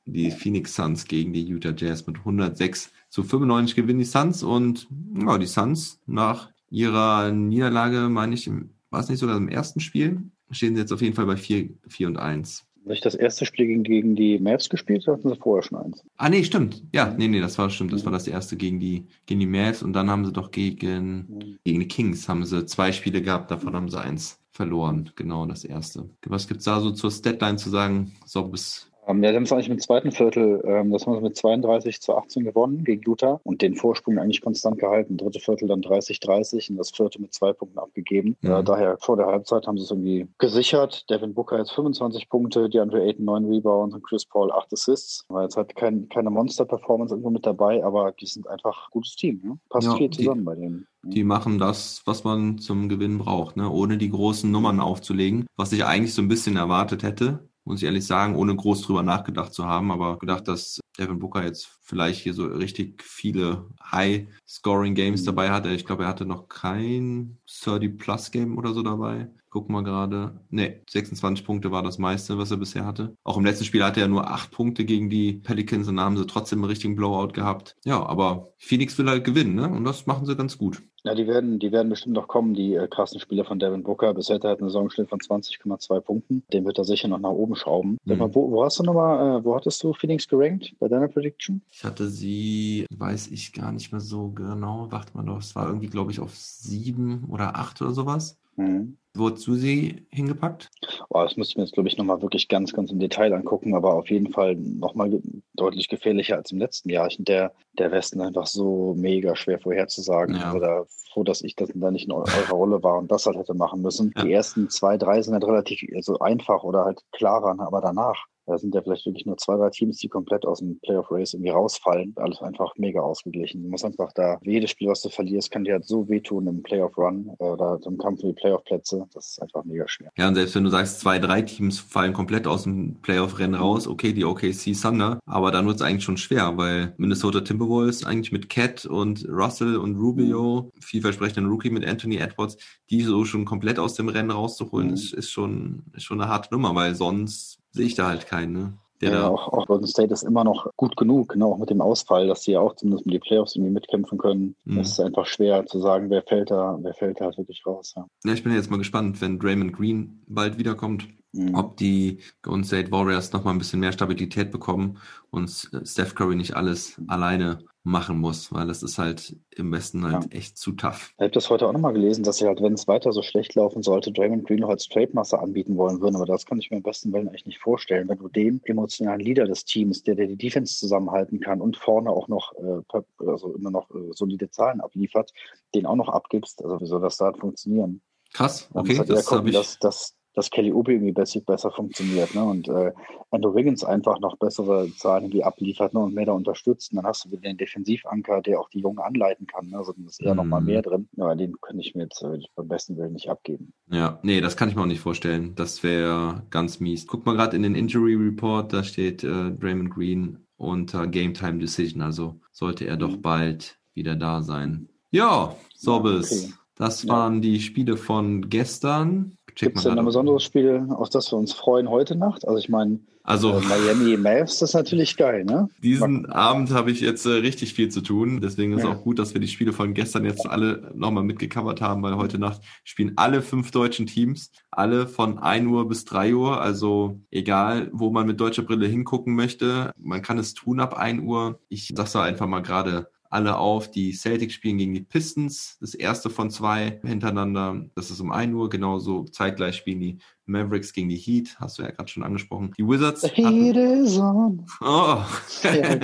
die 0.07 0.31
Phoenix 0.31 0.75
Suns 0.75 1.05
gegen 1.05 1.33
die 1.33 1.45
Utah 1.45 1.75
Jazz 1.77 2.07
mit 2.07 2.19
106 2.19 2.91
zu 3.11 3.23
95 3.23 3.75
gewinnen 3.77 3.99
die 3.99 4.05
Suns 4.05 4.43
und 4.43 4.87
ja, 5.15 5.39
die 5.39 5.47
Suns 5.47 6.01
nach 6.07 6.51
ihrer 6.71 7.31
Niederlage, 7.31 8.09
meine 8.09 8.35
ich, 8.35 8.51
war 8.91 9.01
es 9.01 9.09
nicht 9.09 9.19
sogar 9.19 9.37
im 9.37 9.49
ersten 9.49 9.81
Spiel, 9.81 10.23
stehen 10.51 10.75
sie 10.75 10.81
jetzt 10.81 10.93
auf 10.93 11.03
jeden 11.03 11.15
Fall 11.15 11.27
bei 11.27 11.37
4, 11.37 11.71
4 11.89 12.09
und 12.09 12.17
1. 12.19 12.65
Nicht 12.89 13.05
das 13.05 13.15
erste 13.15 13.47
Spiel 13.47 13.67
gegen, 13.67 13.83
gegen 13.83 14.17
die 14.17 14.39
Mavs 14.39 14.69
gespielt, 14.69 15.07
oder 15.07 15.17
hatten 15.17 15.29
sie 15.29 15.37
vorher 15.37 15.63
schon 15.63 15.79
eins? 15.79 16.05
Ah, 16.17 16.29
nee, 16.29 16.43
stimmt. 16.43 16.83
Ja, 16.93 17.15
nee, 17.17 17.29
nee, 17.29 17.41
das 17.41 17.59
war 17.59 17.71
stimmt. 17.71 17.93
Das 17.93 18.05
war 18.05 18.13
das 18.13 18.27
erste 18.27 18.57
gegen 18.57 18.81
die, 18.81 19.07
gegen 19.27 19.41
die 19.41 19.47
Mavs 19.47 19.83
und 19.83 19.93
dann 19.93 20.11
haben 20.11 20.25
sie 20.25 20.33
doch 20.33 20.51
gegen, 20.51 21.59
gegen 21.65 21.81
die 21.81 21.89
Kings 21.89 22.29
haben 22.29 22.45
sie 22.45 22.67
zwei 22.67 22.93
Spiele 22.93 23.23
gehabt, 23.23 23.51
davon 23.51 23.75
haben 23.75 23.89
sie 23.89 24.01
eins 24.01 24.41
verloren. 24.51 25.11
Genau, 25.15 25.47
das 25.47 25.65
erste. 25.65 26.11
Was 26.27 26.49
gibt's 26.49 26.65
da 26.65 26.81
so 26.81 26.91
zur 26.91 27.11
Statline 27.11 27.57
zu 27.57 27.71
sagen? 27.71 28.13
So 28.27 28.45
bis 28.45 28.88
Ähm, 29.09 29.23
ja, 29.25 29.31
sie 29.31 29.37
haben 29.37 29.43
es 29.45 29.53
eigentlich 29.53 29.71
im 29.71 29.79
zweiten 29.79 30.13
Viertel, 30.13 30.63
ähm, 30.65 30.91
das 30.93 31.07
haben 31.07 31.15
sie 31.17 31.23
mit 31.23 31.37
32 31.37 32.01
zu 32.01 32.15
18 32.15 32.45
gewonnen 32.45 32.85
gegen 32.85 33.03
Utah 33.07 33.41
und 33.43 33.63
den 33.63 33.75
Vorsprung 33.75 34.19
eigentlich 34.19 34.43
konstant 34.43 34.79
gehalten. 34.79 35.17
Dritte 35.17 35.41
Viertel 35.41 35.67
dann 35.69 35.81
30-30 35.81 36.71
und 36.71 36.77
das 36.77 36.91
vierte 36.91 37.21
mit 37.21 37.33
zwei 37.33 37.53
Punkten 37.53 37.79
abgegeben. 37.79 38.37
Mhm. 38.43 38.49
Ja, 38.51 38.63
daher 38.63 38.99
vor 38.99 39.17
der 39.17 39.27
Halbzeit 39.27 39.67
haben 39.67 39.79
sie 39.79 39.85
es 39.85 39.91
irgendwie 39.91 40.29
gesichert. 40.39 41.09
Devin 41.11 41.35
Booker 41.35 41.59
jetzt 41.59 41.73
25 41.73 42.29
Punkte, 42.29 42.69
DeAndre 42.69 43.03
Ayton 43.03 43.25
9 43.25 43.45
Rebounds 43.47 43.95
und 43.95 44.05
Chris 44.05 44.27
Paul 44.27 44.53
8 44.53 44.73
Assists. 44.73 45.25
War 45.29 45.43
jetzt 45.45 45.57
halt 45.57 45.75
kein, 45.75 46.09
keine 46.09 46.31
Monster-Performance 46.31 47.15
irgendwo 47.15 47.31
mit 47.31 47.47
dabei, 47.47 47.83
aber 47.83 48.13
die 48.13 48.27
sind 48.27 48.47
einfach 48.49 48.89
ein 48.89 48.91
gutes 48.93 49.17
Team. 49.17 49.41
Ne? 49.43 49.59
Passt 49.71 49.87
Ja, 49.87 49.95
viel 49.97 50.09
die- 50.11 50.19
zusammen 50.19 50.45
bei 50.45 50.55
denen. 50.55 50.87
Die 51.05 51.23
machen 51.25 51.59
das, 51.59 52.03
was 52.07 52.25
man 52.25 52.59
zum 52.59 52.89
Gewinn 52.89 53.19
braucht, 53.19 53.57
ne? 53.57 53.71
ohne 53.71 53.97
die 53.99 54.11
großen 54.11 54.51
Nummern 54.51 54.81
aufzulegen, 54.81 55.47
was 55.57 55.73
ich 55.73 55.85
eigentlich 55.85 56.13
so 56.13 56.21
ein 56.21 56.29
bisschen 56.29 56.57
erwartet 56.57 57.05
hätte, 57.05 57.48
muss 57.69 57.81
ich 57.81 57.85
ehrlich 57.85 58.07
sagen, 58.07 58.35
ohne 58.35 58.57
groß 58.57 58.83
drüber 58.83 59.03
nachgedacht 59.03 59.53
zu 59.53 59.67
haben, 59.67 59.91
aber 59.93 60.19
gedacht, 60.19 60.49
dass 60.49 60.81
Devin 60.99 61.19
Booker 61.19 61.45
jetzt 61.45 61.79
vielleicht 61.83 62.21
hier 62.23 62.35
so 62.35 62.47
richtig 62.47 63.03
viele 63.05 63.67
High-Scoring-Games 63.93 65.23
Mhm. 65.23 65.27
dabei 65.27 65.51
hatte. 65.51 65.69
Ich 65.71 65.85
glaube, 65.87 66.05
er 66.05 66.09
hatte 66.09 66.25
noch 66.27 66.49
kein 66.49 67.39
30-Plus-Game 67.47 68.57
oder 68.59 68.73
so 68.73 68.83
dabei. 68.83 69.29
Gucken 69.51 69.75
wir 69.75 69.83
gerade. 69.83 70.33
Ne, 70.51 70.83
26 70.89 71.45
Punkte 71.45 71.71
war 71.71 71.83
das 71.83 71.99
meiste, 71.99 72.37
was 72.39 72.51
er 72.51 72.59
bisher 72.59 72.85
hatte. 72.85 73.15
Auch 73.25 73.37
im 73.37 73.45
letzten 73.45 73.65
Spiel 73.65 73.83
hatte 73.83 74.01
er 74.01 74.09
nur 74.09 74.31
8 74.31 74.51
Punkte 74.51 74.85
gegen 74.85 75.09
die 75.09 75.35
Pelicans 75.35 75.89
und 75.89 75.97
da 75.97 76.03
haben 76.03 76.17
sie 76.17 76.27
trotzdem 76.27 76.61
einen 76.61 76.71
richtigen 76.71 76.97
Blowout 76.97 77.33
gehabt. 77.33 77.77
Ja, 77.85 78.05
aber 78.05 78.53
Phoenix 78.59 78.99
will 78.99 79.09
halt 79.09 79.25
gewinnen, 79.25 79.55
ne? 79.55 79.69
Und 79.69 79.85
das 79.85 80.07
machen 80.07 80.27
sie 80.27 80.37
ganz 80.37 80.59
gut. 80.59 80.83
Ja, 81.05 81.15
die 81.15 81.27
werden, 81.27 81.59
die 81.59 81.71
werden 81.71 81.89
bestimmt 81.89 82.17
noch 82.17 82.27
kommen, 82.27 82.55
die 82.55 82.75
äh, 82.75 82.89
krassen 82.89 83.21
Spieler 83.21 83.45
von 83.45 83.59
Devin 83.59 83.85
Booker. 83.85 84.13
Bisher 84.15 84.35
hat 84.37 84.45
er 84.45 84.51
halt 84.51 84.61
einen 84.61 84.69
Saisonschnitt 84.69 85.09
von 85.09 85.21
20,2 85.21 86.01
Punkten. 86.01 86.43
Den 86.53 86.65
wird 86.67 86.77
er 86.77 86.85
sicher 86.85 87.09
noch 87.09 87.21
nach 87.21 87.31
oben 87.31 87.55
schrauben. 87.55 87.99
Mhm. 88.05 88.19
mal, 88.19 88.35
wo, 88.35 88.51
wo 88.51 88.65
hast 88.65 88.79
du 88.79 88.83
nochmal, 88.83 89.39
äh, 89.39 89.45
wo 89.45 89.55
hattest 89.55 89.83
du 89.83 89.93
Phoenix 89.93 90.27
gerankt 90.29 90.75
bei 90.81 90.89
deiner 90.89 91.09
Prediction? 91.09 91.63
Ich 91.71 91.85
hatte 91.85 92.09
sie, 92.09 92.85
weiß 92.91 93.29
ich 93.29 93.53
gar 93.53 93.73
nicht 93.73 93.93
mehr 93.93 94.01
so 94.01 94.31
genau. 94.31 94.89
Warte 94.91 95.17
mal 95.17 95.25
doch, 95.25 95.39
es 95.39 95.55
war 95.55 95.69
irgendwie, 95.69 95.89
glaube 95.89 96.11
ich, 96.11 96.21
auf 96.21 96.35
sieben 96.35 97.25
oder 97.31 97.57
acht 97.57 97.81
oder 97.81 97.93
sowas. 97.93 98.37
Mhm. 98.59 98.99
Wo 99.15 99.31
hast 99.31 99.47
du 99.47 99.55
sie 99.55 100.07
hingepackt? 100.11 100.71
Oh, 101.09 101.23
das 101.23 101.37
müsste 101.37 101.53
ich 101.53 101.57
mir 101.57 101.63
jetzt, 101.65 101.73
glaube 101.75 101.89
ich, 101.89 101.97
nochmal 101.97 102.23
wirklich 102.23 102.47
ganz, 102.49 102.73
ganz 102.73 102.93
im 102.93 103.01
Detail 103.01 103.33
angucken, 103.33 103.75
aber 103.75 103.95
auf 103.95 104.11
jeden 104.11 104.31
Fall 104.33 104.55
nochmal 104.55 105.11
ge 105.11 105.21
deutlich 105.55 105.89
gefährlicher 105.89 106.37
als 106.37 106.53
im 106.53 106.59
letzten 106.59 106.91
Jahr. 106.91 107.07
Ich 107.09 107.17
finde, 107.17 107.33
der, 107.33 107.53
der 107.79 107.91
Westen 107.91 108.21
einfach 108.21 108.47
so 108.47 108.95
mega 108.97 109.35
schwer 109.35 109.59
vorherzusagen. 109.59 110.37
Ja. 110.37 110.55
Oder 110.55 110.87
froh, 111.13 111.25
dass 111.25 111.43
ich 111.43 111.57
das 111.57 111.71
da 111.75 111.91
nicht 111.91 112.07
in 112.07 112.13
eu- 112.13 112.19
eurer 112.19 112.51
Rolle 112.53 112.83
war 112.83 112.99
und 112.99 113.11
das 113.11 113.27
halt 113.27 113.37
hätte 113.37 113.55
machen 113.55 113.83
müssen. 113.83 114.13
Ja. 114.17 114.23
Die 114.23 114.33
ersten 114.33 114.71
zwei, 114.71 114.97
drei 114.99 115.21
sind 115.23 115.35
halt 115.35 115.45
relativ 115.45 115.81
also 115.95 116.19
einfach 116.21 116.63
oder 116.63 116.85
halt 116.85 117.03
klarer, 117.13 117.57
aber 117.59 117.81
danach 117.81 118.27
da 118.49 118.59
sind 118.59 118.75
ja 118.75 118.83
vielleicht 118.83 119.07
wirklich 119.07 119.27
nur 119.27 119.37
zwei, 119.37 119.57
drei 119.57 119.71
Teams, 119.71 119.99
die 119.99 120.09
komplett 120.09 120.45
aus 120.47 120.59
dem 120.61 120.79
Playoff 120.81 121.11
Race 121.11 121.35
irgendwie 121.35 121.51
rausfallen. 121.51 122.15
Alles 122.17 122.41
einfach 122.41 122.73
mega 122.77 123.01
ausgeglichen. 123.01 123.63
Du 123.63 123.69
musst 123.69 123.85
einfach 123.85 124.13
da, 124.15 124.39
jedes 124.43 124.71
Spiel, 124.71 124.89
was 124.89 125.03
du 125.03 125.09
verlierst, 125.11 125.51
kann 125.51 125.65
dir 125.65 125.75
halt 125.75 125.85
so 125.85 126.09
wehtun 126.09 126.47
im 126.47 126.63
Playoff 126.63 126.97
Run 126.97 127.31
äh, 127.39 127.45
oder 127.45 127.79
im 127.87 127.99
Kampf 127.99 128.23
um 128.23 128.31
die 128.31 128.35
Playoff 128.35 128.65
Plätze. 128.65 129.07
Das 129.13 129.29
ist 129.31 129.43
einfach 129.43 129.65
mega 129.65 129.87
schwer. 129.87 130.11
Ja, 130.17 130.29
und 130.29 130.35
selbst 130.35 130.55
wenn 130.55 130.65
du 130.65 130.71
sagst, 130.71 131.01
zwei, 131.01 131.19
drei 131.19 131.43
Teams 131.43 131.79
fallen 131.79 132.13
komplett 132.13 132.47
aus 132.47 132.63
dem 132.65 132.97
Playoff-Rennen 133.03 133.55
raus, 133.55 133.87
okay, 133.87 134.13
die 134.13 134.25
OKC 134.25 134.73
Thunder, 134.81 135.21
aber 135.27 135.51
dann 135.51 135.67
wird 135.67 135.77
es 135.77 135.83
eigentlich 135.83 136.05
schon 136.05 136.17
schwer, 136.17 136.57
weil 136.57 136.95
Minnesota 136.97 137.41
Timberwolves 137.43 138.05
eigentlich 138.05 138.33
mit 138.33 138.49
Cat 138.49 138.87
und 138.87 139.27
Russell 139.29 139.77
und 139.77 139.97
Rubio, 139.97 140.71
vielversprechenden 140.81 141.47
Rookie 141.51 141.71
mit 141.71 141.87
Anthony 141.87 142.17
Edwards, 142.17 142.57
die 142.91 143.03
so 143.03 143.25
schon 143.25 143.45
komplett 143.45 143.79
aus 143.79 143.95
dem 143.95 144.09
Rennen 144.09 144.31
rauszuholen, 144.31 144.89
Mhm. 144.89 144.95
ist, 144.95 145.13
ist 145.13 145.31
schon, 145.31 145.83
ist 145.95 146.05
schon 146.05 146.21
eine 146.21 146.31
harte 146.31 146.53
Nummer, 146.55 146.75
weil 146.75 146.95
sonst 146.95 147.59
sehe 147.79 147.87
ich 147.87 147.95
da 147.95 148.09
halt 148.09 148.27
keinen, 148.27 148.53
ne? 148.53 148.73
Der 149.01 149.13
ja, 149.13 149.29
auch, 149.29 149.53
auch 149.53 149.67
Golden 149.69 149.87
State 149.87 150.13
ist 150.13 150.25
immer 150.25 150.43
noch 150.43 150.69
gut 150.77 150.97
genug, 150.97 151.37
ne? 151.37 151.47
auch 151.47 151.59
mit 151.59 151.71
dem 151.71 151.81
Ausfall, 151.81 152.27
dass 152.27 152.43
sie 152.43 152.53
ja 152.53 152.61
auch 152.61 152.75
zumindest 152.75 153.07
mit 153.07 153.15
die 153.15 153.21
Playoffs 153.21 153.55
irgendwie 153.55 153.73
mitkämpfen 153.73 154.19
können. 154.19 154.57
Mhm. 154.65 154.81
Es 154.81 154.91
ist 154.91 155.01
einfach 155.01 155.25
schwer 155.27 155.65
zu 155.67 155.79
sagen, 155.79 156.11
wer 156.11 156.23
fällt 156.23 156.51
da, 156.51 156.77
wer 156.83 156.95
fällt 156.95 157.21
da 157.21 157.27
wirklich 157.37 157.65
raus. 157.65 157.95
Ja. 157.97 158.07
ja, 158.25 158.33
ich 158.33 158.43
bin 158.43 158.53
jetzt 158.53 158.73
mal 158.73 158.77
gespannt, 158.77 159.21
wenn 159.21 159.39
Draymond 159.39 159.73
Green 159.73 160.25
bald 160.27 160.59
wiederkommt, 160.59 161.07
Mhm. 161.39 161.55
ob 161.55 161.77
die 161.77 162.19
Golden 162.43 162.65
State 162.65 162.91
Warriors 162.91 163.33
nochmal 163.33 163.55
ein 163.55 163.59
bisschen 163.59 163.81
mehr 163.81 163.93
Stabilität 163.93 164.51
bekommen 164.51 164.99
und 165.31 165.49
Steph 165.85 166.15
Curry 166.15 166.35
nicht 166.35 166.57
alles 166.57 167.01
alleine 167.07 167.61
machen 167.85 168.19
muss, 168.19 168.53
weil 168.53 168.67
das 168.67 168.83
ist 168.83 168.99
halt 168.99 169.37
im 169.51 169.73
Westen 169.73 170.05
halt 170.05 170.25
Ja. 170.25 170.31
echt 170.39 170.59
zu 170.59 170.73
tough. 170.73 171.15
Ich 171.17 171.23
habe 171.23 171.31
das 171.31 171.49
heute 171.49 171.67
auch 171.67 171.73
nochmal 171.73 171.95
gelesen, 171.95 172.23
dass 172.23 172.37
sie 172.39 172.47
halt, 172.47 172.61
wenn 172.61 172.75
es 172.75 172.87
weiter 172.87 173.13
so 173.13 173.23
schlecht 173.23 173.55
laufen 173.55 173.83
sollte, 173.83 174.13
Draymond 174.13 174.47
Green 174.47 174.61
noch 174.61 174.69
als 174.69 174.89
Trade-Master 174.89 175.41
anbieten 175.41 175.77
wollen 175.77 176.01
würden. 176.01 176.17
Aber 176.17 176.27
das 176.27 176.45
kann 176.45 176.59
ich 176.59 176.71
mir 176.71 176.77
am 176.79 176.83
besten 176.83 177.13
Willen 177.13 177.29
eigentlich 177.29 177.47
nicht 177.47 177.61
vorstellen. 177.61 178.09
Wenn 178.09 178.19
du 178.19 178.29
dem 178.29 178.61
emotionalen 178.65 179.21
Leader 179.21 179.47
des 179.47 179.65
Teams, 179.65 180.03
der, 180.03 180.17
der 180.17 180.27
die 180.27 180.37
Defense 180.37 180.77
zusammenhalten 180.77 181.41
kann 181.41 181.61
und 181.63 181.77
vorne 181.79 182.11
auch 182.11 182.29
noch, 182.29 182.53
äh, 182.57 182.83
also 183.27 183.55
immer 183.55 183.71
noch 183.71 183.89
äh, 183.91 184.11
solide 184.13 184.51
Zahlen 184.51 184.81
abliefert, 184.81 185.33
den 185.75 185.87
auch 185.87 185.97
noch 185.97 186.09
abgibst, 186.09 186.63
also 186.63 186.81
wie 186.81 186.87
soll 186.87 187.01
das 187.01 187.17
da 187.17 187.33
funktionieren? 187.33 188.03
Krass, 188.35 188.69
okay, 188.75 188.99
halt 188.99 189.09
eher 189.09 189.17
das 189.17 189.31
habe 189.31 189.49
ich. 189.49 189.57
dass, 189.57 189.79
dass, 189.79 190.15
dass 190.35 190.51
Kelly 190.51 190.73
Oubre 190.73 190.93
irgendwie 190.93 191.13
besser, 191.13 191.41
besser 191.41 191.71
funktioniert 191.71 192.35
ne? 192.35 192.45
und 192.45 192.69
äh, 192.69 192.93
Andrew 193.31 193.55
Wiggins 193.55 193.83
einfach 193.85 194.21
noch 194.21 194.37
bessere 194.37 194.89
Zahlen 194.97 195.25
irgendwie 195.25 195.43
abliefert 195.45 195.95
ne? 195.95 196.01
und 196.01 196.15
mehr 196.15 196.27
da 196.27 196.33
unterstützt. 196.33 196.93
Und 196.93 196.97
dann 196.97 197.07
hast 197.07 197.25
du 197.25 197.31
wieder 197.31 197.43
den 197.43 197.57
Defensivanker, 197.57 198.41
der 198.43 198.61
auch 198.61 198.69
die 198.71 198.81
Jungen 198.81 198.99
anleiten 199.01 199.47
kann. 199.47 199.69
Ne? 199.69 199.79
Also 199.79 199.93
dann 199.93 200.07
ist 200.07 200.23
eher 200.23 200.35
noch 200.35 200.45
mal 200.45 200.61
Mhm. 200.61 200.67
mehr 200.67 200.83
drin. 200.83 201.09
Ja, 201.17 201.35
den 201.35 201.55
könnte 201.61 201.83
ich 201.83 201.95
mir 201.95 202.05
jetzt 202.05 202.23
äh, 202.23 202.39
beim 202.55 202.69
besten 202.69 202.97
Willen 202.97 203.13
nicht 203.15 203.29
abgeben. 203.29 203.73
Ja, 203.91 204.19
nee, 204.23 204.41
das 204.41 204.57
kann 204.57 204.69
ich 204.69 204.77
mir 204.77 204.83
auch 204.83 204.87
nicht 204.87 205.01
vorstellen. 205.01 205.55
Das 205.57 205.83
wäre 205.83 206.43
ganz 206.51 206.79
mies. 206.81 207.07
Guck 207.07 207.27
mal 207.27 207.35
gerade 207.35 207.57
in 207.57 207.63
den 207.63 207.75
Injury 207.75 208.15
Report, 208.15 208.73
da 208.73 208.83
steht 208.85 209.25
äh, 209.25 209.51
Draymond 209.51 209.91
Green 209.91 210.39
unter 210.57 211.07
Game 211.07 211.35
Time 211.35 211.59
Decision, 211.59 212.03
also 212.03 212.41
sollte 212.53 212.85
er 212.87 212.97
doch 212.97 213.17
Mhm. 213.17 213.23
bald 213.23 213.79
wieder 213.95 214.17
da 214.17 214.43
sein. 214.43 214.89
Ja, 215.11 215.55
Sorbes. 215.75 216.31
okay. 216.47 216.53
Das 216.77 217.03
Ja. 217.05 217.13
waren 217.15 217.41
die 217.43 217.61
Spiele 217.61 217.97
von 217.97 218.49
gestern. 218.51 219.37
Gibt 219.61 219.77
es 219.79 219.85
denn 219.85 219.99
ein 219.99 220.05
besonderes 220.05 220.43
Spiel, 220.43 220.87
auf 220.91 221.09
das 221.11 221.33
wir 221.33 221.39
uns 221.39 221.53
freuen 221.53 221.89
heute 221.89 222.17
Nacht? 222.17 222.47
Also 222.47 222.59
ich 222.59 222.69
meine, 222.69 223.01
Also 223.25 223.59
äh, 223.59 223.61
Miami 223.61 224.17
Mavs, 224.17 224.59
das 224.61 224.71
ist 224.71 224.75
natürlich 224.75 225.17
geil, 225.17 225.45
ne? 225.45 225.69
diesen 225.83 226.27
Abend 226.27 226.71
habe 226.71 226.91
ich 226.91 227.01
jetzt 227.01 227.27
äh, 227.27 227.31
richtig 227.31 227.75
viel 227.75 227.89
zu 227.91 228.01
tun. 228.01 228.41
Deswegen 228.41 228.73
ist 228.73 228.85
Ja. 228.85 228.91
auch 228.93 229.03
gut, 229.03 229.19
dass 229.19 229.35
wir 229.35 229.41
die 229.41 229.49
Spiele 229.49 229.73
von 229.73 229.95
gestern 229.95 230.25
jetzt 230.25 230.47
alle 230.49 230.91
nochmal 230.95 231.25
mitgecovert 231.25 231.81
haben, 231.81 232.03
weil 232.03 232.17
heute 232.17 232.39
Nacht 232.39 232.61
spielen 232.85 233.13
alle 233.17 233.43
fünf 233.43 233.71
deutschen 233.71 234.07
Teams, 234.07 234.51
alle 234.71 235.07
von 235.07 235.39
1 235.39 235.67
Uhr 235.67 235.89
bis 235.89 236.05
3 236.05 236.35
Uhr. 236.35 236.61
Also 236.61 237.21
egal, 237.31 237.91
wo 237.93 238.11
man 238.11 238.27
mit 238.27 238.41
deutscher 238.41 238.63
Brille 238.63 238.87
hingucken 238.87 239.35
möchte, 239.35 239.93
man 239.99 240.23
kann 240.23 240.39
es 240.39 240.55
tun 240.55 240.81
ab 240.81 240.95
1 240.95 241.23
Uhr. 241.23 241.59
Ich 241.69 241.93
sag 241.95 242.07
so 242.07 242.19
einfach 242.21 242.47
mal 242.47 242.61
gerade 242.63 243.09
alle 243.31 243.59
auf. 243.59 243.91
Die 243.91 244.13
Celtics 244.13 244.55
spielen 244.55 244.79
gegen 244.79 244.95
die 244.95 245.03
Pistons, 245.03 245.77
das 245.81 245.95
erste 245.95 246.31
von 246.31 246.51
zwei 246.51 247.01
hintereinander. 247.05 247.87
Das 247.95 248.11
ist 248.11 248.21
um 248.21 248.33
1 248.33 248.55
Uhr. 248.55 248.69
Genauso 248.71 249.25
zeitgleich 249.25 249.77
spielen 249.77 250.01
die 250.01 250.19
Mavericks 250.47 250.93
gegen 250.93 251.09
die 251.09 251.17
Heat, 251.17 251.57
hast 251.61 251.79
du 251.79 251.83
ja 251.83 251.91
gerade 251.91 252.09
schon 252.09 252.23
angesprochen. 252.23 252.73
Die 252.79 252.87
Wizards 252.87 253.21
The 253.21 253.29
heat 253.29 253.77
is 253.77 254.19
on. 254.19 254.65
Oh. 254.81 255.23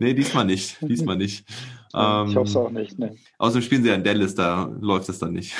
Nee, 0.00 0.14
diesmal 0.14 0.44
nicht. 0.44 0.76
Diesmal 0.80 1.16
nicht. 1.16 1.48
ich 1.48 1.94
Ähm, 1.94 2.34
hoffe 2.34 2.40
es 2.42 2.56
auch 2.56 2.70
nicht, 2.70 2.98
ne? 2.98 3.16
Außerdem 3.38 3.62
spielen 3.62 3.82
sie 3.82 3.90
ja 3.90 3.94
in 3.94 4.04
Dallas, 4.04 4.34
da 4.34 4.64
läuft 4.80 5.08
es 5.08 5.18
dann 5.18 5.32
nicht. 5.32 5.54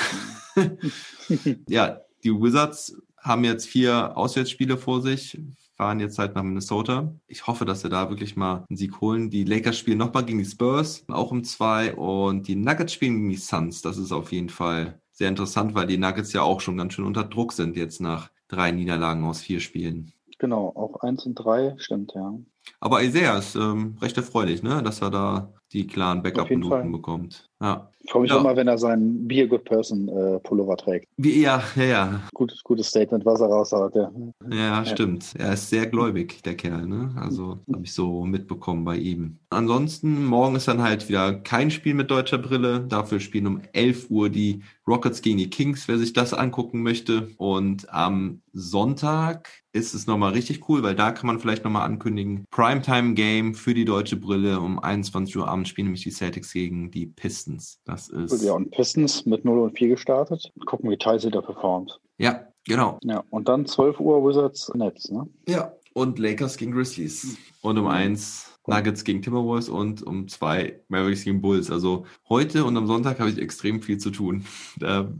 ja, 1.69 2.01
die 2.23 2.31
Wizards 2.31 2.97
haben 3.17 3.43
jetzt 3.43 3.67
vier 3.67 4.15
Auswärtsspiele 4.17 4.77
vor 4.77 5.01
sich, 5.01 5.39
fahren 5.75 5.99
jetzt 5.99 6.19
halt 6.19 6.35
nach 6.35 6.43
Minnesota. 6.43 7.13
Ich 7.27 7.47
hoffe, 7.47 7.65
dass 7.65 7.81
sie 7.81 7.89
da 7.89 8.09
wirklich 8.09 8.35
mal 8.35 8.65
einen 8.69 8.77
Sieg 8.77 9.01
holen. 9.01 9.29
Die 9.29 9.43
Lakers 9.43 9.77
spielen 9.77 9.97
nochmal 9.97 10.25
gegen 10.25 10.39
die 10.39 10.45
Spurs, 10.45 11.03
auch 11.07 11.31
um 11.31 11.43
zwei. 11.43 11.93
Und 11.93 12.47
die 12.47 12.55
Nuggets 12.55 12.93
spielen 12.93 13.15
gegen 13.15 13.29
die 13.29 13.37
Suns. 13.37 13.81
Das 13.81 13.97
ist 13.97 14.11
auf 14.11 14.31
jeden 14.31 14.49
Fall 14.49 14.99
sehr 15.11 15.29
interessant, 15.29 15.75
weil 15.75 15.87
die 15.87 15.97
Nuggets 15.97 16.33
ja 16.33 16.41
auch 16.41 16.61
schon 16.61 16.77
ganz 16.77 16.93
schön 16.93 17.05
unter 17.05 17.23
Druck 17.23 17.53
sind 17.53 17.77
jetzt 17.77 18.01
nach 18.01 18.29
drei 18.47 18.71
Niederlagen 18.71 19.23
aus 19.25 19.41
vier 19.41 19.59
Spielen. 19.59 20.11
Genau, 20.37 20.67
auch 20.75 21.01
eins 21.01 21.25
und 21.25 21.35
drei, 21.35 21.75
stimmt, 21.77 22.13
ja. 22.13 22.33
Aber 22.79 23.03
Isaiah 23.03 23.37
ist 23.37 23.55
ähm, 23.55 23.97
recht 24.01 24.17
erfreulich, 24.17 24.63
ne? 24.63 24.83
dass 24.83 25.01
er 25.01 25.09
da 25.09 25.53
die 25.71 25.87
klaren. 25.87 26.21
Backup-Minuten 26.21 26.91
bekommt. 26.91 27.49
Ja. 27.65 27.89
Ich 28.05 28.11
freue 28.11 28.21
mich 28.21 28.31
Ja. 28.31 28.39
mal, 28.39 28.55
wenn 28.55 28.67
er 28.67 28.77
seinen 28.77 29.27
Be 29.27 29.41
a 29.41 29.45
Good 29.47 29.63
Person 29.63 30.07
äh, 30.07 30.39
Pullover 30.41 30.77
trägt. 30.77 31.07
Ja, 31.17 31.63
ja, 31.75 31.83
ja. 31.83 32.21
Gutes, 32.35 32.63
gutes 32.63 32.87
Statement, 32.89 33.25
was 33.25 33.41
er 33.41 33.47
raushaut, 33.47 33.95
ja. 33.95 34.11
Ja, 34.51 34.85
stimmt. 34.85 35.33
Er 35.39 35.53
ist 35.53 35.71
sehr 35.71 35.87
gläubig, 35.87 36.43
der 36.43 36.55
Kerl, 36.55 36.85
ne? 36.85 37.15
Also 37.19 37.57
habe 37.73 37.83
ich 37.83 37.93
so 37.93 38.23
mitbekommen 38.23 38.85
bei 38.85 38.97
ihm. 38.97 39.39
Ansonsten, 39.49 40.23
morgen 40.25 40.55
ist 40.55 40.67
dann 40.67 40.83
halt 40.83 41.09
wieder 41.09 41.33
kein 41.33 41.71
Spiel 41.71 41.95
mit 41.95 42.11
deutscher 42.11 42.37
Brille. 42.37 42.81
Dafür 42.87 43.19
spielen 43.19 43.47
um 43.47 43.61
11 43.73 44.11
Uhr 44.11 44.29
die 44.29 44.61
Rockets 44.87 45.23
gegen 45.23 45.39
die 45.39 45.49
Kings, 45.49 45.87
wer 45.87 45.97
sich 45.97 46.13
das 46.13 46.35
angucken 46.35 46.83
möchte. 46.83 47.29
Und 47.37 47.91
am 47.91 48.41
Sonntag 48.53 49.49
ist 49.73 49.95
es 49.95 50.05
nochmal 50.05 50.33
richtig 50.33 50.69
cool, 50.69 50.83
weil 50.83 50.95
da 50.95 51.11
kann 51.11 51.25
man 51.27 51.39
vielleicht 51.39 51.63
nochmal 51.63 51.85
ankündigen. 51.85 52.45
Primetime 52.51 53.13
Game 53.15 53.55
für 53.55 53.73
die 53.73 53.83
deutsche 53.83 54.15
Brille. 54.15 54.59
Um 54.59 54.77
21 54.77 55.35
Uhr 55.37 55.47
abends 55.47 55.69
spielen 55.69 55.87
nämlich 55.87 56.03
die 56.03 56.11
Celtics 56.11 56.53
gegen 56.53 56.91
die 56.91 57.07
Pistons. 57.07 57.54
Das 57.85 58.09
Gut, 58.09 58.31
ist, 58.31 58.43
ja, 58.43 58.53
und 58.53 58.71
Pistons 58.71 59.25
mit 59.25 59.45
0 59.45 59.59
und 59.59 59.77
4 59.77 59.89
gestartet. 59.89 60.51
Gucken, 60.65 60.89
wie 60.89 60.97
Tyson 60.97 61.31
da 61.31 61.41
performt. 61.41 61.99
ja, 62.17 62.47
genau. 62.67 62.99
Ja, 63.03 63.23
und 63.29 63.47
dann 63.47 63.65
12 63.65 63.99
Uhr 63.99 64.27
Wizards 64.27 64.71
Nets, 64.73 65.11
ne? 65.11 65.27
Ja, 65.47 65.73
und 65.93 66.19
Lakers 66.19 66.57
gegen 66.57 66.71
Grizzlies. 66.73 67.37
Und 67.61 67.77
um 67.77 67.87
eins 67.87 68.51
Nuggets 68.67 69.03
gegen 69.03 69.21
Timberwolves 69.21 69.69
und 69.69 70.01
um 70.03 70.27
zwei 70.27 70.81
Mavericks 70.89 71.23
gegen 71.23 71.41
Bulls. 71.41 71.69
Also 71.71 72.05
heute 72.29 72.65
und 72.65 72.75
am 72.77 72.87
Sonntag 72.87 73.19
habe 73.19 73.29
ich 73.29 73.37
extrem 73.37 73.81
viel 73.81 73.97
zu 73.97 74.09
tun. 74.11 74.45
Da 74.79 75.11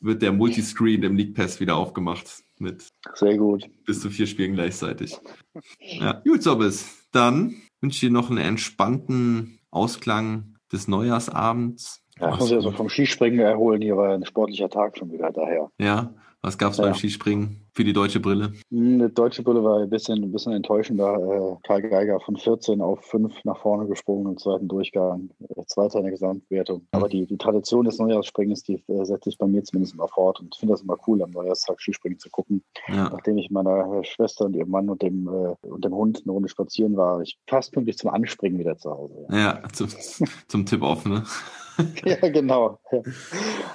wird 0.00 0.22
der 0.22 0.32
Multiscreen 0.32 1.02
im 1.02 1.16
League 1.16 1.34
Pass 1.34 1.58
wieder 1.58 1.76
aufgemacht 1.76 2.44
mit 2.58 2.88
Sehr 3.14 3.36
gut. 3.38 3.64
bis 3.86 4.00
zu 4.00 4.08
vier 4.10 4.26
Spielen 4.26 4.54
gleichzeitig. 4.54 5.16
Ja, 5.80 6.22
gut, 6.24 6.42
Sobbes. 6.42 6.86
Dann 7.12 7.56
wünsche 7.80 7.96
ich 7.96 8.00
dir 8.00 8.10
noch 8.10 8.28
einen 8.30 8.38
entspannten 8.38 9.58
Ausklang 9.70 10.55
des 10.72 10.88
Neujahrsabends. 10.88 12.02
Ja, 12.18 12.34
muss 12.34 12.50
ja 12.50 12.60
so 12.60 12.72
vom 12.72 12.88
Skispringen 12.88 13.40
erholen. 13.40 13.82
Hier 13.82 13.96
war 13.96 14.14
ein 14.14 14.24
sportlicher 14.24 14.70
Tag 14.70 14.96
schon 14.96 15.12
wieder 15.12 15.30
daher. 15.32 15.70
Ja, 15.78 16.14
was 16.46 16.56
gab's 16.56 16.78
Ja. 16.78 16.84
beim 16.84 16.94
Skispringen 16.94 17.60
für 17.72 17.82
die 17.84 17.92
deutsche 17.92 18.20
Brille? 18.20 18.52
Hm, 18.70 19.00
Die 19.00 19.12
deutsche 19.14 19.42
Brille 19.42 19.62
war 19.64 19.80
ein 19.80 19.90
bisschen, 19.90 20.22
ein 20.22 20.32
bisschen 20.32 20.52
enttäuschender. 20.52 21.14
Äh, 21.16 21.66
Karl 21.66 21.82
Geiger 21.82 22.20
von 22.20 22.36
14 22.36 22.80
auf 22.80 23.00
5 23.04 23.34
nach 23.44 23.58
vorne 23.58 23.86
gesprungen 23.88 24.32
im 24.32 24.38
zweiten 24.38 24.68
Durchgang. 24.68 25.30
Äh, 25.40 25.62
Zweiter 25.66 25.98
in 25.98 26.04
der 26.04 26.12
Gesamtwertung. 26.12 26.86
Aber 26.92 27.08
die, 27.08 27.26
die 27.26 27.36
Tradition 27.36 27.84
des 27.84 27.98
Neujahrsspringens, 27.98 28.62
die 28.62 28.82
äh, 28.86 29.04
setze 29.04 29.28
ich 29.28 29.38
bei 29.38 29.46
mir 29.46 29.64
zumindest 29.64 29.94
immer 29.94 30.06
fort. 30.08 30.38
Und 30.40 30.54
ich 30.54 30.60
finde 30.60 30.74
das 30.74 30.82
immer 30.82 30.96
cool, 31.06 31.20
am 31.22 31.32
Neujahrstag 31.32 31.80
Skispringen 31.80 32.18
zu 32.20 32.30
gucken. 32.30 32.62
Ja, 32.88 33.10
Nachdem 33.10 33.36
ich 33.38 33.50
meiner 33.50 34.04
Schwester 34.04 34.44
und 34.46 34.54
ihrem 34.54 34.70
Mann 34.70 34.88
und 34.88 35.02
dem, 35.02 35.26
und 35.26 35.84
dem 35.84 35.92
Hund 35.94 36.22
eine 36.24 36.32
Runde 36.32 36.48
spazieren 36.48 36.96
war, 36.96 37.16
war 37.16 37.22
ich 37.22 37.38
fast 37.48 37.72
pünktlich 37.72 37.98
zum 37.98 38.10
Anspringen 38.10 38.58
wieder 38.58 38.76
zu 38.78 38.90
Hause. 38.90 39.26
Ja, 39.30 39.36
ja 39.38 39.62
zum, 39.72 39.88
zum 40.48 40.64
Tipp 40.66 40.82
off, 40.82 41.04
ne? 41.04 41.24
ja 42.04 42.28
genau. 42.28 42.78
Ja. 42.90 43.02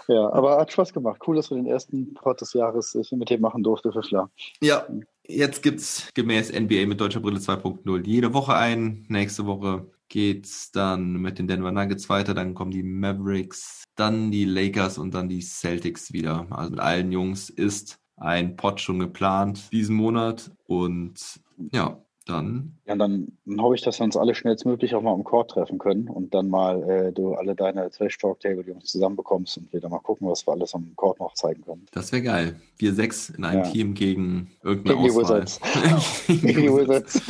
ja, 0.08 0.34
aber 0.34 0.58
hat 0.58 0.72
Spaß 0.72 0.94
gemacht. 0.94 1.22
Cool, 1.26 1.36
dass 1.36 1.50
wir 1.50 1.58
den 1.58 1.68
ersten 1.68 2.14
Pod 2.14 2.40
des 2.42 2.54
Jahres 2.54 2.96
äh, 2.96 3.16
mit 3.16 3.30
dir 3.30 3.40
machen 3.40 3.64
durfte, 3.64 3.92
Fischler. 3.92 4.30
Ja, 4.62 4.88
jetzt 5.28 5.64
gibt's 5.64 6.10
gemäß 6.14 6.52
NBA 6.52 6.86
mit 6.88 7.00
Deutscher 7.00 7.20
Brille 7.20 7.40
2.0 7.40 8.06
jede 8.06 8.34
Woche 8.34 8.56
ein. 8.56 9.06
Nächste 9.08 9.46
Woche 9.46 9.86
geht's 10.10 10.72
dann 10.72 11.14
mit 11.14 11.40
den 11.40 11.48
Denver 11.48 11.72
Nuggets 11.72 12.10
weiter, 12.10 12.34
dann 12.34 12.54
kommen 12.54 12.72
die 12.72 12.84
Mavericks, 12.84 13.86
dann 13.96 14.30
die 14.30 14.46
Lakers 14.46 14.98
und 14.98 15.14
dann 15.14 15.30
die 15.30 15.42
Celtics 15.42 16.12
wieder. 16.12 16.48
Also 16.50 16.72
mit 16.72 16.80
allen 16.82 17.12
Jungs 17.12 17.50
ist 17.50 17.98
ein 18.18 18.56
Pod 18.58 18.82
schon 18.82 19.00
geplant 19.00 19.72
diesen 19.72 19.96
Monat 19.96 20.52
und 20.68 21.40
ja, 21.72 22.04
dann 22.26 22.74
Ja, 22.86 22.96
dann, 22.96 23.30
dann 23.46 23.62
hoffe 23.62 23.76
ich, 23.76 23.82
dass 23.82 24.00
wir 24.00 24.04
uns 24.04 24.16
alle 24.16 24.36
schnellstmöglich 24.36 24.94
auch 24.96 25.02
mal 25.02 25.14
am 25.14 25.24
Court 25.24 25.52
treffen 25.52 25.78
können 25.80 26.08
und 26.08 26.34
dann 26.34 26.50
mal 26.50 26.84
äh, 26.90 27.12
du 27.12 27.34
alle 27.34 27.56
deine 27.56 27.90
Trash 27.90 28.18
Talk 28.18 28.40
Table 28.40 28.64
Jungs 28.66 28.86
zusammenbekommst 28.86 29.58
und 29.58 29.74
wir 29.74 29.82
dann 29.82 29.92
mal 29.92 30.00
gucken, 30.00 30.28
was 30.28 30.46
wir 30.48 30.52
alles 30.54 30.74
am 30.76 30.92
Court 30.96 31.20
noch 31.20 31.34
zeigen 31.34 31.64
können. 31.64 31.86
das 31.92 32.12
wäre 32.12 32.22
geil. 32.24 32.60
Wir 32.78 32.94
sechs 32.94 33.30
in 33.30 33.44
einem 33.44 33.64
Ja. 33.64 33.70
Team 33.70 33.94
gegen 33.94 34.52
irgendeine 34.64 34.98
Gegen 35.02 35.14
die 35.14 35.20
Auswahl. 35.20 35.42
Wizards. 35.44 35.60
Gegen 36.28 36.48
die 36.48 36.74
Wizards. 36.74 37.22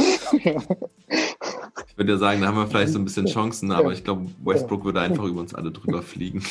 Ich 1.87 1.97
würde 1.97 2.11
ja 2.13 2.17
sagen, 2.17 2.41
da 2.41 2.47
haben 2.47 2.57
wir 2.57 2.67
vielleicht 2.67 2.93
so 2.93 2.99
ein 2.99 3.05
bisschen 3.05 3.25
Chancen, 3.27 3.71
aber 3.71 3.93
ich 3.93 4.03
glaube, 4.03 4.25
Westbrook 4.43 4.83
würde 4.85 5.01
einfach 5.01 5.23
über 5.25 5.41
uns 5.41 5.53
alle 5.53 5.71
drüber 5.71 6.01
fliegen. 6.01 6.43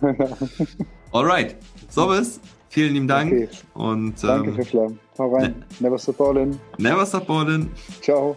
Alright, 1.12 1.56
Sobbes, 1.88 2.40
vielen 2.68 2.94
lieben 2.94 3.08
Dank 3.08 3.32
Okay. 3.32 3.48
und 3.74 4.22
Danke, 4.22 4.50
ähm, 4.50 4.56
Fischler. 4.56 4.92
Hau 5.16 5.32
rein. 5.34 5.64
Never 5.80 5.98
stop 5.98 6.16
ballin'. 6.16 6.60
never 6.78 7.06
stop 7.06 7.26
ballin'. 7.26 7.70
Ciao. 8.00 8.36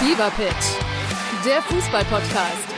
Fever 0.00 0.30
Pitch, 0.30 1.44
der 1.44 1.60
Fußballpodcast. 1.62 2.77